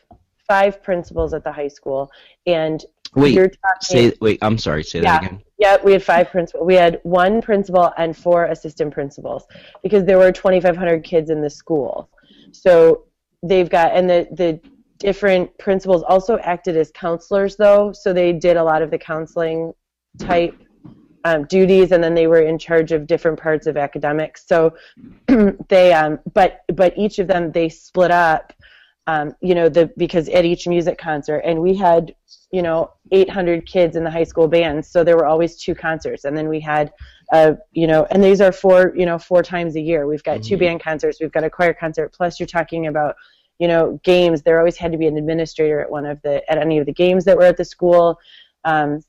five 0.48 0.82
principals 0.84 1.34
at 1.34 1.44
the 1.44 1.52
high 1.52 1.68
school, 1.68 2.12
and 2.48 2.84
Wait, 3.16 3.34
you're 3.36 3.48
talking. 3.50 3.82
say 3.82 4.14
wait. 4.22 4.40
I'm 4.42 4.58
sorry. 4.58 4.84
Say 4.84 5.02
Yeah. 5.02 5.20
that 5.20 5.24
again. 5.26 5.42
Yeah, 5.60 5.78
we 5.84 5.94
had 5.94 6.04
five 6.04 6.30
principals. 6.30 6.66
We 6.66 6.74
had 6.76 7.00
one 7.04 7.42
principal 7.42 7.94
and 7.98 8.18
four 8.18 8.46
assistant 8.46 8.94
principals 8.94 9.46
because 9.84 10.04
there 10.04 10.18
were 10.18 10.32
2,500 10.32 11.02
kids 11.04 11.30
in 11.30 11.42
the 11.42 11.50
school. 11.50 12.10
So 12.52 13.06
they've 13.42 13.70
got, 13.70 13.94
and 13.94 14.10
the, 14.10 14.28
the 14.34 14.60
different 15.00 15.56
principals 15.58 16.04
also 16.04 16.38
acted 16.40 16.78
as 16.78 16.92
counselors, 16.92 17.56
though. 17.56 17.92
So 17.94 18.14
they 18.14 18.34
did 18.34 18.58
a 18.58 18.64
lot 18.64 18.82
of 18.82 18.92
the 18.92 18.98
counseling 18.98 19.74
type 20.18 20.56
um, 21.24 21.46
duties, 21.46 21.92
and 21.92 22.04
then 22.04 22.14
they 22.14 22.28
were 22.28 22.42
in 22.42 22.58
charge 22.58 22.92
of 22.92 23.08
different 23.08 23.40
parts 23.40 23.68
of 23.68 23.78
academics. 23.78 24.46
So 24.48 24.76
they, 25.70 25.94
um, 25.94 26.20
but 26.34 26.62
but 26.74 26.94
each 26.98 27.20
of 27.20 27.28
them 27.28 27.52
they 27.52 27.70
split 27.70 28.12
up. 28.12 28.54
Um, 29.08 29.36
you 29.40 29.54
know, 29.54 29.70
the 29.70 29.92
because 29.98 30.30
at 30.30 30.46
each 30.46 30.68
music 30.68 30.98
concert, 30.98 31.40
and 31.40 31.62
we 31.62 31.76
had 31.76 32.16
you 32.52 32.62
know 32.62 32.92
800 33.12 33.68
kids 33.68 33.96
in 33.96 34.04
the 34.04 34.12
high 34.12 34.24
school 34.24 34.48
band 34.48 34.86
so 34.86 35.04
there 35.04 35.18
were 35.18 35.26
always 35.26 35.58
two 35.58 35.76
concerts 35.76 36.24
and 36.24 36.38
then 36.38 36.48
we 36.48 36.60
had 36.60 36.94
uh, 37.34 37.54
you 37.72 37.86
know 37.86 38.08
and 38.12 38.24
these 38.24 38.40
are 38.40 38.52
four 38.52 38.94
you 38.96 39.06
know 39.06 39.18
four 39.18 39.44
times 39.44 39.76
a 39.76 39.82
year 39.82 40.08
we've 40.08 40.24
got 40.24 40.42
two 40.42 40.56
Mhm. 40.56 40.60
band 40.60 40.80
concerts 40.82 41.20
we've 41.20 41.32
got 41.32 41.44
a 41.44 41.50
choir 41.50 41.74
concert 41.74 42.14
plus 42.14 42.40
you're 42.40 42.48
talking 42.48 42.88
about 42.88 43.16
you 43.60 43.68
know 43.68 44.00
games 44.04 44.42
there 44.42 44.60
always 44.60 44.78
had 44.78 44.92
to 44.92 44.98
be 44.98 45.08
an 45.08 45.18
administrator 45.18 45.80
at 45.80 45.90
one 45.90 46.06
of 46.06 46.22
the 46.22 46.50
at 46.50 46.58
any 46.58 46.78
of 46.78 46.86
the 46.86 46.94
games 46.94 47.26
that 47.26 47.38
were 47.38 47.44
at 47.44 47.58
the 47.58 47.66
school 47.66 48.20
um, 48.64 49.02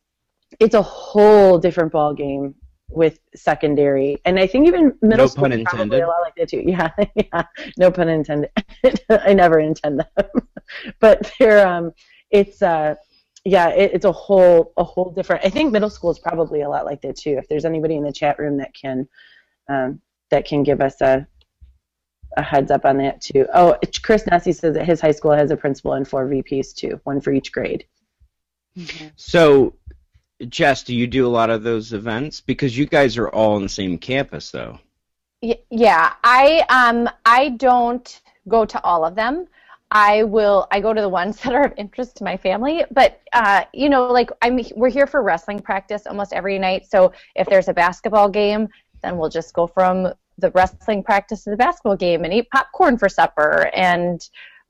it's 0.61 0.75
a 0.75 0.83
whole 0.83 1.59
different 1.59 1.93
ball 1.93 2.15
game 2.15 2.55
with 2.89 3.19
secondary 3.35 4.17
and 4.25 4.39
i 4.39 4.47
think 4.47 4.67
even 4.67 4.93
middle 5.03 5.25
No 5.25 5.27
school 5.27 5.43
pun 5.43 5.53
intended. 5.53 6.01
a 6.03 6.07
lot 6.07 6.21
like 6.23 6.35
that 6.37 6.49
too 6.49 6.63
yeah 6.67 6.91
yeah 7.17 7.43
no 7.77 7.91
pun 7.91 8.09
intended 8.09 8.51
i 9.11 9.33
never 9.33 9.59
intend 9.59 10.01
them 10.01 10.27
but 11.01 11.33
they're 11.39 11.67
um 11.67 11.93
it's 12.31 12.63
uh 12.63 12.95
yeah, 13.47 13.69
it, 13.69 13.93
it's 13.95 14.05
a 14.05 14.11
whole 14.11 14.73
a 14.77 14.83
whole 14.83 15.13
different. 15.13 15.45
I 15.45 15.51
think 15.51 15.73
middle 15.73 15.89
school 15.89 16.11
is 16.11 16.19
probably 16.19 16.63
a 16.63 16.69
lot 16.69 16.85
like 16.85 17.01
that 17.03 17.17
too. 17.17 17.37
If 17.39 17.49
there's 17.49 17.65
anybody 17.65 17.97
in 17.97 18.03
the 18.03 18.13
chat 18.13 18.41
room 18.41 18.57
that 18.57 18.75
can 18.75 19.09
um, 19.69 20.01
that 20.31 20.47
can 20.47 20.65
give 20.65 20.81
us 20.81 21.01
a 21.01 21.27
a 22.37 22.43
heads 22.43 22.71
up 22.71 22.85
on 22.85 22.99
that 22.99 23.21
too. 23.21 23.47
Oh, 23.55 23.71
it's- 23.83 23.99
Chris 23.99 24.25
Nesi 24.25 24.53
says 24.55 24.75
that 24.75 24.85
his 24.87 25.01
high 25.01 25.13
school 25.13 25.33
has 25.33 25.51
a 25.51 25.57
principal 25.57 25.95
and 25.95 26.07
four 26.07 26.27
VPs 26.27 26.75
too, 26.75 27.01
one 27.05 27.21
for 27.21 27.33
each 27.33 27.53
grade. 27.53 27.87
So, 29.17 29.75
Jess, 30.49 30.83
do 30.83 30.95
you 30.95 31.07
do 31.07 31.27
a 31.27 31.29
lot 31.29 31.49
of 31.51 31.63
those 31.63 31.93
events? 31.93 32.41
Because 32.41 32.77
you 32.77 32.87
guys 32.87 33.17
are 33.17 33.29
all 33.29 33.55
on 33.55 33.63
the 33.63 33.69
same 33.69 33.97
campus, 33.99 34.51
though. 34.51 34.79
Y- 35.43 35.59
Yeah, 35.71 36.13
I 36.25 36.65
um 36.69 37.09
I 37.25 37.51
don't 37.51 38.21
go 38.49 38.65
to 38.65 38.83
all 38.85 39.05
of 39.05 39.15
them. 39.15 39.47
I 39.91 40.25
will 40.25 40.67
I 40.71 40.81
go 40.81 40.93
to 40.93 41.01
the 41.01 41.09
ones 41.09 41.37
that 41.43 41.55
are 41.55 41.65
of 41.65 41.73
interest 41.77 42.17
to 42.17 42.25
my 42.25 42.37
family, 42.37 42.85
but 42.91 43.21
uh, 43.33 43.65
you 43.73 43.89
know, 43.89 44.07
like 44.07 44.31
I'm 44.43 44.61
we're 44.75 44.91
here 44.91 45.07
for 45.07 45.23
wrestling 45.23 45.61
practice 45.61 46.07
almost 46.07 46.33
every 46.33 46.59
night. 46.59 46.87
So 46.87 47.13
if 47.35 47.47
there's 47.49 47.69
a 47.69 47.75
basketball 47.75 48.29
game, 48.29 48.69
then 49.03 49.17
we'll 49.17 49.31
just 49.31 49.55
go 49.55 49.67
from 49.67 50.13
the 50.39 50.51
wrestling 50.51 51.03
practice 51.03 51.45
to 51.45 51.51
the 51.51 51.57
basketball 51.57 51.97
game 51.97 52.25
and 52.25 52.33
eat 52.33 52.49
popcorn 52.51 52.99
for 52.99 53.09
supper 53.09 53.71
and 53.75 54.29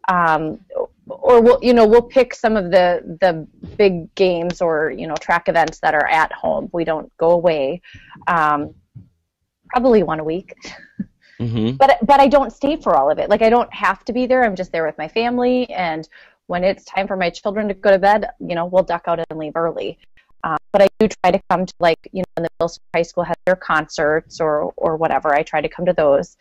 um, 0.09 0.61
or 1.07 1.41
we'll 1.41 1.59
you 1.63 1.75
know 1.75 1.87
we'll 1.87 2.03
pick 2.03 2.35
some 2.35 2.57
of 2.57 2.71
the 2.71 3.17
the 3.21 3.47
big 3.77 4.15
games 4.15 4.61
or 4.61 4.91
you 4.91 5.07
know 5.07 5.17
track 5.17 5.49
events 5.49 5.81
that 5.81 5.95
are 5.95 6.07
at 6.07 6.33
home. 6.33 6.71
We 6.73 6.85
don't 6.85 7.15
go 7.17 7.31
away. 7.31 7.83
Um, 8.29 8.75
probably 9.69 10.05
one 10.05 10.21
a 10.21 10.25
week 10.25 10.55
Mm-hmm. 11.41 11.77
but 11.77 11.99
but 12.03 12.19
I 12.19 12.29
don't 12.29 12.51
stay 12.51 12.77
for 12.77 12.97
all 12.97 13.11
of 13.11 13.19
it. 13.19 13.29
Like 13.29 13.43
I 13.43 13.51
don't 13.51 13.73
have 13.73 14.05
to 14.07 14.13
be 14.13 14.27
there. 14.27 14.43
I'm 14.43 14.57
just 14.57 14.73
there 14.73 14.87
with 14.87 14.97
my 14.97 15.09
family, 15.09 15.69
and 15.71 16.09
when 16.47 16.65
it's 16.65 16.85
time 16.85 17.07
for 17.07 17.17
my 17.17 17.29
children 17.29 17.69
to 17.69 17.75
go 17.75 17.91
to 17.91 17.99
bed, 17.99 18.31
you 18.41 18.55
know, 18.55 18.65
we'll 18.65 18.85
duck 18.85 19.05
out 19.07 19.21
and 19.29 19.39
leave 19.39 19.55
early. 19.55 19.99
But 20.73 20.83
I 20.83 20.89
do 20.99 21.09
try 21.09 21.31
to 21.31 21.41
come 21.51 21.67
to 21.67 21.75
like 21.81 21.99
you 22.13 22.21
know, 22.21 22.25
when 22.35 22.45
the 22.45 22.49
middle 22.59 22.77
high 22.95 23.03
school 23.03 23.25
has 23.25 23.37
their 23.47 23.57
concerts 23.57 24.41
or 24.41 24.73
or 24.77 24.97
whatever. 24.97 25.35
I 25.35 25.43
try 25.43 25.61
to 25.61 25.69
come 25.69 25.87
to 25.87 25.93
those. 25.93 26.37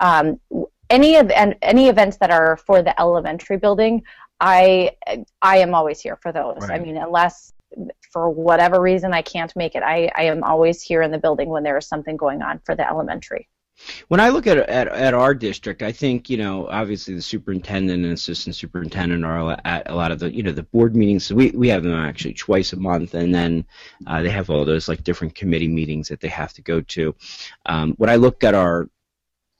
Um, 0.00 0.40
any 0.90 1.16
of 1.16 1.30
and 1.30 1.56
any 1.62 1.88
events 1.88 2.18
that 2.18 2.30
are 2.30 2.56
for 2.56 2.82
the 2.82 2.98
elementary 3.00 3.56
building, 3.56 4.02
I 4.40 4.92
I 5.40 5.58
am 5.58 5.74
always 5.74 6.00
here 6.00 6.18
for 6.22 6.32
those. 6.32 6.68
I 6.68 6.78
mean, 6.78 6.96
unless 6.96 7.52
for 8.12 8.28
whatever 8.28 8.80
reason 8.80 9.14
I 9.14 9.22
can't 9.22 9.54
make 9.56 9.74
it, 9.74 9.82
I 9.82 10.10
I 10.14 10.24
am 10.24 10.44
always 10.44 10.82
here 10.82 11.02
in 11.02 11.10
the 11.10 11.18
building 11.18 11.48
when 11.48 11.62
there 11.62 11.78
is 11.78 11.86
something 11.86 12.16
going 12.16 12.42
on 12.42 12.60
for 12.64 12.74
the 12.74 12.88
elementary. 12.88 13.48
When 14.08 14.20
I 14.20 14.28
look 14.28 14.46
at, 14.46 14.58
at 14.58 14.88
at 14.88 15.14
our 15.14 15.34
district, 15.34 15.82
I 15.82 15.92
think 15.92 16.30
you 16.30 16.36
know 16.36 16.68
obviously 16.68 17.14
the 17.14 17.22
superintendent 17.22 18.04
and 18.04 18.12
assistant 18.12 18.56
superintendent 18.56 19.24
are 19.24 19.58
at 19.64 19.90
a 19.90 19.94
lot 19.94 20.12
of 20.12 20.18
the 20.18 20.34
you 20.34 20.42
know 20.42 20.52
the 20.52 20.62
board 20.62 20.96
meetings. 20.96 21.26
So 21.26 21.34
we 21.34 21.50
we 21.50 21.68
have 21.68 21.82
them 21.82 21.94
actually 21.94 22.34
twice 22.34 22.72
a 22.72 22.76
month, 22.76 23.14
and 23.14 23.34
then 23.34 23.64
uh, 24.06 24.22
they 24.22 24.30
have 24.30 24.50
all 24.50 24.64
those 24.64 24.88
like 24.88 25.04
different 25.04 25.34
committee 25.34 25.68
meetings 25.68 26.08
that 26.08 26.20
they 26.20 26.28
have 26.28 26.52
to 26.54 26.62
go 26.62 26.80
to. 26.80 27.14
Um, 27.66 27.94
when 27.96 28.10
I 28.10 28.16
look 28.16 28.44
at 28.44 28.54
our 28.54 28.88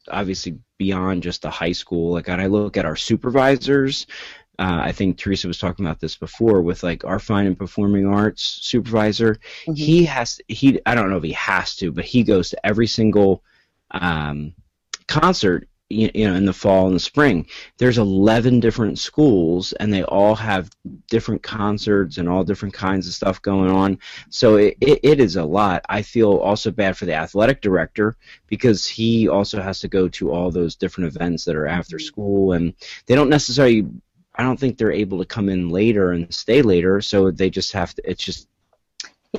obviously 0.09 0.59
beyond 0.79 1.23
just 1.23 1.43
the 1.43 1.51
high 1.51 1.73
school, 1.73 2.13
like 2.13 2.29
when 2.29 2.41
I 2.41 2.47
look 2.47 2.77
at 2.77 2.87
our 2.87 2.97
supervisors. 2.97 4.07
Uh, 4.59 4.81
I 4.83 4.93
think 4.93 5.17
Theresa 5.17 5.49
was 5.49 5.59
talking 5.59 5.85
about 5.85 5.99
this 5.99 6.15
before 6.15 6.61
with 6.61 6.83
like 6.83 7.07
our 7.07 7.19
fine 7.19 7.47
and 7.47 7.59
performing 7.59 8.07
arts 8.07 8.43
supervisor. 8.63 9.39
He 9.75 10.05
has 10.05 10.43
he 10.47 10.79
I 10.85 10.95
don't 10.95 11.09
know 11.09 11.17
if 11.17 11.25
he 11.25 11.33
has 11.33 11.75
to, 11.77 11.91
but 11.91 12.05
he 12.05 12.23
goes 12.23 12.51
to 12.51 12.67
every 12.67 12.87
single 12.87 13.43
um, 13.93 14.55
concert 15.09 15.69
you, 15.89 16.11
you 16.15 16.27
know 16.27 16.35
in 16.35 16.47
the 16.47 16.53
fall 16.53 16.87
and 16.87 16.97
the 16.97 17.01
spring 17.01 17.47
there's 17.77 17.99
11 17.99 18.61
different 18.61 18.99
schools 18.99 19.73
and 19.75 19.93
they 19.93 20.03
all 20.05 20.35
have 20.35 20.71
different 21.09 21.43
concerts 21.43 22.17
and 22.17 22.29
all 22.29 22.45
different 22.45 22.73
kinds 22.73 23.07
of 23.07 23.13
stuff 23.13 23.43
going 23.43 23.71
on 23.71 23.99
so 24.31 24.57
it, 24.57 24.77
it, 24.81 25.01
it 25.03 25.21
is 25.21 25.37
a 25.37 25.45
lot 25.45 25.85
i 25.91 26.01
feel 26.01 26.39
also 26.39 26.71
bad 26.71 26.97
for 26.97 27.05
the 27.05 27.15
athletic 27.15 27.61
director 27.61 28.17
because 28.47 28.87
he 28.87 29.29
also 29.29 29.61
has 29.61 29.81
to 29.81 29.89
go 29.89 30.09
to 30.09 30.33
all 30.33 30.51
those 30.51 30.77
different 30.77 31.15
events 31.15 31.45
that 31.45 31.57
are 31.57 31.67
after 31.67 31.99
school 31.99 32.53
and 32.53 32.73
they 33.07 33.15
don't 33.15 33.29
necessarily 33.29 33.87
I 34.35 34.43
don't 34.43 34.59
think 34.59 34.79
they're 34.79 34.93
able 34.93 35.19
to 35.19 35.25
come 35.25 35.49
in 35.49 35.69
later 35.69 36.13
and 36.13 36.33
stay 36.33 36.63
later, 36.63 37.01
so 37.01 37.31
they 37.31 37.51
just 37.51 37.73
have 37.73 37.95
to. 37.95 38.11
It's 38.11 38.25
just 38.25 38.49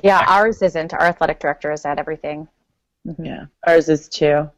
Yeah, 0.04 0.24
ours 0.28 0.62
isn't. 0.62 0.94
Our 0.94 1.02
athletic 1.02 1.40
director 1.40 1.72
is 1.72 1.86
at 1.86 2.00
everything. 2.00 2.48
Mhm. 3.08 3.26
Yeah, 3.26 3.46
ours 3.68 3.90
is 3.90 4.08
too. 4.10 4.50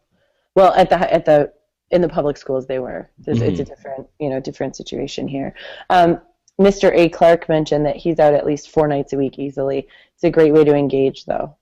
Well, 0.56 0.74
at 0.74 0.90
the 0.90 1.14
at 1.14 1.26
the 1.26 1.54
in 1.92 2.02
the 2.02 2.10
public 2.10 2.38
schools 2.38 2.68
they 2.68 2.80
were. 2.80 3.10
It's, 3.26 3.42
it's 3.42 3.60
a 3.60 3.64
different 3.66 4.08
you 4.20 4.30
know 4.30 4.40
different 4.40 4.76
situation 4.76 5.28
here. 5.28 5.54
Um, 5.90 6.22
Mr. 6.60 6.92
A. 6.94 7.10
Clark 7.10 7.50
mentioned 7.50 7.86
that 7.86 7.98
he's 7.98 8.20
out 8.20 8.34
at 8.34 8.46
least 8.46 8.70
four 8.70 8.88
nights 8.88 9.14
a 9.14 9.18
week 9.18 9.38
easily. 9.40 9.88
It's 10.14 10.24
a 10.24 10.30
great 10.30 10.54
way 10.54 10.64
to 10.64 10.74
engage, 10.74 11.26
though. 11.26 11.58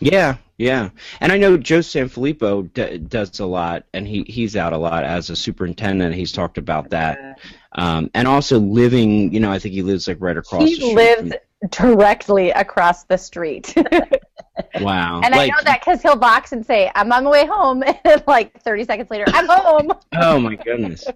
yeah, 0.00 0.36
yeah. 0.56 0.90
And 1.20 1.30
I 1.32 1.36
know 1.38 1.56
Joe 1.58 1.80
Sanfilippo 1.80 2.72
d- 2.72 2.98
does 2.98 3.38
a 3.40 3.46
lot, 3.46 3.84
and 3.92 4.06
he 4.08 4.24
he's 4.28 4.56
out 4.56 4.72
a 4.72 4.78
lot 4.78 5.04
as 5.04 5.28
a 5.30 5.36
superintendent. 5.36 6.14
He's 6.14 6.32
talked 6.32 6.58
about 6.58 6.90
that, 6.90 7.24
um, 7.72 8.10
and 8.14 8.26
also 8.26 8.58
living. 8.58 9.32
You 9.32 9.40
know, 9.40 9.52
I 9.52 9.58
think 9.58 9.74
he 9.74 9.82
lives 9.82 10.08
like 10.08 10.18
right 10.20 10.36
across. 10.36 10.62
the 10.62 10.70
He 10.70 10.74
street 10.74 10.94
lives 10.94 11.32
directly 11.70 12.50
across 12.50 13.04
the 13.04 13.18
street. 13.18 13.74
From, 14.72 14.82
wow. 14.82 15.20
And 15.22 15.34
I 15.34 15.46
know 15.46 15.54
that 15.64 15.80
because 15.80 16.02
he'll 16.02 16.16
vox 16.16 16.52
and 16.52 16.64
say, 16.64 16.90
I'm 16.94 17.12
on 17.12 17.24
my 17.24 17.30
way 17.30 17.46
home. 17.46 17.82
And 18.04 18.22
like 18.26 18.60
30 18.62 18.84
seconds 18.84 19.10
later, 19.10 19.24
I'm 19.28 19.46
home. 19.48 19.92
Oh 20.14 20.38
my 20.38 20.54
goodness. 20.56 21.06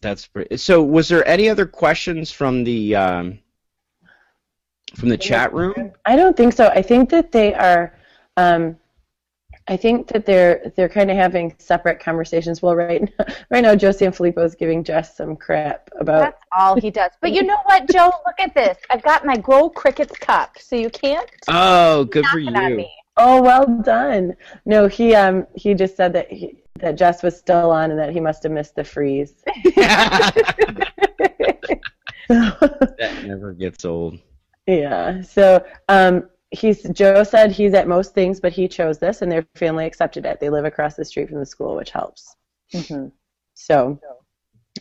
That's 0.00 0.26
pretty. 0.26 0.56
So, 0.56 0.82
was 0.82 1.08
there 1.08 1.26
any 1.26 1.48
other 1.48 1.66
questions 1.66 2.30
from 2.30 2.62
the 2.62 2.94
um, 2.94 3.38
from 4.94 5.08
the 5.08 5.16
chat 5.16 5.52
room? 5.52 5.92
I 6.04 6.14
don't 6.14 6.36
think 6.36 6.52
so. 6.52 6.68
I 6.68 6.82
think 6.82 7.10
that 7.10 7.32
they 7.32 7.54
are. 7.54 7.94
Um, 8.36 8.76
I 9.68 9.76
think 9.76 10.08
that 10.08 10.24
they're 10.24 10.72
they're 10.76 10.88
kind 10.88 11.10
of 11.10 11.16
having 11.16 11.54
separate 11.58 12.00
conversations. 12.00 12.62
Well, 12.62 12.74
right 12.74 13.02
now, 13.02 13.26
right 13.50 13.60
now, 13.62 13.74
Joe 13.74 13.90
Sanfilippo 13.90 14.44
is 14.44 14.54
giving 14.54 14.82
Jess 14.82 15.16
some 15.16 15.36
crap 15.36 15.88
about. 15.98 16.20
That's 16.20 16.42
all 16.56 16.80
he 16.80 16.90
does. 16.90 17.10
But 17.20 17.32
you 17.32 17.42
know 17.42 17.58
what, 17.64 17.88
Joe? 17.90 18.10
Look 18.26 18.40
at 18.40 18.54
this. 18.54 18.78
I've 18.90 19.02
got 19.02 19.26
my 19.26 19.36
Grow 19.36 19.68
Crickets 19.68 20.16
cup, 20.18 20.56
so 20.58 20.74
you 20.76 20.88
can't 20.90 21.28
Oh, 21.48 22.04
good 22.04 22.24
for 22.26 22.38
it 22.38 22.48
on 22.56 22.70
you. 22.70 22.76
me. 22.78 22.90
Oh, 23.18 23.42
well 23.42 23.66
done. 23.82 24.34
No, 24.64 24.86
he 24.88 25.14
um 25.14 25.46
he 25.54 25.74
just 25.74 25.96
said 25.96 26.12
that 26.14 26.30
he, 26.32 26.62
that 26.80 26.96
Jess 26.96 27.22
was 27.22 27.36
still 27.36 27.70
on 27.70 27.90
and 27.90 27.98
that 27.98 28.10
he 28.12 28.20
must 28.20 28.42
have 28.44 28.52
missed 28.52 28.74
the 28.76 28.84
freeze. 28.84 29.34
that 32.28 33.24
never 33.24 33.52
gets 33.52 33.84
old. 33.84 34.18
Yeah. 34.68 35.22
So 35.22 35.64
um, 35.88 36.28
he's 36.50 36.82
Joe 36.90 37.22
said 37.24 37.52
he's 37.52 37.74
at 37.74 37.88
most 37.88 38.14
things, 38.14 38.40
but 38.40 38.52
he 38.52 38.68
chose 38.68 38.98
this, 38.98 39.22
and 39.22 39.30
their 39.30 39.46
family 39.54 39.86
accepted 39.86 40.24
it. 40.26 40.40
They 40.40 40.50
live 40.50 40.64
across 40.64 40.94
the 40.96 41.04
street 41.04 41.28
from 41.28 41.38
the 41.38 41.46
school, 41.46 41.76
which 41.76 41.90
helps. 41.90 42.36
Mhm. 42.72 43.12
So, 43.54 43.98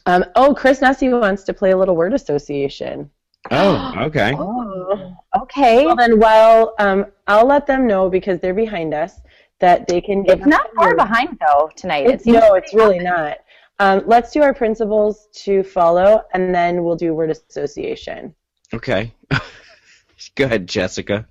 um, 0.05 0.25
oh, 0.35 0.53
Chris 0.53 0.79
Nesi 0.81 1.09
wants 1.09 1.43
to 1.43 1.53
play 1.53 1.71
a 1.71 1.77
little 1.77 1.95
word 1.95 2.13
association. 2.13 3.09
Oh, 3.51 3.93
okay. 3.97 4.33
Oh, 4.89 5.15
okay. 5.41 5.85
Well, 5.85 5.95
then, 5.95 6.17
while 6.19 6.73
um, 6.79 7.07
I'll 7.27 7.45
let 7.45 7.67
them 7.67 7.87
know 7.87 8.09
because 8.09 8.39
they're 8.39 8.53
behind 8.53 8.93
us 8.93 9.19
that 9.59 9.87
they 9.87 9.99
can. 9.99 10.23
give 10.23 10.39
It's 10.39 10.47
not 10.47 10.73
far 10.75 10.89
words. 10.89 10.97
behind 10.97 11.37
though 11.41 11.69
tonight. 11.75 12.07
It's, 12.07 12.23
seems 12.23 12.37
no, 12.37 12.53
it's 12.53 12.73
really 12.73 12.99
not. 12.99 13.39
Um, 13.79 14.03
let's 14.05 14.31
do 14.31 14.41
our 14.41 14.53
principals 14.53 15.27
to 15.43 15.61
follow, 15.63 16.23
and 16.33 16.55
then 16.55 16.83
we'll 16.83 16.95
do 16.95 17.13
word 17.13 17.29
association. 17.29 18.33
Okay. 18.73 19.13
Go 20.35 20.45
ahead, 20.45 20.67
Jessica. 20.67 21.27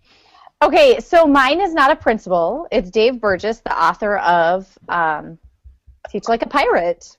Okay, 0.63 0.99
so 1.01 1.27
mine 1.27 1.61
is 1.61 1.75
not 1.75 1.91
a 1.91 1.97
principal. 1.97 2.67
It's 2.73 2.91
Dave 2.91 3.21
Burgess, 3.21 3.61
the 3.61 3.79
author 3.79 4.17
of 4.19 4.67
um, 4.89 5.39
Teach 6.09 6.29
Like 6.29 6.43
a 6.43 6.49
Pirate. 6.49 7.17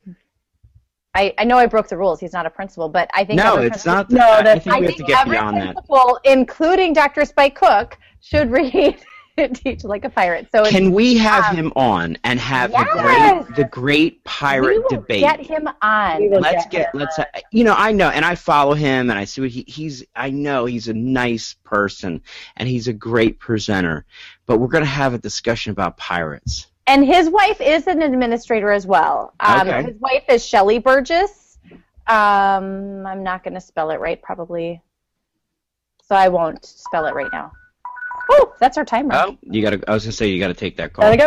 I, 1.13 1.33
I 1.37 1.43
know 1.43 1.57
I 1.57 1.67
broke 1.67 1.87
the 1.87 1.97
rules. 1.97 2.19
He's 2.19 2.33
not 2.33 2.45
a 2.45 2.49
principal, 2.49 2.89
but 2.89 3.09
I 3.13 3.23
think 3.25 3.37
No, 3.37 3.53
every 3.55 3.67
it's 3.67 3.83
principal- 3.83 3.93
not. 4.17 4.43
No, 4.43 4.49
I- 4.49 4.53
I 4.53 4.59
think 4.59 4.75
I 4.75 4.79
we 4.79 4.85
have 4.87 4.95
think 4.95 5.07
to 5.07 5.13
get 5.13 5.21
every 5.21 5.31
beyond 5.37 5.57
that. 5.57 5.73
principal, 5.75 6.19
including 6.23 6.93
Dr. 6.93 7.25
Spike 7.25 7.55
Cook, 7.55 7.97
should 8.21 8.49
read 8.51 8.97
Teach 9.53 9.83
Like 9.83 10.05
a 10.05 10.09
Pirate. 10.09 10.47
So 10.51 10.65
Can 10.65 10.91
we 10.91 11.17
have 11.17 11.45
um, 11.45 11.55
him 11.55 11.73
on 11.75 12.17
and 12.23 12.39
have 12.39 12.71
the 12.71 12.87
great 12.91 13.55
the 13.55 13.63
great 13.65 14.13
we 14.13 14.19
pirate 14.23 14.81
will 14.81 14.89
debate? 14.89 15.21
get 15.21 15.39
him 15.39 15.67
on. 15.81 16.29
Let's 16.31 16.65
get 16.65 16.71
get 16.71 16.95
him 16.95 17.01
let's 17.01 17.19
you 17.51 17.63
know 17.63 17.75
I 17.77 17.91
know 17.91 18.09
and 18.09 18.25
I 18.25 18.35
follow 18.35 18.73
him 18.73 19.09
and 19.09 19.19
I 19.19 19.25
see 19.25 19.41
what 19.41 19.49
he, 19.51 19.63
he's 19.67 20.03
I 20.15 20.29
know 20.31 20.65
he's 20.65 20.87
a 20.87 20.93
nice 20.93 21.55
person 21.63 22.21
and 22.55 22.67
he's 22.67 22.87
a 22.87 22.93
great 22.93 23.39
presenter 23.39 24.05
but 24.45 24.57
we're 24.59 24.67
gonna 24.67 24.85
have 24.85 25.13
a 25.13 25.19
discussion 25.19 25.71
about 25.71 25.97
pirates 25.97 26.67
And 26.87 27.05
his 27.05 27.29
wife 27.29 27.59
is 27.61 27.85
an 27.87 28.01
administrator 28.01 28.71
as 28.71 28.87
well. 28.87 29.33
Um, 29.39 29.67
Okay. 29.67 29.83
His 29.83 29.99
wife 29.99 30.23
is 30.29 30.45
Shelley 30.45 30.79
Burgess. 30.79 31.59
Um, 32.07 33.05
I'm 33.05 33.21
not 33.23 33.43
going 33.43 33.55
to 33.55 33.59
spell 33.61 33.91
it 33.91 33.99
right, 33.99 34.21
probably. 34.21 34.81
So 36.03 36.15
I 36.15 36.29
won't 36.29 36.63
spell 36.65 37.05
it 37.05 37.13
right 37.13 37.27
now. 37.33 37.51
Oh, 38.29 38.53
that's 38.59 38.77
our 38.77 38.85
timer. 38.85 39.13
oh 39.15 39.37
you 39.41 39.61
gotta 39.61 39.81
I 39.87 39.93
was 39.93 40.03
gonna 40.03 40.11
say 40.13 40.27
you 40.27 40.39
gotta 40.39 40.53
take 40.53 40.77
that 40.77 40.93
call 40.93 41.03
Gotta 41.15 41.17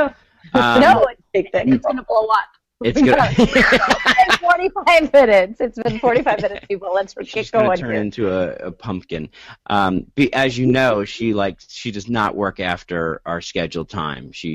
go. 0.52 0.58
Um, 0.58 0.80
no, 0.80 1.06
Take 1.34 1.52
that. 1.52 1.68
it's 1.68 1.84
going 1.84 1.96
to 1.98 2.02
blow 2.02 2.26
up. 2.26 2.38
it's 2.82 3.00
gonna 3.00 3.28
It's 3.38 4.30
been 4.30 4.38
45 4.38 5.12
minutes. 5.12 5.60
It's 5.60 5.78
been 5.78 5.98
45 6.00 6.42
minutes, 6.42 6.66
people. 6.66 6.92
Let's 6.94 7.14
she's 7.24 7.50
get 7.50 7.52
gonna 7.52 7.66
going 7.66 7.78
turn 7.78 7.90
here. 7.92 8.00
into 8.00 8.32
a, 8.32 8.68
a 8.68 8.72
pumpkin 8.72 9.28
um 9.68 10.06
be, 10.14 10.32
as 10.32 10.56
you 10.58 10.66
know 10.66 11.04
she 11.04 11.34
like 11.34 11.58
she 11.68 11.90
does 11.90 12.08
not 12.08 12.34
work 12.34 12.58
after 12.58 13.20
our 13.26 13.40
scheduled 13.42 13.90
time 13.90 14.32
she 14.32 14.54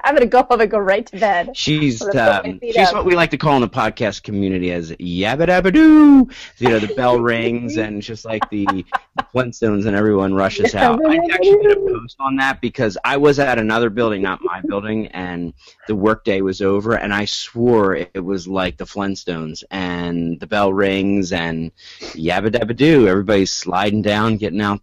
I'm 0.04 0.14
going 0.14 0.26
to 0.26 0.30
go 0.30 0.42
home 0.42 0.60
and 0.60 0.70
go 0.70 0.78
right 0.78 1.06
to 1.06 1.18
bed. 1.18 1.56
She's 1.56 2.00
Let's 2.00 2.14
put 2.14 2.44
my 2.44 2.50
um, 2.50 2.60
she's 2.62 2.76
up. 2.76 2.94
what 2.94 3.04
we 3.04 3.14
like 3.14 3.30
to 3.30 3.38
call 3.38 3.54
in 3.56 3.60
the 3.62 3.68
podcast 3.68 4.22
community 4.22 4.72
as 4.72 4.92
yabba 4.92 5.46
dabba 5.46 5.72
doo. 5.72 6.28
You 6.58 6.68
know, 6.68 6.78
the 6.78 6.94
bell 6.94 7.20
rings 7.20 7.76
and 7.76 7.98
it's 7.98 8.06
just 8.06 8.24
like 8.24 8.48
the, 8.50 8.66
the 8.66 9.22
Flintstones 9.34 9.86
and 9.86 9.96
everyone 9.96 10.34
rushes 10.34 10.74
out. 10.74 11.00
I 11.06 11.16
actually 11.16 11.62
did 11.62 11.78
a 11.78 11.80
post 11.80 12.16
on 12.20 12.36
that 12.36 12.60
because 12.60 12.96
I 13.04 13.16
was 13.16 13.38
at 13.38 13.58
another 13.58 13.90
building, 13.90 14.22
not 14.22 14.40
my 14.42 14.60
building, 14.62 15.08
and 15.08 15.52
the 15.86 15.96
workday 15.96 16.40
was 16.40 16.60
over, 16.60 16.94
and 16.94 17.12
I 17.12 17.24
swore 17.24 17.94
it 17.94 18.24
was 18.24 18.46
like 18.46 18.76
the 18.76 18.84
Flintstones 18.84 19.64
and 19.70 20.38
the 20.40 20.46
bell 20.46 20.72
rings 20.72 21.32
and 21.32 21.72
yabba 22.00 22.50
dabba 22.50 22.76
doo. 22.76 23.08
Everybody's 23.08 23.52
sliding 23.52 24.02
down, 24.02 24.36
getting 24.36 24.60
out 24.60 24.80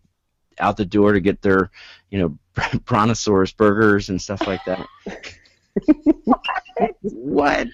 out 0.59 0.77
the 0.77 0.85
door 0.85 1.13
to 1.13 1.19
get 1.19 1.41
their, 1.41 1.71
you 2.09 2.19
know, 2.19 2.37
brontosaurus 2.85 3.53
burgers 3.53 4.09
and 4.09 4.21
stuff 4.21 4.45
like 4.47 4.63
that. 4.65 4.87
what? 7.01 7.67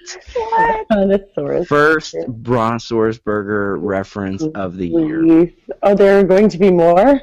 Brontosaurus. 0.89 1.67
First 1.67 2.15
brontosaurus 2.27 3.19
burger 3.19 3.77
reference 3.77 4.43
of 4.55 4.77
the 4.77 4.87
year. 4.87 5.21
Please. 5.21 5.53
Oh, 5.83 5.95
there 5.95 6.19
are 6.19 6.23
going 6.23 6.49
to 6.49 6.57
be 6.57 6.71
more. 6.71 7.21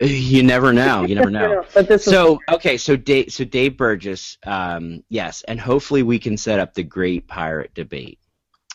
You 0.00 0.42
never 0.42 0.72
know. 0.72 1.04
You 1.04 1.14
never 1.14 1.30
know. 1.30 1.64
but 1.74 1.86
this 1.86 2.06
was 2.06 2.14
So 2.14 2.38
okay, 2.48 2.78
so 2.78 2.96
Dave, 2.96 3.32
so 3.32 3.44
Dave 3.44 3.76
Burgess, 3.76 4.38
um, 4.46 5.04
yes, 5.10 5.42
and 5.46 5.60
hopefully 5.60 6.02
we 6.02 6.18
can 6.18 6.38
set 6.38 6.58
up 6.58 6.72
the 6.72 6.82
great 6.82 7.26
pirate 7.26 7.74
debate. 7.74 8.18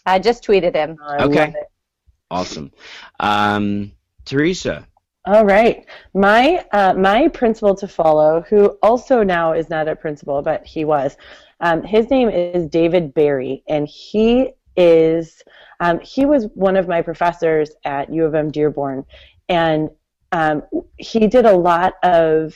I 0.06 0.20
just 0.20 0.46
tweeted 0.46 0.76
him. 0.76 0.98
I 1.02 1.24
okay. 1.24 1.54
Awesome, 2.30 2.72
um, 3.20 3.92
Theresa. 4.24 4.88
All 5.28 5.44
right. 5.44 5.86
My 6.14 6.64
uh, 6.72 6.94
my 6.94 7.28
principal 7.30 7.74
to 7.76 7.88
follow, 7.88 8.46
who 8.48 8.78
also 8.84 9.24
now 9.24 9.54
is 9.54 9.70
not 9.72 9.88
a 9.88 9.96
principal, 9.96 10.44
but 10.44 10.64
he 10.66 10.86
was. 10.86 11.18
Um, 11.62 11.82
his 11.82 12.12
name 12.12 12.30
is 12.30 12.68
David 12.68 13.14
Barry, 13.16 13.64
and 13.68 13.88
he 13.88 14.52
is 14.76 15.42
um, 15.80 16.00
he 16.02 16.26
was 16.26 16.48
one 16.54 16.76
of 16.78 16.88
my 16.88 17.02
professors 17.02 17.72
at 17.86 18.14
U 18.14 18.26
of 18.26 18.36
M 18.36 18.52
Dearborn, 18.52 19.04
and 19.50 19.90
um, 20.32 20.62
he 20.98 21.28
did 21.28 21.46
a 21.46 21.58
lot 21.58 21.96
of. 22.04 22.56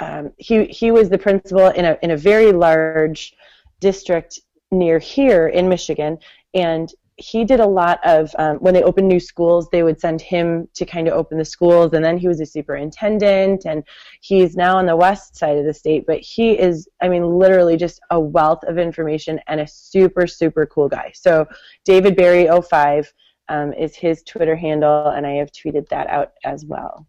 Um, 0.00 0.32
he 0.36 0.64
he 0.66 0.90
was 0.90 1.08
the 1.08 1.18
principal 1.18 1.68
in 1.68 1.84
a 1.84 1.96
in 2.02 2.10
a 2.10 2.16
very 2.16 2.50
large 2.50 3.34
district 3.78 4.40
near 4.72 4.98
here 4.98 5.46
in 5.46 5.68
Michigan, 5.68 6.18
and 6.54 6.92
he 7.18 7.44
did 7.44 7.58
a 7.58 7.66
lot 7.66 7.98
of 8.04 8.34
um, 8.38 8.56
when 8.58 8.72
they 8.72 8.82
opened 8.82 9.08
new 9.08 9.18
schools 9.18 9.68
they 9.70 9.82
would 9.82 10.00
send 10.00 10.20
him 10.20 10.68
to 10.72 10.86
kind 10.86 11.08
of 11.08 11.14
open 11.14 11.36
the 11.36 11.44
schools 11.44 11.92
and 11.92 12.04
then 12.04 12.16
he 12.16 12.28
was 12.28 12.40
a 12.40 12.46
superintendent 12.46 13.66
and 13.66 13.82
he's 14.20 14.56
now 14.56 14.76
on 14.76 14.86
the 14.86 14.96
west 14.96 15.36
side 15.36 15.58
of 15.58 15.64
the 15.64 15.74
state 15.74 16.04
but 16.06 16.20
he 16.20 16.52
is 16.52 16.88
i 17.02 17.08
mean 17.08 17.24
literally 17.24 17.76
just 17.76 18.00
a 18.10 18.18
wealth 18.18 18.62
of 18.64 18.78
information 18.78 19.40
and 19.48 19.60
a 19.60 19.66
super 19.66 20.26
super 20.26 20.64
cool 20.66 20.88
guy. 20.88 21.10
So 21.14 21.46
david 21.84 22.16
barry 22.16 22.48
05 22.48 23.12
um, 23.48 23.72
is 23.72 23.96
his 23.96 24.22
twitter 24.22 24.56
handle 24.56 25.08
and 25.08 25.26
i 25.26 25.32
have 25.32 25.50
tweeted 25.50 25.88
that 25.88 26.06
out 26.08 26.32
as 26.44 26.64
well. 26.64 27.06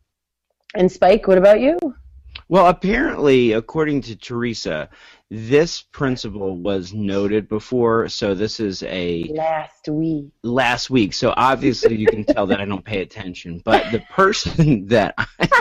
And 0.76 0.92
spike 0.92 1.28
what 1.28 1.38
about 1.38 1.62
you? 1.62 1.78
Well, 2.48 2.68
apparently, 2.68 3.52
according 3.54 4.02
to 4.04 4.16
Theresa, 4.16 4.90
this 5.32 5.84
principal 5.84 6.58
was 6.58 6.92
noted 6.92 7.48
before, 7.48 8.10
so 8.10 8.34
this 8.34 8.60
is 8.60 8.82
a 8.84 9.24
last 9.36 9.88
week 9.88 10.26
last 10.44 10.90
week. 10.90 11.14
So 11.14 11.34
obviously, 11.38 11.96
you 11.96 12.08
can 12.08 12.24
tell 12.24 12.48
that 12.48 12.60
I 12.60 12.66
don't 12.66 12.84
pay 12.84 13.02
attention. 13.02 13.62
But 13.64 13.92
the 13.92 14.00
person 14.12 14.86
that 14.88 15.14
I, 15.18 15.52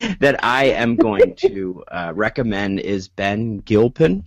that 0.18 0.44
I 0.44 0.64
am 0.66 0.96
going 0.96 1.36
to 1.36 1.84
uh, 1.88 2.12
recommend 2.14 2.80
is 2.80 3.08
Ben 3.08 3.58
Gilpin, 3.58 4.24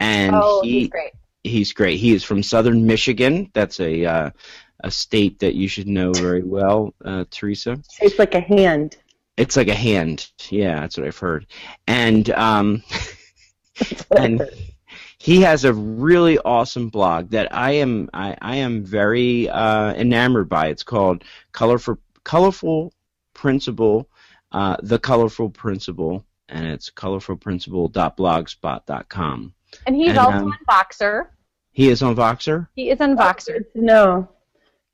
and 0.00 0.34
oh, 0.34 0.60
he 0.62 0.80
he's 0.80 0.88
great. 0.88 1.12
he's 1.42 1.72
great. 1.72 1.98
He 1.98 2.12
is 2.12 2.24
from 2.24 2.42
Southern 2.42 2.86
Michigan. 2.86 3.50
That's 3.54 3.80
a 3.80 4.04
uh, 4.04 4.30
a 4.84 4.90
state 4.90 5.38
that 5.38 5.54
you 5.54 5.68
should 5.68 5.88
know 5.88 6.12
very 6.12 6.42
well, 6.42 6.94
uh, 7.04 7.24
Theresa. 7.30 7.80
It's 8.00 8.18
like 8.18 8.34
a 8.34 8.40
hand. 8.40 8.98
It's 9.36 9.56
like 9.56 9.68
a 9.68 9.74
hand. 9.74 10.30
Yeah, 10.50 10.80
that's 10.80 10.96
what 10.96 11.06
I've 11.06 11.18
heard. 11.18 11.46
And 11.86 12.28
um, 12.30 12.82
and 14.16 14.42
he 15.18 15.40
has 15.42 15.64
a 15.64 15.72
really 15.72 16.38
awesome 16.38 16.88
blog 16.88 17.30
that 17.30 17.54
I 17.54 17.72
am 17.72 18.08
I, 18.14 18.36
I 18.40 18.56
am 18.56 18.84
very 18.84 19.48
uh, 19.48 19.94
enamored 19.94 20.48
by. 20.48 20.68
It's 20.68 20.82
called 20.82 21.22
Colorful 21.52 21.98
Colorful 22.24 22.92
Principal, 23.34 24.08
uh, 24.52 24.76
the 24.82 24.98
Colorful 24.98 25.50
Principal, 25.50 26.24
and 26.48 26.66
it's 26.66 26.90
colorfulprincipal.blogspot.com. 26.90 29.54
And 29.86 29.96
he's 29.96 30.08
And, 30.10 30.18
also 30.18 30.38
um, 30.38 30.52
on 30.52 30.58
Voxer. 30.68 31.26
He 31.72 31.88
is 31.90 32.02
on 32.02 32.16
Voxer. 32.16 32.68
He 32.74 32.90
is 32.90 33.00
on 33.00 33.16
Voxer. 33.16 33.64
Good 33.74 33.86
to. 33.86 34.28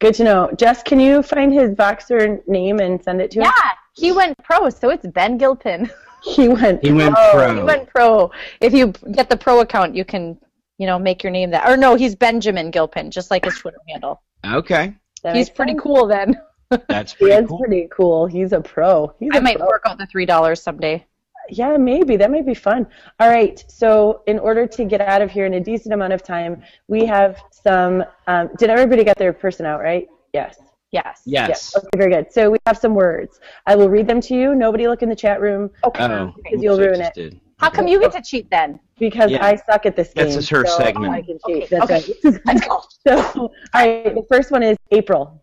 Good 0.01 0.15
to 0.15 0.25
know. 0.25 0.51
Jess, 0.57 0.83
can 0.83 0.99
you 0.99 1.23
find 1.23 1.53
his 1.53 1.71
Voxer 1.71 2.41
name 2.49 2.81
and 2.81 3.03
send 3.03 3.21
it 3.21 3.31
to 3.33 3.41
Yeah, 3.41 3.49
us? 3.49 3.55
Yeah, 3.57 3.71
he 3.95 4.13
went 4.13 4.37
pro, 4.43 4.69
so 4.69 4.91
it's 4.91 5.07
Ben 5.07 5.39
Gilpin. 5.39 5.91
He 6.25 6.49
went. 6.49 6.85
He 6.85 6.93
went 6.93 7.15
pro. 7.15 7.33
pro. 7.33 7.55
He 7.57 7.63
went 7.63 7.89
pro. 7.89 8.31
If 8.61 8.73
you 8.73 8.89
get 9.13 9.29
the 9.29 9.37
pro 9.37 9.61
account, 9.61 9.95
you 9.95 10.05
can, 10.05 10.39
you 10.79 10.87
know, 10.87 10.99
make 10.99 11.23
your 11.23 11.33
name 11.33 11.51
that. 11.51 11.69
Or 11.69 11.77
no, 11.77 11.95
he's 11.97 12.15
Benjamin 12.15 12.71
Gilpin, 12.71 13.11
just 13.11 13.31
like 13.31 13.45
his 13.45 13.57
Twitter 13.59 13.79
handle. 13.89 14.23
Okay, 14.45 14.95
That 15.23 15.37
he's 15.37 15.51
pretty 15.51 15.73
sense. 15.73 15.83
cool 15.83 16.07
then. 16.07 16.41
that's 16.89 17.13
He 17.13 17.27
pretty 17.27 17.43
is 17.45 17.49
cool. 17.49 17.59
pretty 17.59 17.89
cool. 17.91 18.27
He's 18.27 18.53
a 18.53 18.61
pro. 18.61 19.15
He's 19.21 19.31
I 19.35 19.39
a 19.39 19.41
might 19.41 19.57
pro. 19.59 19.67
fork 19.67 19.83
out 19.87 19.99
the 19.99 20.07
three 20.07 20.27
dollars 20.27 20.63
someday. 20.63 21.05
Yeah, 21.49 21.77
maybe. 21.77 22.17
That 22.17 22.31
might 22.31 22.47
be 22.47 22.55
fun. 22.55 22.87
All 23.19 23.29
right. 23.29 23.63
So, 23.69 24.23
in 24.29 24.39
order 24.39 24.65
to 24.67 24.85
get 24.85 25.01
out 25.01 25.23
of 25.23 25.31
here 25.31 25.45
in 25.45 25.55
a 25.55 25.61
decent 25.61 25.93
amount 25.93 26.13
of 26.13 26.23
time, 26.23 26.63
we 26.87 27.05
have 27.07 27.41
some. 27.51 28.05
Um, 28.29 28.49
did 28.59 28.71
everybody 28.71 29.03
get 29.03 29.19
their 29.19 29.33
person 29.33 29.67
out, 29.67 29.81
right? 29.81 30.07
Yes. 30.33 30.57
Yes. 30.93 31.23
Yes. 31.25 31.75
Okay, 31.77 31.87
very 31.97 32.13
good. 32.13 32.33
So, 32.33 32.51
we 32.51 32.59
have 32.67 32.77
some 32.79 32.95
words. 32.95 33.41
I 33.67 33.75
will 33.77 33.89
read 33.89 34.07
them 34.07 34.21
to 34.23 34.35
you. 34.35 34.55
Nobody 34.55 34.87
look 34.89 35.03
in 35.03 35.09
the 35.09 35.17
chat 35.17 35.41
room 35.41 35.71
Okay. 35.85 36.05
Oh, 36.05 36.33
Because 36.45 36.63
you'll 36.63 36.79
ruin 36.79 37.01
it. 37.01 37.15
did. 37.15 37.41
How 37.59 37.71
come 37.71 37.87
you 37.89 37.99
get 38.01 38.13
to 38.13 38.23
cheat 38.23 38.51
then? 38.51 38.79
because 38.99 39.31
Yeah. 39.33 39.45
I 39.45 39.57
suck 39.57 39.85
at 39.87 39.97
this 39.97 40.13
game. 40.13 40.25
That's 40.27 40.37
just 40.37 40.51
her 40.51 40.65
so 40.67 40.77
segment. 40.79 41.13
I 41.13 41.23
can 41.23 41.39
cheat. 41.47 41.65
Okay, 41.65 41.67
That's 41.71 41.85
okay. 41.91 42.15
right. 42.25 42.41
Let's 42.47 42.67
go. 42.67 42.83
So, 43.07 43.19
all 43.35 43.51
right. 43.75 44.15
The 44.15 44.25
first 44.31 44.51
one 44.53 44.63
is 44.63 44.77
April. 44.93 45.43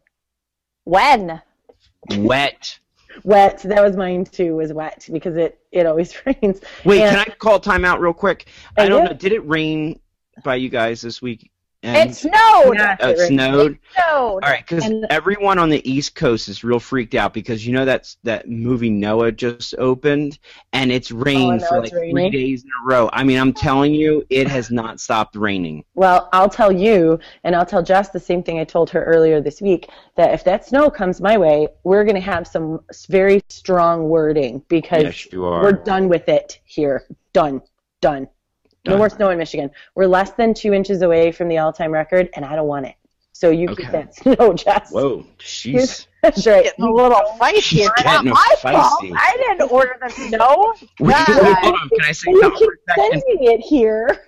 When? 0.86 1.42
Wet. 2.18 2.80
Wet. 3.24 3.60
That 3.64 3.84
was 3.84 3.98
mine 3.98 4.24
too. 4.26 4.56
Was 4.56 4.72
wet 4.72 5.08
because 5.12 5.36
it 5.36 5.60
it 5.72 5.86
always 5.86 6.14
rains. 6.26 6.62
Wait, 6.86 7.02
And- 7.02 7.16
can 7.16 7.20
I 7.20 7.36
call 7.36 7.60
timeout 7.60 8.00
real 8.00 8.14
quick? 8.14 8.48
Oh, 8.78 8.84
I 8.84 8.88
don't 8.88 9.00
yeah. 9.04 9.08
know. 9.10 9.14
Did 9.14 9.34
it 9.34 9.46
rain 9.48 10.00
by 10.44 10.56
you 10.56 10.70
guys 10.70 11.02
this 11.02 11.22
week? 11.22 11.52
And- 11.82 12.10
It 12.10 12.14
snowed. 12.14 12.76
Yeah, 12.76 12.98
uh, 13.00 13.06
Oh, 13.06 13.10
it 13.10 13.14
it 13.14 13.20
rained. 13.20 13.28
snowed. 13.30 13.80
Snowed. 13.96 14.44
All 14.44 14.50
right, 14.50 14.66
because 14.68 14.84
everyone 15.10 15.58
on 15.58 15.70
the 15.70 15.90
East 15.90 16.14
Coast 16.14 16.50
is 16.50 16.62
real 16.62 16.80
freaked 16.80 17.16
out 17.16 17.34
because 17.34 17.66
you 17.66 17.72
know 17.72 17.86
that's 17.86 18.18
that 18.24 18.50
movie 18.50 18.90
Noah 18.90 19.32
just 19.32 19.74
opened 19.78 20.40
and 20.74 20.92
it's 20.92 21.10
oh, 21.10 21.16
rained 21.16 21.62
know, 21.62 21.68
for 21.70 21.80
like 21.80 21.90
three 21.90 22.12
raining. 22.14 22.32
days 22.34 22.64
in 22.66 22.70
a 22.84 22.86
row. 22.86 23.10
I 23.14 23.24
mean, 23.24 23.40
I'm 23.40 23.54
telling 23.54 23.94
you, 23.94 24.26
it 24.30 24.50
has 24.50 24.70
not 24.72 25.00
stopped 25.00 25.38
raining. 25.38 25.86
Well, 25.96 26.28
I'll 26.34 26.50
tell 26.50 26.72
you, 26.72 27.18
and 27.46 27.56
I'll 27.56 27.66
tell 27.66 27.82
Jess 27.82 28.10
the 28.10 28.20
same 28.20 28.44
thing 28.44 28.60
I 28.60 28.66
told 28.66 28.90
her 28.90 29.06
earlier 29.06 29.40
this 29.40 29.62
week 29.62 29.90
that 30.18 30.34
if 30.34 30.44
that 30.44 30.66
snow 30.66 30.90
comes 30.90 31.22
my 31.22 31.38
way, 31.38 31.70
we're 31.86 32.04
going 32.04 32.16
to 32.16 32.22
have 32.22 32.46
some 32.46 32.82
very 33.08 33.42
strong 33.48 34.10
wording 34.10 34.62
because 34.68 35.04
Yes, 35.04 35.32
you 35.32 35.46
are. 35.46 35.64
we're 35.64 35.72
done 35.72 36.10
with 36.10 36.28
it 36.28 36.60
here. 36.66 37.06
Done. 37.32 37.62
Done. 38.02 38.28
No 38.86 38.98
more 38.98 39.10
snow 39.10 39.30
in 39.30 39.38
Michigan. 39.38 39.70
We're 39.96 40.08
less 40.08 40.32
than 40.32 40.54
two 40.54 40.74
inches 40.74 41.02
away 41.02 41.32
from 41.32 41.48
the 41.50 41.58
all 41.58 41.74
time 41.74 41.92
record, 41.92 42.30
and 42.36 42.46
I 42.46 42.56
don't 42.56 42.68
want 42.68 42.86
it. 42.88 42.96
So 43.34 43.52
you 43.52 43.68
keep 43.70 43.80
Okay. 43.80 43.92
that 43.92 44.16
snow, 44.38 44.54
Jess. 44.54 44.92
Whoa, 44.92 45.26
jeez. 45.40 46.08
That's 46.22 46.46
right. 46.46 46.66
Getting 46.66 46.84
a 46.86 46.92
little 46.92 47.22
feisty. 47.40 47.62
She's 47.62 47.90
getting 47.92 48.06
not 48.06 48.26
my 48.26 48.56
fault. 48.62 49.02
I 49.16 49.38
didn't 49.38 49.72
order 49.72 49.96
the 50.02 50.10
snow. 50.10 50.74
Wait, 51.00 51.16
wait, 51.28 51.58
hold 51.60 51.76
on. 51.76 51.90
Can 51.90 52.04
I 52.06 52.12
say 52.12 52.32
You 52.32 52.52
keep 52.58 52.68
for 52.68 52.74
a 52.74 52.94
second? 52.94 53.22
sending 53.26 53.52
it 53.54 53.62
here. 53.62 54.28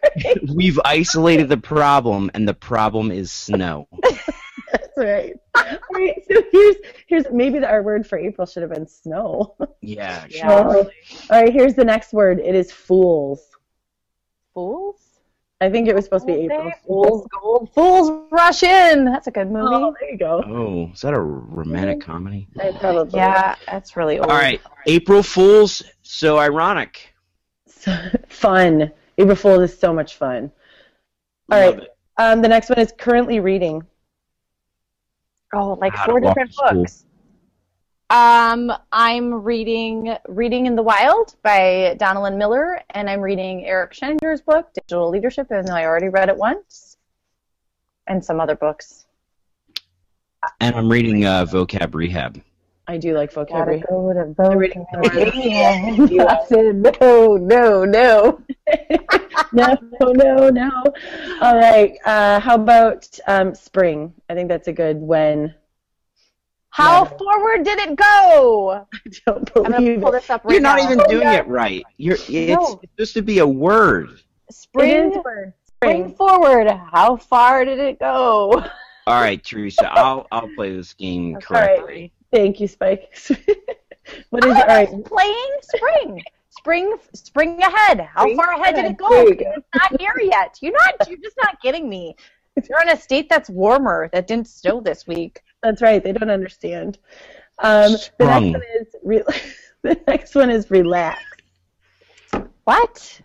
We've 0.56 0.80
isolated 0.86 1.50
the 1.50 1.58
problem, 1.58 2.32
and 2.34 2.48
the 2.48 2.54
problem 2.54 3.12
is 3.12 3.30
snow. 3.34 3.90
That's 4.72 4.88
right. 4.96 5.34
All 5.56 5.64
right. 5.94 6.24
So 6.32 6.42
here's 6.52 6.76
here's 7.08 7.26
maybe 7.32 7.60
the, 7.60 7.68
our 7.68 7.84
word 7.84 8.08
for 8.08 8.18
April 8.18 8.48
should 8.48 8.62
have 8.64 8.72
been 8.72 8.88
snow. 8.88 9.56
Yeah. 9.82 10.26
Yeah. 10.30 10.48
Well, 10.48 10.90
all 11.30 11.42
right. 11.42 11.52
Here's 11.52 11.76
the 11.76 11.84
next 11.84 12.14
word. 12.14 12.40
It 12.40 12.56
is 12.56 12.72
fools. 12.72 13.48
Fools? 14.54 14.98
I 15.62 15.70
think 15.70 15.88
it 15.88 15.94
was 15.94 16.06
supposed 16.06 16.26
to 16.28 16.34
be 16.34 16.40
April 16.46 16.72
Fools. 16.88 17.28
Fools. 17.40 17.70
Fools 17.76 18.28
rush 18.32 18.64
in. 18.64 19.06
That's 19.06 19.28
a 19.28 19.32
good 19.32 19.52
movie. 19.52 19.68
Oh, 19.70 19.96
there 20.00 20.12
you 20.12 20.18
go. 20.18 20.44
Oh, 20.48 20.90
is 20.92 21.02
that 21.02 21.14
a 21.14 21.20
romantic 21.22 22.02
comedy? 22.02 22.48
I 22.60 22.72
probably 22.72 23.12
Yeah, 23.18 23.56
that's 23.68 23.96
really 23.96 24.18
old. 24.18 24.32
All 24.32 24.38
right, 24.38 24.60
April 24.88 25.22
Fools. 25.22 25.84
So 26.02 26.40
ironic. 26.40 27.14
fun. 28.28 28.92
April 29.20 29.36
Fools 29.36 29.72
is 29.72 29.78
so 29.78 29.94
much 29.94 30.16
fun. 30.16 30.52
All 31.52 31.60
Love 31.60 31.76
right. 31.76 31.84
it. 31.84 31.90
Um, 32.18 32.42
the 32.42 32.48
next 32.48 32.70
one 32.70 32.80
is 32.80 32.92
currently 32.98 33.40
reading. 33.40 33.86
Oh, 35.54 35.74
like 35.80 35.94
How 35.94 36.06
four 36.06 36.20
different 36.22 36.50
to 36.52 36.56
School. 36.56 36.74
books. 36.82 37.06
Um, 38.12 38.74
I'm 38.92 39.34
reading 39.34 40.18
Reading 40.28 40.66
in 40.66 40.76
the 40.76 40.84
Wild 40.84 41.38
by 41.44 41.96
Donalyn 41.98 42.36
Miller, 42.36 42.82
and 42.90 43.10
I'm 43.10 43.22
reading 43.22 43.66
Eric 43.66 43.94
Sheninger's 43.94 44.42
book, 44.42 44.68
Digital 44.74 45.10
Leadership, 45.10 45.48
even 45.50 45.66
though 45.66 45.76
I 45.76 45.86
already 45.86 46.10
read 46.10 46.28
it 46.28 46.36
once, 46.36 46.98
and 48.08 48.22
some 48.24 48.42
other 48.42 48.56
books. 48.56 49.06
And 50.60 50.76
I'm 50.76 50.92
reading 50.92 51.24
uh, 51.24 51.46
Vocab 51.46 51.96
Rehab. 51.96 52.42
I 52.86 52.98
do 52.98 53.16
like 53.16 53.34
Gotta 53.34 53.50
vocabulary. 53.50 53.84
go 53.90 54.12
to 54.12 54.44
I'm 54.44 54.58
reading 54.58 54.86
vocab. 54.94 56.28
I 56.28 56.46
said 56.48 56.76
no, 57.00 57.38
no, 57.38 57.86
no. 57.86 58.42
no, 59.54 59.78
no, 60.02 60.50
no. 60.50 60.84
All 61.42 61.56
right. 61.56 61.94
Uh, 62.04 62.42
how 62.42 62.56
about 62.56 63.08
um, 63.28 63.56
spring? 63.56 64.14
I 64.30 64.34
think 64.34 64.50
that's 64.50 64.68
a 64.68 64.74
good 64.74 64.98
when. 64.98 65.56
How 66.72 67.04
No. 67.04 67.18
forward 67.18 67.64
did 67.64 67.80
it 67.80 67.96
go? 67.96 68.86
I 68.94 69.00
don't 69.26 69.52
I'm 69.66 69.72
believe 69.72 70.02
pull 70.02 70.10
it. 70.10 70.22
this 70.22 70.30
up 70.30 70.44
right 70.46 70.54
You're 70.54 70.62
not 70.62 70.78
now. 70.80 70.86
even 70.86 71.02
oh, 71.02 71.10
doing 71.10 71.28
it 71.28 71.48
right. 71.48 71.84
You're 71.98 72.16
it's, 72.16 72.30
No. 72.30 72.80
it's 72.82 72.92
supposed 72.94 73.14
to 73.16 73.22
be 73.22 73.40
a 73.40 73.48
word. 73.48 74.10
It 74.12 74.54
Spring, 74.56 75.12
is 75.14 75.18
word. 75.24 75.54
spring 75.68 76.04
Spring. 76.06 76.16
forward. 76.16 76.70
How 76.92 77.18
far 77.18 77.66
did 77.66 77.80
it 77.80 78.00
go? 78.00 78.52
All 79.08 79.22
right, 79.22 79.44
Theresa, 79.44 79.92
I'll 79.92 80.28
I'll 80.32 80.50
play 80.56 80.76
this 80.76 80.94
game 80.94 81.34
That's 81.34 81.46
correctly. 81.46 82.14
Thank 82.32 82.60
you, 82.60 82.68
Spike. 82.68 83.12
what 84.30 84.46
is 84.46 84.56
I 84.56 84.60
it? 84.62 84.70
All 84.70 84.76
right. 84.96 85.06
playing 85.06 85.50
spring. 85.62 86.24
Spring, 86.50 86.96
spring 87.14 87.60
ahead. 87.62 88.02
How 88.14 88.22
Spring 88.24 88.36
far 88.38 88.52
ahead 88.54 88.76
did 88.76 88.86
it 88.86 88.98
go? 88.98 89.08
Go. 89.10 89.26
It's 89.30 89.68
not 89.74 90.00
here 90.00 90.14
yet. 90.22 90.58
You're 90.62 90.74
not. 90.74 91.10
You're 91.10 91.18
just 91.18 91.36
not 91.44 91.60
getting 91.62 91.90
me. 91.90 92.16
If 92.56 92.68
you're 92.70 92.82
in 92.82 92.90
a 92.90 92.98
state 93.00 93.30
that's 93.30 93.50
warmer 93.50 94.10
that 94.14 94.28
didn't 94.28 94.48
snow 94.48 94.82
this 94.82 95.08
week. 95.08 95.42
That's 95.64 95.82
right. 95.82 96.04
They 96.04 96.12
don't 96.12 96.30
understand. 96.30 96.98
Um, 97.60 97.94
the 98.18 98.26
next 98.26 98.52
one 98.54 98.64
is 98.80 98.88
re- 99.04 99.24
the 99.84 100.02
next 100.08 100.36
one 100.36 100.50
is 100.50 100.70
relax. 100.72 101.22
What? 102.64 103.22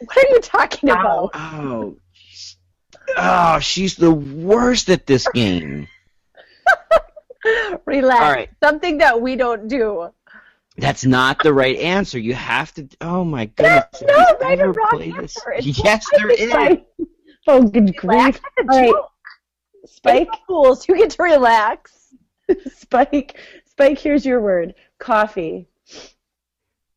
What 0.00 0.16
are 0.16 0.28
you 0.30 0.40
talking 0.40 0.90
about? 0.90 1.30
Oh, 1.34 1.96
she's- 2.12 2.56
oh, 3.16 3.58
she's 3.60 3.96
the 3.96 4.10
worst 4.10 4.88
at 4.88 5.06
this 5.06 5.28
game. 5.34 5.88
Relax. 7.86 8.20
All 8.22 8.32
right. 8.32 8.50
Something 8.62 8.98
that 8.98 9.20
we 9.20 9.36
don't 9.36 9.68
do. 9.68 10.10
That's 10.76 11.04
not 11.04 11.42
the 11.42 11.52
right 11.52 11.76
answer. 11.76 12.18
You 12.18 12.34
have 12.34 12.72
to. 12.74 12.88
Oh 13.00 13.24
my 13.24 13.46
goodness! 13.46 13.84
There's 14.00 14.10
no 14.16 14.38
right 14.40 14.60
or 14.60 14.72
wrong 14.72 15.02
answer. 15.18 15.54
Yes, 15.60 16.06
there 16.12 16.30
is. 16.30 16.50
Spike. 16.50 16.86
Oh, 17.46 17.62
good 17.62 17.94
Relax. 18.02 18.38
grief! 18.38 18.52
That's 18.56 18.68
a 18.68 18.72
All 18.72 18.80
right. 18.80 18.90
joke. 18.92 19.10
Spike, 19.86 20.28
Fools, 20.46 20.86
you 20.88 20.96
get 20.96 21.10
to 21.10 21.22
relax. 21.22 22.14
Spike, 22.76 23.38
Spike. 23.66 23.98
Here's 23.98 24.24
your 24.26 24.40
word: 24.40 24.74
coffee. 24.98 25.68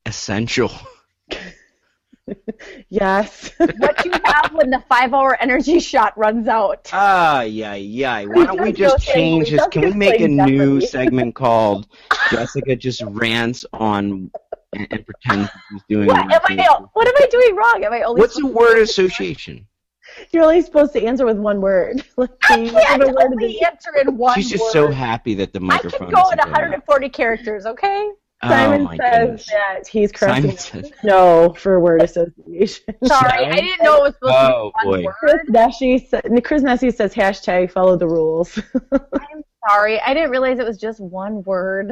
Essential. 0.06 0.72
Yes. 2.90 3.52
What 3.60 4.06
you 4.06 4.12
have 4.24 4.54
when 4.54 4.70
the 4.70 4.84
five-hour 4.88 5.42
energy 5.42 5.80
shot 5.80 6.18
runs 6.18 6.48
out. 6.48 6.90
Ah, 6.94 7.42
yeah, 7.42 7.74
yeah. 7.74 8.24
Why 8.26 8.46
don't 8.46 8.62
we 8.62 8.72
just 8.72 9.06
don't 9.06 9.16
change 9.16 9.50
this? 9.50 9.66
Can 9.72 9.82
we 9.82 9.94
make 9.94 10.20
say 10.20 10.26
a 10.26 10.28
new 10.28 10.80
segment 10.80 11.36
called 11.36 11.88
Jessica 12.30 12.76
just 12.76 13.02
rants 13.02 13.66
on 13.74 14.32
and, 14.74 14.88
and 14.92 15.06
pretends 15.06 15.50
she's 15.70 15.82
doing? 15.90 16.08
What 16.08 16.18
am 16.18 16.30
I? 16.32 16.80
What 16.94 17.08
am 17.08 17.14
I 17.18 17.28
doing 17.30 17.56
wrong? 17.56 17.84
Am 17.84 17.94
I 17.94 18.04
only? 18.04 18.22
What's 18.22 18.40
a 18.40 18.46
word 18.46 18.80
association? 18.80 19.68
You're 20.32 20.44
only 20.44 20.62
supposed 20.62 20.94
to 20.94 21.04
answer 21.06 21.26
with 21.26 21.38
one 21.38 21.62
word. 21.62 22.04
Like, 22.18 22.30
I 22.50 22.58
can't 22.58 22.86
have 22.86 23.02
a 23.02 23.08
word 23.08 23.32
only 23.32 23.62
answer 23.62 23.90
in 24.02 24.18
one 24.18 24.36
She's 24.36 24.50
just 24.50 24.64
word. 24.64 24.72
so 24.72 24.92
happy 24.92 25.34
that 25.36 25.54
the 25.54 25.60
microphone 25.60 26.08
I 26.08 26.12
microphone. 26.12 26.14
can 26.14 26.24
go 26.24 26.30
in 26.32 26.40
isn't 26.40 26.52
going 26.52 26.52
140 26.52 27.10
characters. 27.10 27.66
Okay. 27.66 28.10
Oh 28.46 28.50
Simon 28.50 28.88
oh 28.88 28.98
says 28.98 29.20
goodness. 29.22 29.48
that 29.48 29.88
he's 29.88 30.12
Simon 30.18 30.52
correcting 30.52 30.58
says, 30.58 30.92
no 31.04 31.54
for 31.58 31.80
word 31.80 32.02
association. 32.02 32.84
Sorry, 33.06 33.46
I 33.46 33.56
didn't 33.62 33.84
know 33.84 33.96
it 33.98 34.02
was 34.04 34.14
supposed 34.16 34.36
Oh, 34.36 34.42
to 34.42 34.48
be 34.48 34.54
oh, 34.54 34.72
one 34.90 35.02
boy. 35.02 35.06
word. 35.06 35.16
Chris 35.20 35.50
Nesi, 35.50 36.08
sa- 36.10 36.22
Chris 36.44 36.62
Nesi 36.64 36.92
says 36.94 37.14
hashtag 37.14 37.72
follow 37.72 37.96
the 37.96 38.08
rules. 38.08 38.60
I'm 38.92 39.44
sorry, 39.70 40.00
I 40.02 40.14
didn't 40.14 40.32
realize 40.32 40.60
it 40.60 40.66
was 40.66 40.78
just 40.78 41.00
one 41.00 41.42
word. 41.44 41.90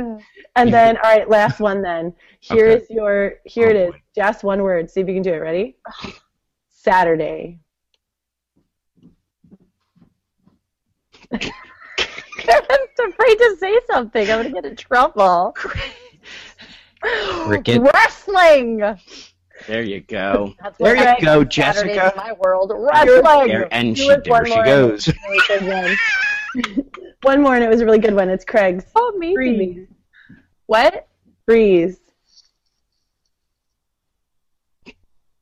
and 0.58 0.74
then, 0.74 0.98
all 0.98 1.04
right, 1.04 1.30
last 1.30 1.62
one 1.62 1.82
then. 1.82 2.14
Here 2.42 2.68
Okay. 2.68 2.84
is 2.84 2.90
your, 2.90 3.36
here 3.46 3.68
oh 3.68 3.72
it 3.72 3.76
Oh, 3.78 3.86
is. 3.88 3.92
boy. 3.94 4.02
Just 4.14 4.44
one 4.44 4.62
word. 4.62 4.90
See 4.90 5.00
if 5.00 5.08
you 5.08 5.14
can 5.14 5.24
do 5.24 5.34
it. 5.34 5.38
Ready? 5.38 5.78
Saturday. 6.70 7.60
I'm 13.02 13.12
afraid 13.12 13.36
to 13.36 13.56
say 13.60 13.80
something. 13.92 14.30
I'm 14.30 14.38
gonna 14.44 14.52
get 14.52 14.66
in 14.66 14.76
trouble. 14.76 15.56
Cricket. 17.02 17.82
Wrestling. 17.82 18.78
There 19.68 19.84
you 19.84 20.02
go. 20.02 20.54
That's 20.62 20.78
There 20.78 20.96
you 20.96 21.04
I- 21.04 21.20
go, 21.20 21.44
Saturdays 21.50 21.96
Jessica. 21.96 22.12
in 22.16 22.18
my 22.18 22.34
world. 22.34 22.72
Wrestling. 22.76 23.48
There, 23.48 23.68
and 23.74 23.98
she, 23.98 24.08
it 24.08 24.24
there 24.24 24.46
she 24.46 24.56
goes. 24.56 25.08
Really 25.50 25.68
one. 26.56 26.90
one 27.22 27.42
more, 27.42 27.56
and 27.56 27.64
it 27.64 27.70
was 27.70 27.80
a 27.82 27.86
really 27.86 28.00
good 28.00 28.14
one. 28.14 28.30
It's 28.30 28.44
Craig's. 28.46 28.84
Oh, 28.96 29.14
me. 29.18 29.34
Freeze. 29.34 29.88
What? 30.66 31.08
Freeze. 31.46 31.98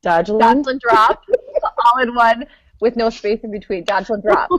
Dodgeland. 0.03 0.63
Dodge 0.63 0.67
and 0.67 0.79
drop. 0.81 1.23
All 1.85 2.01
in 2.01 2.15
one 2.15 2.45
with 2.79 2.95
no 2.95 3.09
space 3.09 3.39
in 3.43 3.51
between. 3.51 3.83
Dodge 3.83 4.09
and 4.09 4.23
drop. 4.23 4.49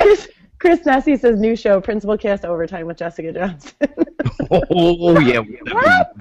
Chris, 0.00 0.28
Chris 0.58 0.80
Nesi 0.80 1.18
says 1.18 1.38
new 1.38 1.54
show, 1.54 1.80
Principal 1.80 2.18
Cast 2.18 2.44
Overtime 2.44 2.86
with 2.86 2.98
Jessica 2.98 3.32
Johnson. 3.32 3.72
Oh, 4.50 5.20
yeah. 5.20 5.40
What? 5.70 6.16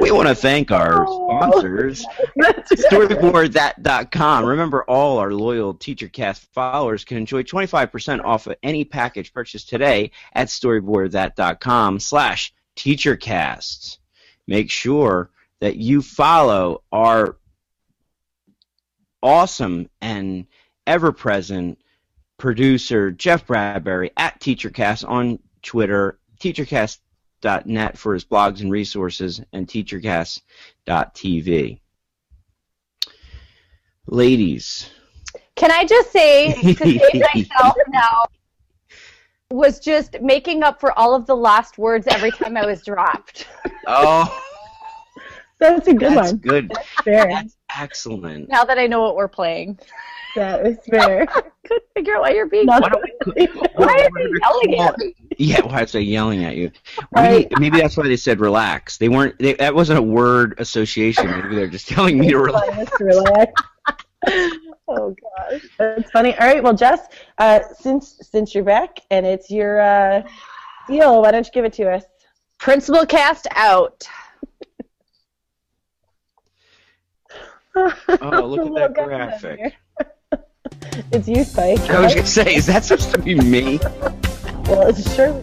We 0.00 0.10
want 0.10 0.28
to 0.28 0.34
thank 0.34 0.70
our 0.70 1.06
sponsors. 1.06 2.04
StoryboardThat.com. 2.38 4.44
Remember, 4.44 4.84
all 4.84 5.18
our 5.18 5.32
loyal 5.32 5.74
TeacherCast 5.74 6.46
followers 6.52 7.04
can 7.04 7.16
enjoy 7.16 7.42
25% 7.42 8.24
off 8.24 8.46
of 8.46 8.56
any 8.62 8.84
package 8.84 9.32
purchased 9.32 9.68
today 9.68 10.10
at 10.34 10.48
StoryboardThat.com 10.48 12.00
slash 12.00 12.52
TeacherCast. 12.76 13.98
Make 14.46 14.70
sure 14.70 15.30
that 15.60 15.76
you 15.76 16.02
follow 16.02 16.82
our 16.92 17.36
awesome 19.22 19.88
and 20.00 20.46
ever-present 20.86 21.78
producer, 22.40 23.12
Jeff 23.12 23.46
Bradbury, 23.46 24.10
at 24.16 24.40
TeacherCast 24.40 25.08
on 25.08 25.38
Twitter, 25.62 26.18
TeacherCast.net 26.40 27.96
for 27.98 28.14
his 28.14 28.24
blogs 28.24 28.60
and 28.60 28.72
resources, 28.72 29.40
and 29.52 29.68
TeacherCast.tv. 29.68 31.80
Ladies, 34.06 34.90
Can 35.54 35.70
I 35.70 35.84
just 35.84 36.10
say 36.10 36.54
to 36.74 36.74
save 36.74 37.22
myself 37.34 37.76
now 37.88 38.24
was 39.50 39.80
just 39.80 40.20
making 40.20 40.62
up 40.62 40.80
for 40.80 40.96
all 40.98 41.14
of 41.14 41.26
the 41.26 41.36
lost 41.36 41.76
words 41.76 42.06
every 42.06 42.30
time 42.30 42.56
I 42.56 42.64
was 42.64 42.84
dropped. 42.84 43.46
oh, 43.86 44.42
That's 45.58 45.88
a 45.88 45.94
good 45.94 46.16
that's 46.16 46.32
one. 46.32 46.36
good. 46.38 46.72
Fair. 47.04 47.26
That's 47.28 47.56
excellent. 47.76 48.48
Now 48.48 48.64
that 48.64 48.78
I 48.78 48.86
know 48.86 49.02
what 49.02 49.16
we're 49.16 49.28
playing. 49.28 49.78
That 50.34 50.66
is 50.66 50.78
fair. 50.88 51.26
Couldn't 51.66 51.84
figure 51.94 52.16
out 52.16 52.22
why 52.22 52.30
you're 52.30 52.46
being 52.46 52.66
Why 52.68 52.80
we, 53.36 53.46
Why 53.74 54.08
are 54.08 54.10
they 54.14 54.30
yelling 54.40 54.78
at 54.78 54.98
me? 54.98 55.14
Yeah, 55.38 55.60
why 55.62 55.82
is 55.82 55.92
they 55.92 56.00
yelling 56.00 56.44
at 56.44 56.56
you? 56.56 56.70
Right. 57.14 57.48
We, 57.50 57.60
maybe 57.60 57.80
that's 57.80 57.96
why 57.96 58.04
they 58.04 58.16
said 58.16 58.40
relax. 58.40 58.98
They 58.98 59.08
weren't. 59.08 59.38
They, 59.38 59.54
that 59.54 59.74
wasn't 59.74 59.98
a 59.98 60.02
word 60.02 60.54
association. 60.58 61.30
Maybe 61.30 61.54
they're 61.54 61.68
just 61.68 61.88
telling 61.88 62.18
me 62.18 62.30
to 62.30 62.38
relax. 62.38 62.76
Just 62.76 63.00
relax. 63.00 63.62
oh 64.88 65.14
gosh, 65.48 65.68
that's 65.78 66.10
funny. 66.10 66.36
All 66.36 66.46
right, 66.46 66.62
well, 66.62 66.74
Jess, 66.74 67.06
uh, 67.38 67.60
since 67.78 68.18
since 68.22 68.54
you're 68.54 68.64
back 68.64 69.00
and 69.10 69.24
it's 69.24 69.50
your 69.50 69.80
uh, 69.80 70.22
deal, 70.88 71.22
why 71.22 71.30
don't 71.30 71.46
you 71.46 71.52
give 71.52 71.64
it 71.64 71.72
to 71.74 71.90
us? 71.90 72.04
Principal 72.58 73.06
cast 73.06 73.46
out. 73.52 74.06
Oh, 77.74 78.46
look 78.46 78.66
at 78.66 78.74
that 78.74 78.94
guy 78.94 79.04
graphic. 79.04 79.74
It's 81.12 81.28
you, 81.28 81.44
Spike. 81.44 81.80
I 81.90 82.00
was 82.00 82.14
gonna 82.14 82.26
say, 82.26 82.54
is 82.54 82.66
that 82.66 82.84
supposed 82.84 83.10
to 83.12 83.18
be 83.18 83.34
me? 83.34 83.78
Well, 84.66 84.88
it's 84.88 85.14
sure. 85.14 85.42